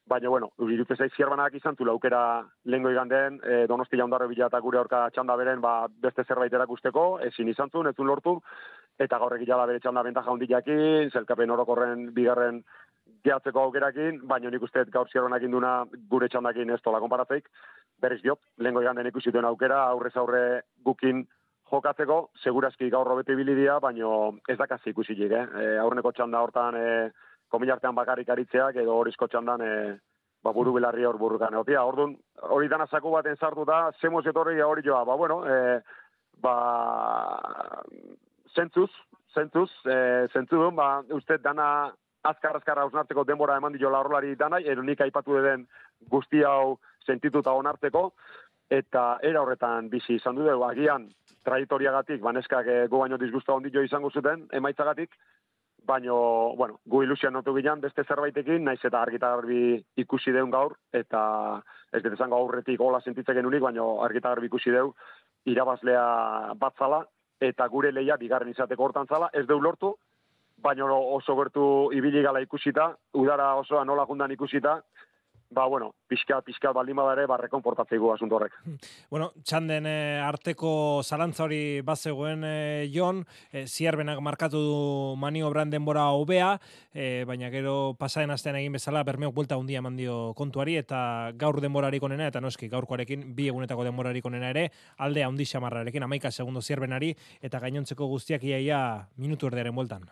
baina, 0.08 0.30
bueno, 0.32 0.50
irute 0.72 0.96
zaiz 0.96 1.12
zierbanak 1.16 1.54
izan 1.54 1.76
zula 1.76 1.92
aukera 1.92 2.20
lehengo 2.64 2.90
igandeen, 2.90 3.40
e, 3.44 3.66
donosti 3.68 4.00
jaundarro 4.00 4.28
bila 4.28 4.48
eta 4.48 4.60
gure 4.64 4.80
aurka 4.80 5.08
txanda 5.12 5.36
beren, 5.36 5.60
ba, 5.60 5.86
beste 5.88 6.24
zerbait 6.24 6.52
erakusteko, 6.52 7.08
ezin 7.28 7.48
izan 7.52 7.70
zuen, 7.70 7.90
ez 7.92 7.98
lortu, 7.98 8.38
eta 8.98 9.18
gaur 9.18 9.36
egila 9.36 9.64
bere 9.66 9.80
txanda 9.80 10.02
bentaja 10.02 10.34
hundiakin, 10.34 11.10
zelkapen 11.14 11.50
orokorren 11.54 12.08
bigarren 12.14 12.62
gehatzeko 13.24 13.64
aukerakin, 13.66 14.20
baina 14.28 14.50
nik 14.50 14.62
uste 14.62 14.84
gaur 14.92 15.08
zierbanak 15.12 15.42
induna 15.42 15.72
gure 16.10 16.28
txandakin 16.28 16.70
ez 16.74 16.80
tola 16.82 17.00
konparatzeik, 17.00 17.48
berriz 18.00 18.20
diot, 18.22 18.40
lehengo 18.58 18.82
iganden 18.82 19.08
ikusi 19.10 19.32
duen 19.34 19.48
aukera, 19.48 19.84
aurrez 19.92 20.14
aurre 20.16 20.42
gukin 20.84 21.24
jokatzeko, 21.70 22.18
segurazki 22.42 22.90
gaur 22.90 23.06
robete 23.06 23.36
bilidia, 23.36 23.78
baina 23.80 24.28
ez 24.48 24.58
dakazi 24.58 24.92
ikusi 24.94 25.16
jik, 25.18 25.32
eh? 25.32 25.46
E, 25.62 25.64
aurreneko 25.82 26.12
txanda 26.16 26.40
hortan, 26.44 26.76
e, 26.76 27.10
komilartean 27.52 27.96
bakarrik 27.96 28.28
aritzeak, 28.32 28.78
edo 28.82 28.96
horizko 29.00 29.28
txandan, 29.28 29.64
e, 29.64 29.74
ba, 30.44 30.52
buru 30.56 30.72
belarri 30.76 31.04
hor 31.04 31.18
burrukan. 31.20 31.58
Otia, 31.60 31.84
orduan, 31.84 32.14
hori 32.54 32.70
dana 32.72 32.86
zaku 32.86 33.12
baten 33.12 33.36
sartu 33.36 33.66
da, 33.68 33.88
zemoz 34.00 34.24
etorri 34.26 34.60
hori 34.64 34.84
joa, 34.86 35.04
ba, 35.04 35.16
bueno, 35.16 35.42
e, 35.44 35.80
ba, 36.40 36.56
zentzuz, 38.54 38.90
zentzuz, 39.34 39.70
e, 39.86 40.26
zentzudun, 40.32 40.74
ba, 40.76 40.88
uste 41.14 41.38
dana 41.42 41.92
azkar-azkar 42.28 42.80
hausnartzeko 42.82 43.24
denbora 43.24 43.56
eman 43.56 43.76
dio 43.76 43.90
horrelari 43.94 44.34
danai, 44.36 44.64
edo 44.66 44.82
nik 44.82 45.00
aipatu 45.00 45.40
den 45.42 45.66
guzti 46.10 46.42
hau 46.42 46.78
sentituta 47.06 47.52
onartzeko, 47.52 48.12
eta 48.70 49.18
era 49.22 49.42
horretan 49.42 49.88
bizi 49.88 50.18
izan 50.18 50.36
du 50.36 50.44
dugu, 50.44 50.64
agian 50.64 51.08
traiektoriagatik, 51.44 52.20
baneskak 52.20 52.66
e, 52.66 52.78
gu 52.88 53.04
baino 53.04 53.16
disgusta 53.16 53.54
ondio 53.54 53.82
izango 53.82 54.10
zuten, 54.10 54.46
emaitzagatik, 54.52 55.14
baino, 55.88 56.54
bueno, 56.56 56.80
gu 56.84 57.02
ilusioan 57.02 57.32
notu 57.32 57.54
gilan 57.56 57.80
beste 57.80 58.04
zerbaitekin, 58.04 58.64
naiz 58.64 58.80
eta 58.84 59.00
argita 59.00 59.30
garbi 59.36 59.78
ikusi 59.96 60.34
deun 60.36 60.50
gaur, 60.52 60.76
eta 60.92 61.20
ez 61.92 62.02
dut 62.04 62.12
esango 62.12 62.36
aurretik 62.36 62.76
gola 62.78 63.00
sentitzeken 63.00 63.46
unik, 63.48 63.62
baino 63.64 63.86
argita 64.04 64.34
garbi 64.34 64.50
ikusi 64.50 64.74
deu, 64.74 64.92
irabazlea 65.48 66.04
batzala, 66.60 67.06
eta 67.40 67.66
gure 67.68 67.92
leia 67.92 68.16
bigarren 68.16 68.50
izateko 68.50 68.84
hortan 68.84 69.06
zala, 69.06 69.30
ez 69.32 69.46
deu 69.46 69.60
lortu, 69.60 69.94
baino 70.58 70.88
oso 71.14 71.36
gertu 71.36 71.64
ibili 71.94 72.22
gala 72.22 72.40
ikusita, 72.42 72.90
udara 73.14 73.54
osoa 73.60 73.84
nola 73.84 74.06
jundan 74.06 74.32
ikusita, 74.34 74.80
ba, 75.50 75.66
bueno, 75.66 75.94
pixka, 76.06 76.40
pixka 76.42 76.72
baldin 76.72 76.96
badare, 76.96 77.26
ba, 77.26 77.38
rekonportatzeigu 77.40 78.12
asunto 78.12 78.36
horrek. 78.36 78.54
Bueno, 79.10 79.30
txanden 79.42 79.86
e, 79.88 80.20
arteko 80.20 81.00
zalantza 81.02 81.44
hori 81.46 81.80
bazegoen 81.84 82.42
e, 82.44 82.88
Jon, 82.92 83.22
e, 83.52 83.64
ziarbenak 83.66 84.20
markatu 84.20 84.60
du 84.60 84.80
maniobran 85.16 85.70
denbora 85.70 86.08
hobea, 86.12 86.50
e, 86.92 87.24
baina 87.28 87.48
gero 87.54 87.94
pasaden 87.98 88.34
astean 88.34 88.58
egin 88.60 88.76
bezala, 88.76 89.04
bermeok 89.08 89.34
buelta 89.34 89.56
hundia 89.56 89.82
mandio 89.82 90.34
kontuari, 90.36 90.76
eta 90.76 91.32
gaur 91.40 91.62
denborarik 91.64 92.04
onena, 92.04 92.28
eta 92.28 92.42
noski, 92.44 92.68
gaurkoarekin, 92.68 93.30
bi 93.36 93.48
egunetako 93.48 93.86
denborarik 93.88 94.28
onena 94.28 94.52
ere, 94.52 94.68
alde 94.98 95.24
handi 95.24 95.48
xamarrarekin, 95.48 96.04
amaika 96.04 96.30
segundo 96.30 96.60
ziarbenari, 96.60 97.14
eta 97.40 97.62
gainontzeko 97.64 98.10
guztiak 98.12 98.44
iaia 98.44 98.82
minutu 99.16 99.48
erdearen 99.48 99.74
bueltan. 99.74 100.08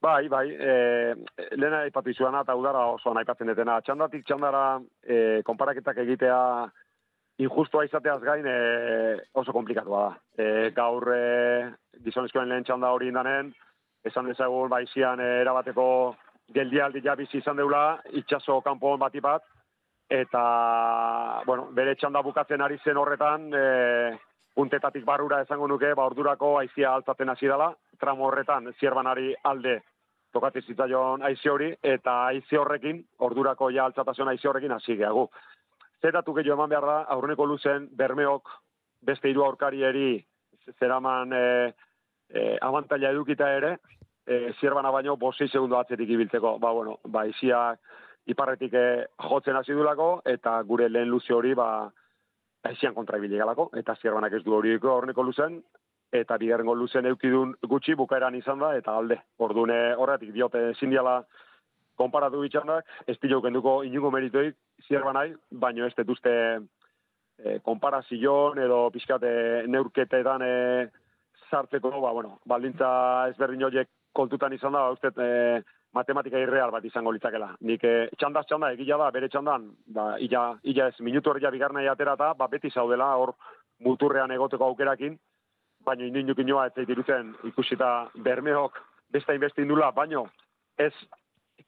Bai, 0.00 0.28
bai, 0.28 0.46
e, 0.54 1.14
lehena 1.58 1.80
aipatu 1.82 2.12
izuana 2.12 2.44
eta 2.44 2.54
udara 2.54 2.84
oso 2.92 3.10
aipatzen 3.18 3.48
detena. 3.50 3.80
Txandatik 3.82 4.22
txandara 4.28 4.78
e, 5.02 5.16
konparaketak 5.46 5.98
egitea 6.04 6.38
injustua 7.42 7.84
izateaz 7.86 8.20
gain 8.22 8.46
e, 8.46 8.58
oso 9.34 9.52
komplikatua 9.52 10.04
da. 10.04 10.12
E, 10.38 10.70
gaur 10.76 11.02
e, 11.14 11.24
gizonezkoen 12.04 12.48
lehen 12.48 12.68
txanda 12.68 12.92
hori 12.94 13.10
indanen, 13.10 13.50
esan 14.06 14.30
dezagun 14.30 14.70
baizian 14.70 15.18
e, 15.18 15.28
erabateko 15.42 15.88
geldialdi 16.54 17.02
jabizi 17.02 17.42
izan 17.42 17.58
deula, 17.58 17.98
itxaso 18.22 18.60
kanpoan 18.62 19.02
bati 19.02 19.20
bat, 19.20 19.42
eta, 20.08 20.44
bueno, 21.44 21.68
bere 21.74 21.96
txanda 21.98 22.22
bukatzen 22.22 22.62
ari 22.62 22.78
zen 22.84 23.02
horretan, 23.02 23.50
e, 23.50 24.14
puntetatik 24.54 25.04
barrura 25.04 25.42
esango 25.42 25.66
nuke, 25.66 25.90
ba 25.94 26.06
ordurako 26.06 26.54
aizia 26.62 26.94
altzaten 26.94 27.34
hasi 27.34 27.50
dela, 27.50 27.72
tramo 28.00 28.26
horretan 28.26 28.72
zierbanari 28.80 29.34
alde 29.44 29.80
tokatzen 30.32 30.62
zitzaion 30.62 31.22
aizi 31.24 31.48
hori, 31.48 31.68
eta 31.82 32.14
aizi 32.30 32.56
horrekin, 32.56 33.02
ordurako 33.18 33.70
ja 33.74 33.86
altzatasun 33.88 34.28
aizi 34.28 34.48
horrekin 34.48 34.72
hasi 34.72 34.96
gehagu. 34.96 35.28
Zeratu 36.02 36.34
gehiago 36.36 36.60
eman 36.60 36.70
behar 36.70 36.86
da, 36.86 36.98
aurreneko 37.14 37.46
luzen 37.46 37.88
bermeok 37.96 38.50
beste 39.06 39.30
hiru 39.30 39.44
aurkarieri 39.44 40.24
zeraman 40.78 41.32
e, 41.32 41.44
e, 42.28 42.42
abantaila 42.60 43.10
edukita 43.14 43.48
ere, 43.56 43.78
e, 44.26 44.52
zierbana 44.60 44.92
baino 44.94 45.16
bosei 45.16 45.48
segundo 45.48 45.78
atzetik 45.78 46.10
ibiltzeko. 46.10 46.58
Ba, 46.58 46.72
bueno, 46.72 46.98
ba, 47.04 47.24
aiziak 47.24 47.80
iparretik 48.28 48.74
e, 48.74 48.86
jotzen 49.30 49.56
hasi 49.56 49.72
dulako, 49.72 50.10
eta 50.26 50.60
gure 50.68 50.88
lehen 50.88 51.08
luzi 51.08 51.32
hori, 51.32 51.54
ba, 51.54 51.88
aizian 52.68 52.94
kontra 52.94 53.18
ibili 53.18 53.40
galako, 53.40 53.70
eta 53.80 53.96
zierbanak 54.02 54.38
ez 54.38 54.44
du 54.44 54.54
hori 54.54 54.76
aurreneko 54.76 55.24
luzen, 55.24 55.62
eta 56.12 56.38
bigarrengo 56.40 56.74
luzen 56.74 57.06
eukidun 57.06 57.54
gutxi 57.68 57.94
bukaeran 57.94 58.34
izan 58.34 58.58
da, 58.62 58.72
eta 58.76 58.96
alde. 58.96 59.18
Ordune 59.44 59.94
horretik 59.94 60.32
diote 60.32 60.72
zindiala 60.80 61.20
konparatu 61.98 62.40
bitxandak, 62.40 62.86
ez 63.06 63.18
dilo 63.22 63.42
kenduko 63.42 63.82
inugo 63.84 64.10
meritoik 64.14 64.56
zierba 64.86 65.12
nahi, 65.12 65.34
baino 65.50 65.86
ez 65.86 65.94
detuzte 65.96 66.32
e, 67.38 67.58
konparazion 67.66 68.58
edo 68.62 68.84
pixkate 68.94 69.32
neurketetan 69.66 70.44
e, 70.46 70.52
sartzeko, 71.50 71.90
ba, 72.00 72.12
bueno, 72.12 72.38
baldintza 72.46 72.90
ezberdin 73.32 73.66
horiek 73.66 73.90
kontutan 74.14 74.54
izan 74.54 74.76
da, 74.78 74.88
uste 74.94 75.10
e, 75.16 75.60
matematika 75.96 76.40
irreal 76.40 76.70
bat 76.70 76.84
izango 76.84 77.12
litzakela. 77.12 77.50
Nik 77.66 77.84
e, 77.84 77.94
txandaz 78.18 78.46
txanda 78.46 78.72
egila 78.76 79.00
da, 79.02 79.10
bere 79.14 79.28
txandan, 79.32 79.66
ba, 79.94 80.12
illa, 80.24 80.52
illa 80.62 80.88
ez 80.92 81.00
minutu 81.04 81.32
hori 81.32 81.44
bigarnai 81.50 81.88
aterata, 81.88 82.34
ba, 82.38 82.48
beti 82.48 82.70
zaudela 82.70 83.14
hor 83.16 83.34
muturrean 83.84 84.30
egoteko 84.34 84.70
aukerakin, 84.70 85.18
baina 85.88 86.06
indinuk 86.06 86.38
inoa 86.44 86.68
ez 86.68 86.86
dirutzen 86.86 87.32
ikusita 87.50 88.10
bermeok 88.14 88.78
besta 89.12 89.34
inbesti 89.34 89.64
indula, 89.64 89.90
baino 89.96 90.26
ez 90.78 90.92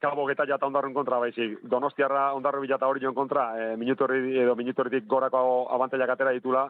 kabo 0.01 0.27
geta 0.29 0.47
jata 0.49 0.67
ondarrun 0.67 0.95
kontra, 0.97 1.19
baizik, 1.21 1.59
donostiarra 1.69 2.31
ondarru 2.37 2.63
bilata 2.65 2.89
hori 2.89 3.03
joan 3.05 3.17
kontra, 3.17 3.51
e, 3.57 3.77
minutu 3.77 4.07
hori 4.07 4.39
edo 4.41 4.55
minutu 4.57 4.85
hori 4.85 5.03
gorako 5.07 5.43
abantailak 5.77 6.15
atera 6.15 6.33
ditula, 6.37 6.65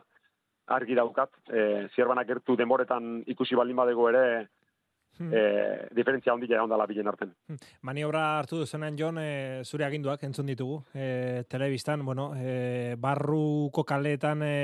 argi 0.76 0.96
daukat, 0.98 1.30
e, 1.50 1.66
zierbanak 1.94 2.30
ertu 2.36 2.56
denboretan 2.58 3.20
ikusi 3.30 3.58
baldin 3.58 3.78
badego 3.78 4.08
ere, 4.10 4.24
hmm. 5.18 5.30
e, 5.30 5.42
diferentzia 5.94 6.34
ondila 6.34 6.58
egon 6.58 6.74
dala 6.74 6.88
bilen 6.90 7.10
arten. 7.12 7.34
Hmm. 7.46 7.60
Maniobra 7.86 8.24
hartu 8.38 8.62
duzenan, 8.64 8.98
Jon, 8.98 9.18
e, 9.22 9.62
zure 9.64 9.86
aginduak 9.86 10.24
entzun 10.26 10.50
ditugu, 10.50 10.82
e, 10.94 11.44
telebistan, 11.50 12.04
bueno, 12.06 12.32
e, 12.34 12.96
barruko 12.98 13.86
kaletan, 13.86 14.42
e, 14.42 14.56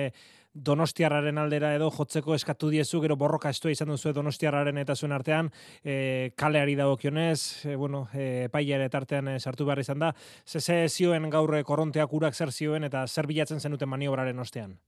Donostiarraren 0.57 1.37
aldera 1.39 1.75
edo 1.77 1.91
jotzeko 1.93 2.35
eskatu 2.35 2.71
diezu, 2.73 3.03
gero 3.05 3.17
borroka 3.21 3.51
estua 3.53 3.75
izan 3.75 3.91
duzu 3.93 4.15
Donostiarraren 4.17 4.79
eta 4.81 4.95
zuen 4.97 5.13
artean, 5.13 5.51
e, 5.85 6.33
kaleari 6.37 6.77
dagokionez, 6.79 7.67
e, 7.67 7.77
bueno, 7.77 8.07
e, 8.15 8.49
paiare 8.53 8.89
tartean 8.89 9.29
e, 9.29 9.39
sartu 9.39 9.67
behar 9.69 9.83
izan 9.85 10.01
da. 10.01 10.13
Zeze 10.47 10.87
zioen 10.89 11.29
gaur 11.31 11.53
korronteak 11.63 12.13
urak 12.13 12.35
zer 12.35 12.53
zioen 12.53 12.89
eta 12.89 13.07
zer 13.07 13.27
bilatzen 13.27 13.61
zenuten 13.61 13.89
maniobraren 13.89 14.39
ostean? 14.39 14.79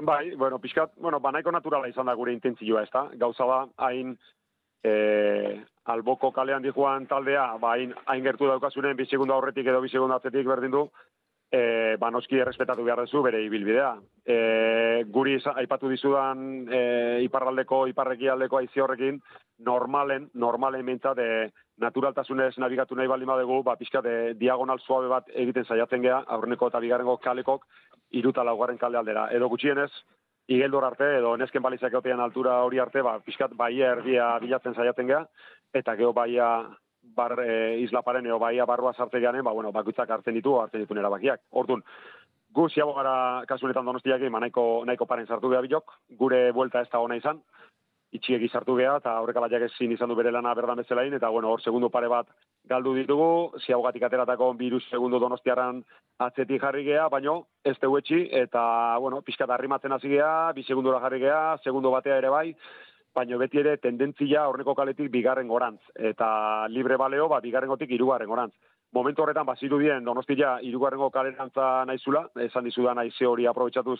Bai, 0.00 0.34
bueno, 0.36 0.58
pixkat, 0.58 0.96
bueno, 0.96 1.20
banaiko 1.20 1.52
naturala 1.52 1.88
izan 1.88 2.06
da 2.06 2.16
gure 2.18 2.32
intentzioa, 2.32 2.82
ez 2.82 2.90
da? 2.92 3.04
Gauza 3.20 3.46
da, 3.46 3.60
hain 3.86 4.16
e, 4.82 5.60
alboko 5.84 6.32
kalean 6.32 6.64
dihuan 6.64 7.06
taldea, 7.06 7.46
ba, 7.60 7.76
hain, 7.76 7.92
hain 8.06 8.24
gertu 8.24 8.48
daukazunen, 8.48 8.96
bisegundu 8.96 9.36
aurretik 9.36 9.68
edo 9.70 9.82
bisegundu 9.84 10.16
atzetik 10.16 10.48
berdin 10.48 10.72
du, 10.72 10.88
e, 11.50 11.96
ba, 12.00 12.10
noski 12.10 12.38
errespetatu 12.40 12.84
behar 12.84 13.04
duzu 13.04 13.22
bere 13.22 13.42
ibilbidea. 13.44 13.94
E, 14.24 15.04
guri 15.14 15.36
aipatu 15.54 15.90
dizudan 15.90 16.66
e, 16.68 16.80
iparraldeko, 17.26 17.84
iparrekialdeko 17.92 18.58
aizi 18.58 18.82
horrekin, 18.82 19.20
normalen, 19.66 20.28
normalen 20.34 20.84
mintzat, 20.86 21.18
e, 21.18 21.50
naturaltasunez 21.80 22.54
navigatu 22.58 22.96
nahi 22.96 23.10
baldin 23.10 23.30
badegu, 23.30 23.62
ba, 23.62 23.76
pixka 23.76 24.02
de 24.02 24.34
diagonal 24.40 24.80
suabe 24.80 25.08
bat 25.08 25.30
egiten 25.34 25.64
saiatzen 25.64 26.02
gea, 26.02 26.22
aurreneko 26.36 26.70
eta 26.70 26.82
bigarrengo 26.82 27.16
kalekok, 27.18 27.66
iruta 28.10 28.44
laugarren 28.44 28.78
kalde 28.78 28.98
aldera. 28.98 29.28
Edo 29.34 29.48
gutxienez, 29.48 29.90
igeldor 30.46 30.84
arte, 30.84 31.06
edo 31.18 31.36
nesken 31.36 31.62
balizak 31.62 31.94
altura 31.94 32.62
hori 32.62 32.78
arte, 32.78 33.02
ba, 33.02 33.18
pixkat 33.20 33.54
baia 33.56 33.92
erdia 33.92 34.38
bilatzen 34.40 34.74
saiatzen 34.74 35.06
gea, 35.06 35.24
eta 35.72 35.94
geho 35.96 36.12
baia 36.12 36.66
bar 37.16 37.38
e, 37.40 37.80
isla 37.84 38.02
paren 38.02 38.26
eo 38.26 38.38
baia 38.38 38.64
barrua 38.64 38.92
sartze 38.94 39.20
ba, 39.20 39.52
bueno, 39.52 39.72
bakutzak 39.72 40.10
hartzen 40.10 40.34
ditu, 40.34 40.58
hartzen 40.60 40.80
ditu 40.80 40.94
nera 40.94 41.10
bakiak. 41.10 41.40
Orduan, 41.52 41.82
gu 42.54 42.68
ziago 42.68 42.94
gara 42.94 43.44
kasunetan 43.46 43.84
donostiak 43.84 44.20
egin, 44.20 44.32
nahiko, 44.32 44.84
nahiko 44.86 45.06
paren 45.06 45.26
sartu 45.26 45.50
geha 45.50 45.62
bilok, 45.62 45.92
gure 46.18 46.52
buelta 46.52 46.80
ez 46.80 46.88
da 46.92 47.00
ona 47.00 47.16
izan, 47.16 47.40
itxiegi 48.14 48.48
sartu 48.48 48.76
geha, 48.78 48.98
eta 49.00 49.16
horrek 49.20 49.40
alatiak 49.40 49.66
ezin 49.66 49.92
izan 49.92 50.12
du 50.12 50.14
bere 50.14 50.30
lana 50.30 50.54
berdan 50.54 50.78
bezalain, 50.78 51.14
eta 51.18 51.28
bueno, 51.34 51.50
hor 51.50 51.62
segundo 51.62 51.90
pare 51.90 52.08
bat 52.08 52.30
galdu 52.70 52.94
ditugu, 52.94 53.58
ziago 53.66 53.82
gatik 53.88 54.06
ateratako 54.06 54.52
biru 54.60 54.78
segundo 54.86 55.18
donostiaran 55.18 55.82
atzetik 56.22 56.62
jarri 56.62 56.84
geha, 56.86 57.08
baino 57.10 57.40
ez 57.64 57.74
etxi, 57.74 58.28
eta 58.44 58.64
bueno, 59.02 59.20
pixka 59.22 59.46
da 59.46 59.54
arrimatzen 59.54 59.92
hasi 59.92 60.08
geha, 60.08 60.52
bi 60.54 60.62
segundura 60.62 61.00
jarri 61.00 61.20
geha, 61.26 61.58
segundo 61.64 61.90
batea 61.90 62.18
ere 62.22 62.30
bai, 62.30 62.54
baina 63.14 63.38
beti 63.38 63.60
ere 63.62 63.76
tendentzia 63.78 64.48
horreko 64.50 64.74
kaletik 64.74 65.10
bigarren 65.10 65.48
gorantz. 65.48 65.80
Eta 65.94 66.66
libre 66.68 66.96
baleo, 67.00 67.28
ba, 67.28 67.40
bigarren 67.40 67.70
gotik 67.70 67.90
irugarren 67.94 68.28
gorantz. 68.28 68.54
Momentu 68.94 69.24
horretan, 69.24 69.46
bazirudien, 69.46 70.04
donostia, 70.06 70.58
irugarrengo 70.62 71.10
kalerantza 71.10 71.84
naizula, 71.86 72.28
esan 72.44 72.64
dizudan 72.68 73.00
aize 73.02 73.26
hori 73.26 73.46
aprobetsatuz, 73.50 73.98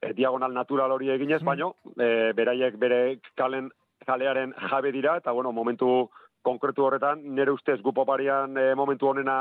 e, 0.00 0.12
diagonal 0.14 0.54
natural 0.54 0.94
hori 0.94 1.10
eginez, 1.10 1.42
baino, 1.42 1.72
e, 1.96 2.32
beraiek 2.38 2.78
bere 2.78 3.00
kalen 3.34 3.70
kalearen 4.06 4.54
jabe 4.70 4.92
dira, 4.94 5.16
eta 5.18 5.34
bueno, 5.34 5.52
momentu 5.52 6.08
konkretu 6.46 6.86
horretan, 6.86 7.24
nire 7.34 7.50
ustez 7.50 7.80
gupoparian 7.82 8.54
e, 8.56 8.74
momentu 8.78 9.10
honena 9.10 9.40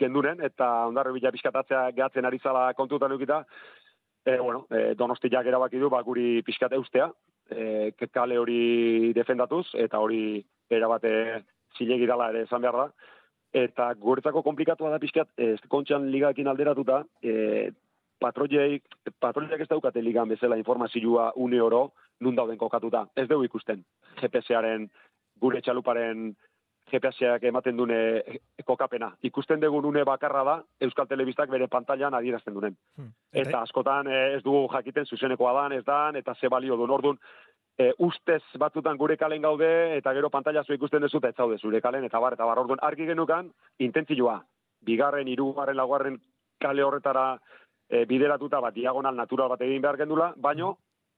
genduren, 0.00 0.40
eta 0.40 0.70
ondarri 0.88 1.12
bila 1.18 1.32
pixkatatzea 1.32 1.90
gehatzen 1.96 2.24
ari 2.24 2.40
zala 2.40 2.70
kontutan 2.74 3.12
eukita, 3.12 3.44
e, 4.24 4.38
bueno, 4.38 4.64
e, 4.70 4.94
donostiak 4.96 5.46
erabaki 5.52 5.78
du, 5.78 5.92
ba, 5.92 6.00
guri 6.02 6.40
pixkat 6.48 6.72
eustea, 6.80 7.10
e, 7.54 8.08
kale 8.12 8.38
hori 8.38 9.12
defendatuz, 9.16 9.66
eta 9.74 9.98
hori 9.98 10.44
erabate 10.70 11.44
zilegi 11.78 12.06
dala 12.06 12.30
ere 12.30 12.44
esan 12.48 12.62
behar 12.62 12.80
da. 12.82 12.86
Eta 13.54 13.92
guretzako 13.94 14.42
komplikatua 14.42 14.90
da 14.90 14.98
pixkat, 14.98 15.30
ez 15.38 15.58
kontxan 15.70 16.10
ligakin 16.10 16.48
alderatuta, 16.50 17.04
e, 17.22 17.70
patroiek, 18.20 18.82
patroiek 19.20 19.60
ez 19.60 19.68
daukate 19.70 20.02
ligan 20.02 20.28
bezala 20.28 20.58
informazioa 20.58 21.32
une 21.36 21.60
oro 21.62 21.92
nun 22.20 22.34
dauden 22.34 22.58
kokatuta. 22.58 23.06
Ez 23.16 23.28
dugu 23.28 23.46
ikusten. 23.48 23.84
GPS-aren, 24.20 24.88
gure 25.40 25.60
txaluparen 25.62 26.32
GPS-ak 26.90 27.42
ematen 27.48 27.76
dune 27.76 27.98
kokapena. 28.64 29.10
Ikusten 29.22 29.60
dugu 29.60 29.80
une 29.88 30.04
bakarra 30.04 30.44
da, 30.44 30.62
Euskal 30.80 31.08
Telebistak 31.08 31.50
bere 31.50 31.68
pantailan 31.68 32.14
adierazten 32.14 32.54
dunen. 32.54 32.76
Hmm. 32.96 33.10
Eta 33.32 33.62
askotan 33.62 34.06
eh, 34.06 34.36
ez 34.36 34.42
dugu 34.42 34.68
jakiten 34.72 35.06
zuzenekoa 35.06 35.52
dan, 35.52 35.72
ez 35.72 35.84
dan, 35.84 36.16
eta 36.16 36.34
ze 36.34 36.48
balio 36.48 36.76
duen 36.76 36.90
orduan. 36.90 37.18
E, 37.76 37.90
ustez 37.98 38.42
batzutan 38.58 38.96
gure 38.96 39.16
kalen 39.16 39.42
gaude, 39.42 39.96
eta 39.96 40.12
gero 40.14 40.28
pantalla 40.30 40.62
zu 40.62 40.76
ikusten 40.76 41.02
duzu, 41.02 41.18
eta 41.18 41.32
ez 41.32 41.36
zaude 41.36 41.58
zure 41.58 41.80
kalen, 41.80 42.04
eta 42.04 42.20
bar, 42.22 42.36
eta 42.36 42.46
bar, 42.46 42.60
orduan, 42.62 42.78
argi 42.86 43.06
genukan, 43.08 43.48
intentzioa, 43.82 44.36
bigarren, 44.86 45.26
hirugarren, 45.26 45.76
laugarren 45.76 46.20
kale 46.62 46.84
horretara 46.84 47.24
e, 47.88 48.04
bideratuta 48.06 48.60
bat 48.60 48.74
diagonal 48.74 49.16
natural 49.16 49.50
bat 49.50 49.64
egin 49.66 49.82
behar 49.82 49.98
gendula, 49.98 50.32
baino 50.36 50.76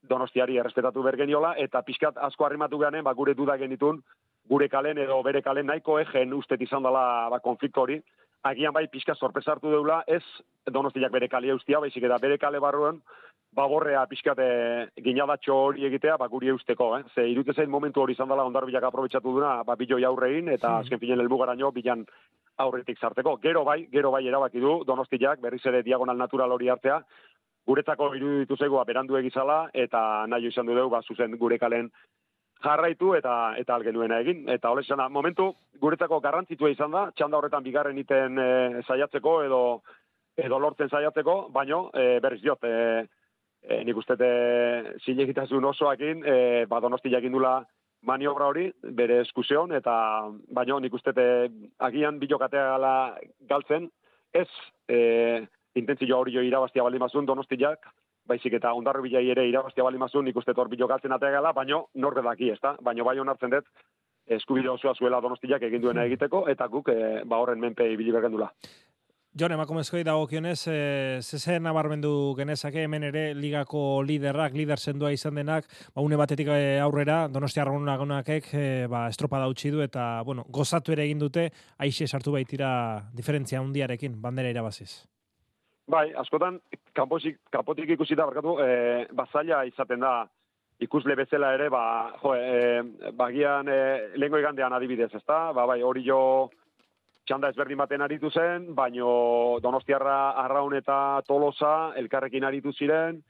donostiari 0.09 0.57
errespetatu 0.57 1.03
behar 1.03 1.19
geniola, 1.21 1.53
eta 1.61 1.83
pixkat 1.85 2.17
asko 2.29 2.47
arrimatu 2.47 2.79
gehanen, 2.81 3.05
ba, 3.05 3.13
gure 3.13 3.35
duda 3.35 3.59
genitun, 3.61 4.01
gure 4.49 4.69
kalen 4.69 4.99
edo 4.99 5.23
bere 5.23 5.43
kalen 5.43 5.67
nahiko 5.67 5.99
egen 6.01 6.35
ustet 6.35 6.61
izan 6.63 6.83
dela 6.83 7.29
ba, 7.31 7.41
konflikto 7.41 7.83
hori, 7.83 8.01
agian 8.47 8.73
bai 8.73 8.87
pixka 8.89 9.15
sorpresartu 9.15 9.71
deula, 9.71 10.03
ez 10.07 10.23
donostiak 10.71 11.13
bere 11.13 11.29
kale 11.29 11.51
eustia, 11.55 11.81
baizik 11.81 12.05
eta 12.07 12.19
bere 12.23 12.39
kale 12.39 12.61
barruen, 12.63 13.01
baborrea 13.57 14.05
pixkate 14.07 14.47
ginadatxo 15.03 15.55
hori 15.69 15.87
egitea, 15.89 16.17
ba, 16.21 16.29
guri 16.29 16.51
eusteko, 16.53 16.91
eh? 16.99 17.05
Ze 17.15 17.25
irute 17.31 17.55
zein 17.55 17.71
momentu 17.71 18.03
hori 18.03 18.13
izan 18.13 18.29
dela 18.29 18.45
ondarbilak 18.45 18.85
aprobetsatu 18.85 19.33
duna, 19.39 19.63
ba, 19.65 19.77
biloi 19.81 20.05
aurrein, 20.05 20.51
eta 20.53 20.77
azken 20.83 21.01
finen 21.01 21.23
helmugaraino 21.25 21.71
bilan 21.73 22.05
aurretik 22.63 22.99
sarteko. 22.99 23.37
Gero 23.43 23.65
bai, 23.65 23.87
gero 23.93 24.11
bai 24.13 24.27
erabaki 24.29 24.61
du, 24.61 24.83
donostiak 24.85 25.41
berriz 25.41 25.65
ere 25.67 25.83
diagonal 25.87 26.21
natural 26.21 26.53
hori 26.53 26.69
hartzea, 26.69 27.01
guretzako 27.67 28.13
iruditu 28.15 28.57
zegoa 28.57 28.85
berandu 28.85 29.17
egizala, 29.19 29.71
eta 29.75 30.27
nahi 30.29 30.53
izan 30.53 30.69
du 30.69 30.77
dugu, 30.77 30.93
ba, 30.93 31.03
zuzen 31.03 31.37
gure 31.41 31.59
kalen 31.59 31.91
jarraitu 32.65 33.13
eta 33.15 33.55
eta 33.61 33.75
algenuena 33.75 34.21
egin. 34.25 34.49
Eta 34.49 34.71
hola 34.71 34.85
izan 34.85 35.03
momentu 35.13 35.53
guretzako 35.81 36.21
garrantzitua 36.21 36.71
izan 36.71 36.91
da, 36.91 37.11
txanda 37.17 37.39
horretan 37.39 37.65
bigarren 37.65 37.99
iten 37.99 38.39
e, 38.39 38.83
saiatzeko 38.87 39.43
edo 39.45 39.63
edo 40.37 40.59
lortzen 40.61 40.91
saiatzeko, 40.93 41.37
baino 41.53 41.87
e, 41.97 42.19
berriz 42.21 42.43
diot, 42.43 42.65
e, 42.65 43.07
e, 43.65 43.81
nik 43.85 43.97
uste 43.97 44.17
e, 44.21 44.95
zilegitasun 45.05 45.65
osoakin, 45.73 46.23
e, 46.25 46.37
ba, 46.69 46.81
donosti 46.85 47.13
jakindula 47.13 47.59
maniobra 48.07 48.51
hori, 48.53 48.67
bere 48.99 49.23
eskusion, 49.25 49.73
eta 49.73 49.95
baino 50.53 50.79
nik 50.81 50.95
uste 50.95 51.15
agian 51.89 52.21
bilokatea 52.21 52.77
galtzen, 53.49 53.89
ez 54.33 54.49
e, 54.89 55.47
intentzio 55.75 56.19
hori 56.19 56.37
jo 56.37 56.45
irabaztia 56.45 56.85
balimazun 56.85 57.27
donostiak, 57.27 57.89
baizik 58.27 58.59
eta 58.59 58.73
ondarro 58.75 59.03
bilai 59.03 59.25
ere 59.31 59.47
irabaztia 59.49 59.85
balimazun, 59.85 60.25
nik 60.25 60.37
uste 60.37 60.55
hor 60.57 60.69
bilokatzen 60.73 61.13
atea 61.13 61.37
gala, 61.39 61.53
baino 61.53 61.87
norde 61.95 62.23
daki, 62.23 62.51
ez 62.51 62.61
da? 62.63 62.77
Baino 62.83 63.05
bai 63.05 63.19
onartzen 63.21 63.55
dut, 63.55 63.71
eskubide 64.27 64.71
osoa 64.71 64.95
zuela 64.95 65.21
donostiak 65.23 65.63
egin 65.63 65.83
duena 65.83 66.05
egiteko, 66.05 66.47
eta 66.51 66.67
guk 66.69 66.91
e, 66.91 67.23
ba 67.25 67.39
horren 67.43 67.61
menpe 67.63 67.87
ibili 67.93 68.13
bergendula. 68.13 68.51
Jon, 69.37 69.53
emakumezkoi 69.53 70.01
dagokionez, 70.09 70.63
e, 70.73 70.77
zezer 71.21 71.61
nabarmendu 71.61 72.11
genezake, 72.39 72.87
hemen 72.87 73.03
ere 73.11 73.25
ligako 73.37 74.01
liderrak, 74.09 74.55
lider 74.57 74.81
sendua 74.81 75.11
izan 75.13 75.37
denak, 75.37 75.69
ba, 75.93 76.01
une 76.01 76.17
batetik 76.17 76.49
eh, 76.55 76.79
aurrera, 76.81 77.27
donostia 77.29 77.67
arraunakek, 77.67 78.49
e, 78.55 78.71
ba, 78.89 79.07
estropa 79.13 79.43
utzi 79.47 79.75
du, 79.75 79.83
eta, 79.85 80.23
bueno, 80.25 80.47
gozatu 80.49 80.97
ere 80.97 81.05
egin 81.05 81.21
dute, 81.21 81.51
aixe 81.77 82.09
sartu 82.09 82.33
baitira 82.33 82.71
diferentzia 83.13 83.61
handiarekin, 83.61 84.17
bandera 84.23 84.49
irabaziz. 84.49 85.05
Bai, 85.87 86.11
askotan, 86.19 86.59
kanpotik, 86.99 87.39
kanpotik 87.55 87.93
ikusita 87.95 88.25
barkatu, 88.27 88.57
e, 88.59 89.07
bazaila 89.15 89.61
izaten 89.69 90.01
da, 90.03 90.25
ikusle 90.83 91.15
bezala 91.17 91.53
ere, 91.55 91.69
ba, 91.71 91.83
jo, 92.23 92.33
e, 92.35 93.13
bagian 93.15 93.71
e, 93.71 93.77
lehenko 94.19 94.41
igandean 94.43 94.75
adibidez, 94.75 95.13
ezta? 95.15 95.53
Ba, 95.55 95.67
bai, 95.71 95.79
hori 95.87 96.03
jo 96.09 96.19
txanda 97.27 97.53
ezberdin 97.55 97.79
baten 97.79 98.03
aritu 98.03 98.31
zen, 98.31 98.73
baino 98.75 99.61
Donostiarra 99.63 100.35
Arraun 100.43 100.75
eta 100.79 101.23
Tolosa 101.27 101.93
elkarrekin 102.03 102.45
aritu 102.45 102.75
ziren, 102.75 103.23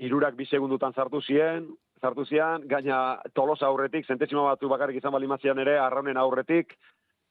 hirurak 0.00 0.36
bi 0.40 0.48
segundutan 0.48 0.96
sartu 0.96 1.20
ziren, 1.20 1.68
sartu 2.00 2.24
zian, 2.24 2.64
gaina 2.68 3.20
Tolosa 3.36 3.68
aurretik, 3.68 4.08
zentesima 4.08 4.48
batu 4.48 4.72
bakarrik 4.72 5.02
izan 5.02 5.12
balimazian 5.12 5.60
ere, 5.60 5.76
Arraunen 5.78 6.16
aurretik, 6.16 6.76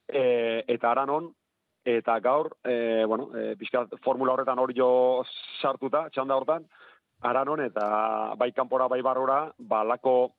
e, 0.08 0.64
eta 0.68 0.94
Aranon, 0.94 1.32
eta 1.98 2.20
gaur, 2.20 2.52
e, 2.64 3.06
bueno, 3.06 3.30
e, 3.36 3.56
pixka 3.60 3.86
formula 4.04 4.34
horretan 4.34 4.60
hori 4.60 4.76
jo 4.78 5.24
sartuta, 5.62 6.08
txanda 6.14 6.38
hortan, 6.38 6.68
Aranon 7.22 7.60
eta 7.60 8.34
bai 8.40 8.52
kanpora 8.56 8.88
bai 8.88 9.02
barrora, 9.04 9.42
balako 9.60 10.32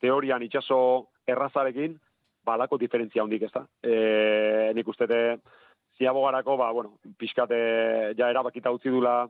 teorian 0.00 0.42
itxaso 0.44 1.08
errazarekin, 1.26 1.96
balako 2.44 2.76
diferentzia 2.78 3.24
hondik 3.24 3.46
ez 3.48 3.52
da. 3.54 3.64
E, 3.82 4.72
nik 4.76 4.88
uste 4.88 5.08
ziabogarako, 5.96 6.56
ba, 6.60 6.70
bueno, 6.72 6.98
pixkate 7.18 7.58
ja 8.18 8.28
erabakita 8.28 8.70
utzi 8.70 8.92
dula 8.92 9.22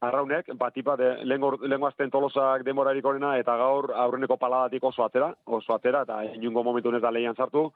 arraunek, 0.00 0.52
bat 0.56 0.72
tipa, 0.72 0.94
de, 0.96 1.10
lehenko 1.26 1.86
azten 1.88 2.10
tolosak 2.10 2.64
demorarik 2.64 3.04
horrena, 3.04 3.34
eta 3.36 3.56
gaur 3.58 3.90
aurreneko 4.06 4.38
paladatik 4.38 4.84
oso 4.84 5.04
atera, 5.04 5.32
oso 5.44 5.74
atera, 5.74 6.04
eta 6.06 6.22
inungo 6.38 6.62
momentu 6.64 6.92
da 6.98 7.10
lehian 7.10 7.36
sartu, 7.36 7.68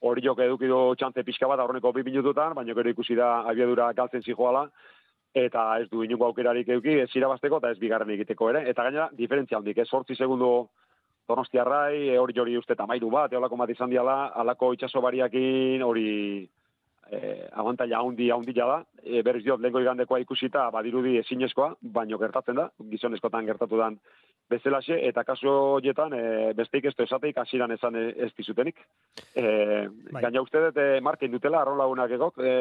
hori 0.00 0.24
jok 0.24 0.38
eduki 0.46 0.68
du 0.70 0.78
txantze 0.96 1.24
pixka 1.24 1.48
bat 1.48 1.60
aurreneko 1.60 1.92
bi 1.92 2.04
minututan, 2.06 2.54
baina 2.54 2.74
gero 2.74 2.90
ikusi 2.90 3.16
da 3.18 3.40
abiadura 3.50 3.92
galtzen 3.92 4.22
zijoala, 4.22 4.66
eta 5.34 5.64
ez 5.80 5.88
du 5.90 6.02
inungo 6.02 6.26
aukerarik 6.26 6.68
eduki, 6.68 6.96
ez 7.04 7.10
irabazteko 7.14 7.60
eta 7.60 7.70
ez 7.70 7.78
bigarren 7.78 8.10
egiteko 8.16 8.50
ere, 8.50 8.64
eta 8.70 8.86
gaina 8.88 9.08
diferentzia 9.16 9.58
handik, 9.58 9.78
ez 9.78 9.88
sortzi 9.88 10.16
segundu 10.16 10.68
Donostiarrai, 11.30 12.16
hori 12.18 12.34
jori 12.34 12.56
uste 12.58 12.74
tamairu 12.74 13.10
bat, 13.12 13.32
eolako 13.32 13.58
bat 13.60 13.70
izan 13.70 13.92
diala, 13.92 14.32
alako 14.42 14.72
itxaso 14.74 15.02
bariakin, 15.04 15.84
hori 15.86 16.08
eh, 17.10 17.46
abantaila 17.52 18.00
haundi 18.00 18.30
haundi 18.34 18.54
da, 18.56 18.80
e, 19.02 19.22
berriz 19.22 19.44
diot, 19.44 19.60
lehenko 19.60 19.82
igandekoa 19.84 20.18
ikusita, 20.24 20.68
badirudi 20.74 21.18
ezinezkoa, 21.20 21.74
baino 21.80 22.18
gertatzen 22.18 22.58
da, 22.58 22.68
gizonezkotan 22.90 23.46
gertatu 23.46 23.78
dan 23.78 24.00
bezalaxe, 24.50 24.98
eta 25.08 25.24
kasu 25.24 25.48
horietan, 25.76 26.14
e, 26.14 26.52
besteik 26.58 26.90
ez 26.90 26.94
esateik 27.06 27.38
hasiran 27.38 27.72
esan 27.76 27.96
ez 28.00 28.30
dizutenik. 28.36 28.76
E, 29.34 29.44
Bai. 30.10 30.22
Gaina 30.26 30.42
uste 30.42 30.62
dut, 30.66 30.80
e, 30.80 31.00
markein 31.00 31.32
dutela, 31.32 31.62
arron 31.62 31.78
lagunak 31.78 32.10
egok, 32.16 32.40
e, 32.42 32.54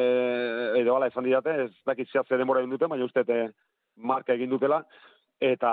edo 0.81 0.95
ala 0.95 1.09
esan 1.11 1.25
didate, 1.27 1.55
ez 1.65 1.71
dakit 1.89 2.11
zehatze 2.11 2.37
demora 2.37 2.61
egin 2.63 2.75
dute, 2.75 2.89
baina 2.91 3.07
uste 3.09 3.25
dut, 3.25 3.35
e, 3.35 3.79
marka 3.97 4.35
egin 4.37 4.53
dutela, 4.53 4.83
eta 5.39 5.71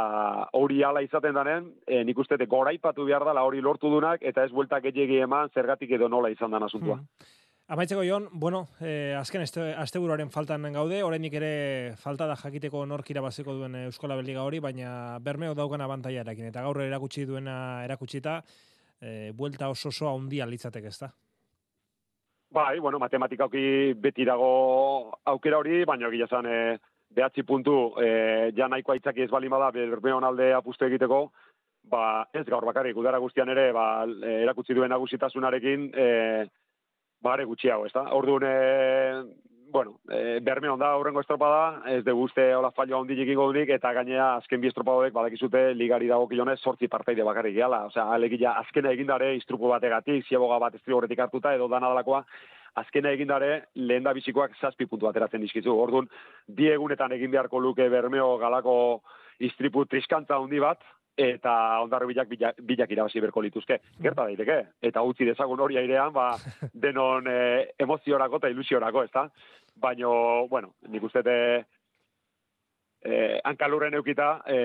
hori 0.54 0.82
ala 0.86 1.02
izaten 1.02 1.34
danen, 1.34 1.72
e, 1.86 2.02
nik 2.06 2.18
uste 2.18 2.38
dut, 2.38 2.48
goraipatu 2.48 3.06
behar 3.08 3.26
dela 3.26 3.44
hori 3.46 3.60
lortu 3.60 3.90
dunak, 3.90 4.22
eta 4.22 4.44
ez 4.46 4.52
bueltak 4.54 4.86
gehiagi 4.88 5.20
eman 5.26 5.50
zergatik 5.54 5.96
edo 5.98 6.08
nola 6.08 6.30
izan 6.30 6.54
dan 6.54 6.66
asuntua. 6.66 7.00
Amaitzeko 7.68 8.04
Jon, 8.06 8.28
bueno, 8.30 8.68
eh, 8.80 9.16
azken 9.18 9.42
asteburuaren 9.42 10.28
faltan 10.30 10.68
gaude, 10.72 11.00
oraindik 11.02 11.32
ere 11.34 11.94
falta 11.98 12.28
da 12.30 12.36
jakiteko 12.38 12.84
nork 12.86 13.08
irabaziko 13.10 13.56
duen 13.56 13.74
Euskola 13.80 14.14
Beliga 14.14 14.44
hori, 14.46 14.60
baina 14.62 15.18
bermeo 15.18 15.54
daukan 15.58 15.80
abantaiarekin, 15.82 16.46
eta 16.46 16.62
gaur 16.62 16.78
erakutsi 16.84 17.24
duena 17.26 17.82
erakutsita, 17.82 18.36
eh, 19.02 19.32
buelta 19.34 19.68
oso 19.68 19.88
oso 19.88 20.06
handia 20.12 20.46
litzateke, 20.46 20.92
ezta? 20.94 21.10
Bai, 22.54 22.78
bueno, 22.78 23.00
matematikauki 23.02 23.94
beti 23.98 24.24
dago 24.24 25.18
aukera 25.24 25.58
hori, 25.58 25.82
baina 25.84 26.06
egia 26.06 26.28
zan, 26.30 26.46
e, 26.46 26.78
behatzi 27.10 27.42
puntu, 27.42 27.96
e, 27.98 28.52
ja 28.54 28.68
nahiko 28.68 28.92
aitzaki 28.92 29.22
ez 29.22 29.30
bali 29.30 29.48
bada, 29.48 29.72
bermeon 29.72 30.22
alde 30.24 30.52
apustu 30.54 30.86
egiteko, 30.86 31.32
ba, 31.90 32.28
ez 32.32 32.46
gaur 32.46 32.64
bakarrik, 32.64 32.96
udara 32.96 33.18
guztian 33.18 33.50
ere, 33.50 33.72
ba, 33.72 34.06
e, 34.06 34.38
erakutsi 34.44 34.78
duen 34.78 34.94
nagusitasunarekin, 34.94 35.90
e, 35.90 36.46
bare 37.22 37.44
gutxiago, 37.44 37.86
ez 37.86 37.92
da? 37.92 38.06
Orduan, 38.14 38.44
e, 38.44 39.46
bueno, 39.72 39.98
e, 40.08 40.40
berme 40.40 40.68
onda 40.68 40.90
aurrengo 40.92 41.20
estropada, 41.20 41.82
ez 41.90 42.04
de 42.04 42.12
guzte 42.12 42.54
hola 42.54 42.70
fallo 42.70 43.00
handi 43.00 43.18
egingo 43.20 43.48
dunik, 43.50 43.70
eta 43.74 43.92
gainea 43.92 44.34
azken 44.36 44.60
bi 44.60 44.70
estropadek 44.70 45.12
badakizute 45.12 45.74
ligari 45.74 46.08
dago 46.08 46.28
kilonez 46.28 46.58
sortzi 46.60 46.88
parteide 46.88 47.24
bakarrik 47.26 47.56
gehala. 47.56 47.84
Osea, 47.90 48.06
alegia 48.14 48.54
azkena 48.60 48.92
egindare 48.94 49.34
istrupu 49.36 49.68
bategatik, 49.72 50.24
ziaboga 50.28 50.58
bat 50.58 50.78
estri 50.78 50.94
horretik 50.94 51.20
hartuta, 51.20 51.54
edo 51.54 51.68
dana 51.68 51.90
dalakoa, 51.92 52.22
azkena 52.76 53.10
egindare 53.16 53.66
lehen 53.74 54.04
da 54.04 54.12
bizikoak 54.16 54.56
zazpi 54.60 54.86
puntu 54.86 55.08
ateratzen 55.08 55.40
dizkizu. 55.40 55.74
Orduan, 55.74 56.08
bi 56.46 56.70
egunetan 56.70 57.12
egin 57.16 57.32
beharko 57.32 57.60
luke 57.60 57.88
bermeo 57.88 58.36
galako 58.38 58.76
istripu 59.40 59.84
triskantza 59.84 60.36
handi 60.36 60.60
bat, 60.60 60.80
eta 61.16 61.80
ondarro 61.80 62.06
bilak, 62.06 62.28
bilak, 62.28 62.90
irabazi 62.92 63.20
berko 63.24 63.42
lituzke. 63.42 63.80
Gerta 64.02 64.26
daiteke, 64.28 64.58
eta 64.82 65.02
utzi 65.02 65.24
dezagun 65.24 65.60
hori 65.60 65.78
airean, 65.80 66.12
ba, 66.12 66.34
denon 66.86 67.26
e, 67.30 67.38
emoziorako 67.78 68.42
eta 68.42 68.52
ilusiorako, 68.52 69.06
ezta? 69.08 69.26
Baino, 69.76 70.46
bueno, 70.48 70.74
nik 70.88 71.04
uste 71.08 71.22
te, 71.24 71.36
e, 73.04 73.40
hankalurren 73.44 73.94
eukita, 73.94 74.42
e, 74.46 74.58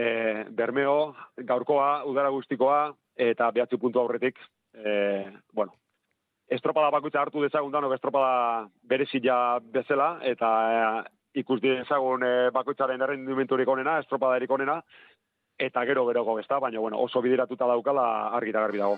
bermeo, 0.49 1.13
gaurkoa, 1.37 2.03
udara 2.09 2.31
guztikoa, 2.33 2.81
eta 3.15 3.51
behatzi 3.51 3.79
puntu 3.79 4.01
aurretik, 4.01 4.39
e, 4.73 5.25
bueno, 5.53 5.75
estropada 6.51 6.91
bakutza 6.91 7.21
hartu 7.21 7.43
dezagun 7.43 7.71
danok 7.71 7.95
estropada 7.95 8.67
berezila 8.83 9.59
bezala, 9.63 10.13
eta 10.27 10.51
e, 10.71 10.85
ikus 11.41 11.61
dezagun 11.63 12.25
e, 12.27 12.33
bakutzaren 12.55 13.01
errendimenturik 13.01 13.69
onena, 13.69 13.99
estropada 14.03 14.39
onena, 14.49 14.81
eta 15.61 15.85
gero 15.85 16.05
beroko 16.05 16.39
ez 16.39 16.47
baina 16.49 16.79
bueno, 16.79 16.97
oso 16.97 17.21
bideratuta 17.21 17.67
daukala 17.67 18.33
argi 18.35 18.51
garbi 18.51 18.79
dago. 18.81 18.97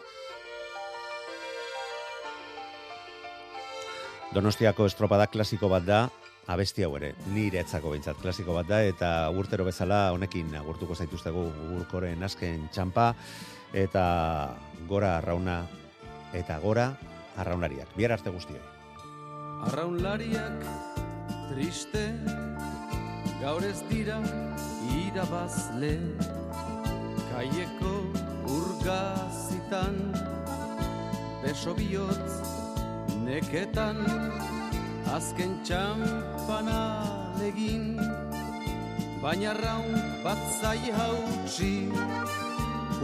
Donostiako 4.33 4.87
estropada 4.87 5.27
klasiko 5.27 5.69
bat 5.69 5.83
da, 5.85 5.99
abesti 6.47 6.83
hau 6.83 6.95
ere, 6.97 7.13
nire 7.35 7.59
etzako 7.61 7.91
behintzat 7.91 8.17
klasiko 8.21 8.55
bat 8.55 8.67
da, 8.67 8.81
eta 8.81 9.29
urtero 9.29 9.65
bezala 9.67 10.11
honekin 10.15 10.55
agurtuko 10.57 10.95
zaituztegu 10.95 11.43
gurkoren 11.69 12.23
azken 12.23 12.67
txampa, 12.73 13.11
eta 13.73 14.05
gora 14.89 15.17
arrauna, 15.19 15.61
eta 16.33 16.57
gora 16.63 16.93
arraunlariak. 17.37 17.93
Biar 17.95 18.15
arte 18.17 18.33
guztio. 18.33 18.57
Arraunlariak 19.69 20.65
triste, 21.51 22.07
gaur 23.43 23.63
ez 23.63 23.79
dira 23.91 24.17
irabazle, 24.97 25.93
kaieko 27.43 27.93
urgazitan 28.55 29.95
beso 31.43 31.73
bihotz 31.75 32.35
neketan 33.25 33.99
azken 35.15 35.57
txampana 35.67 36.83
legin 37.41 37.99
baina 39.23 39.51
raun 39.59 39.99
bat 40.23 40.39
zai 40.61 40.79
hautsi 40.99 41.73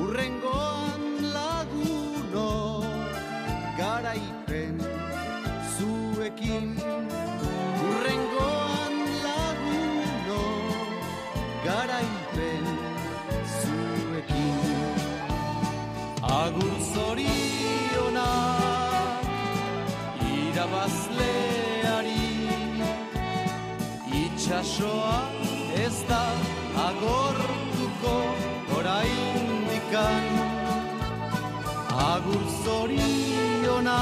urrengoan 0.06 1.04
laguno 1.36 2.48
garaipen 3.82 4.80
zuekin 5.76 6.72
Itxasoa 24.50 25.30
ez 25.78 25.98
da 26.10 26.26
agortuko 26.88 28.14
oraindikan. 28.78 30.26
Agur 31.94 32.44
zorionak 32.64 33.94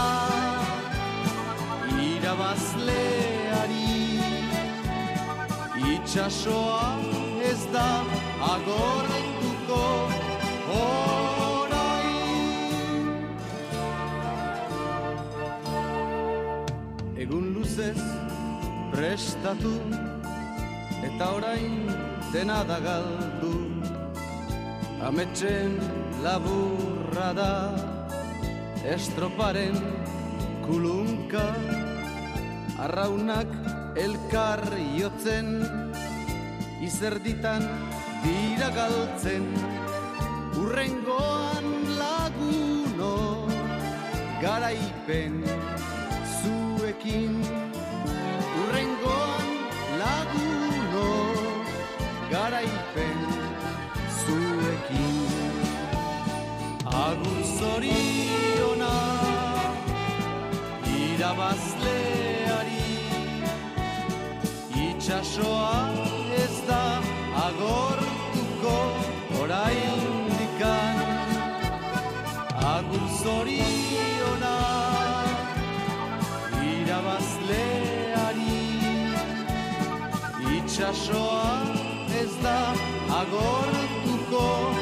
irabazleari. 1.99 3.91
Itxasoa 5.95 6.87
ez 7.51 7.61
da 7.73 7.89
agortuko 8.55 9.83
egun 17.19 17.45
luzez 17.53 18.01
prestatu 18.95 20.06
eta 21.17 21.33
orain 21.33 21.89
dena 22.29 22.61
da 22.69 22.77
galdu. 22.77 23.53
Ametxen 25.01 25.71
laburra 26.21 27.29
da 27.33 27.53
estroparen 28.85 29.73
kulunka. 30.67 31.47
Arraunak 32.85 33.49
elkar 33.97 34.61
jotzen 34.93 35.49
izerditan 36.85 37.65
dira 38.21 38.69
galtzen. 38.77 39.49
Urrengoan 40.61 41.65
laguno 41.97 43.17
garaipen 44.45 45.41
zuekin 46.37 47.41
garaipen 52.47 53.19
zuekin. 54.19 55.15
Agur 57.05 57.39
zoriona 57.59 58.95
irabazleari. 60.99 62.85
Itxasoa 64.85 65.79
ez 66.43 66.55
da 66.69 66.85
agortuko 67.47 68.75
orain 69.41 70.03
dikan 70.37 70.97
Agur 72.75 73.07
zoriona 73.23 74.55
irabazleari. 76.75 78.61
Itxasoa 80.55 81.76
está 82.37 82.73
agora 83.21 83.81
tu 84.03 84.13
gór 84.29 84.76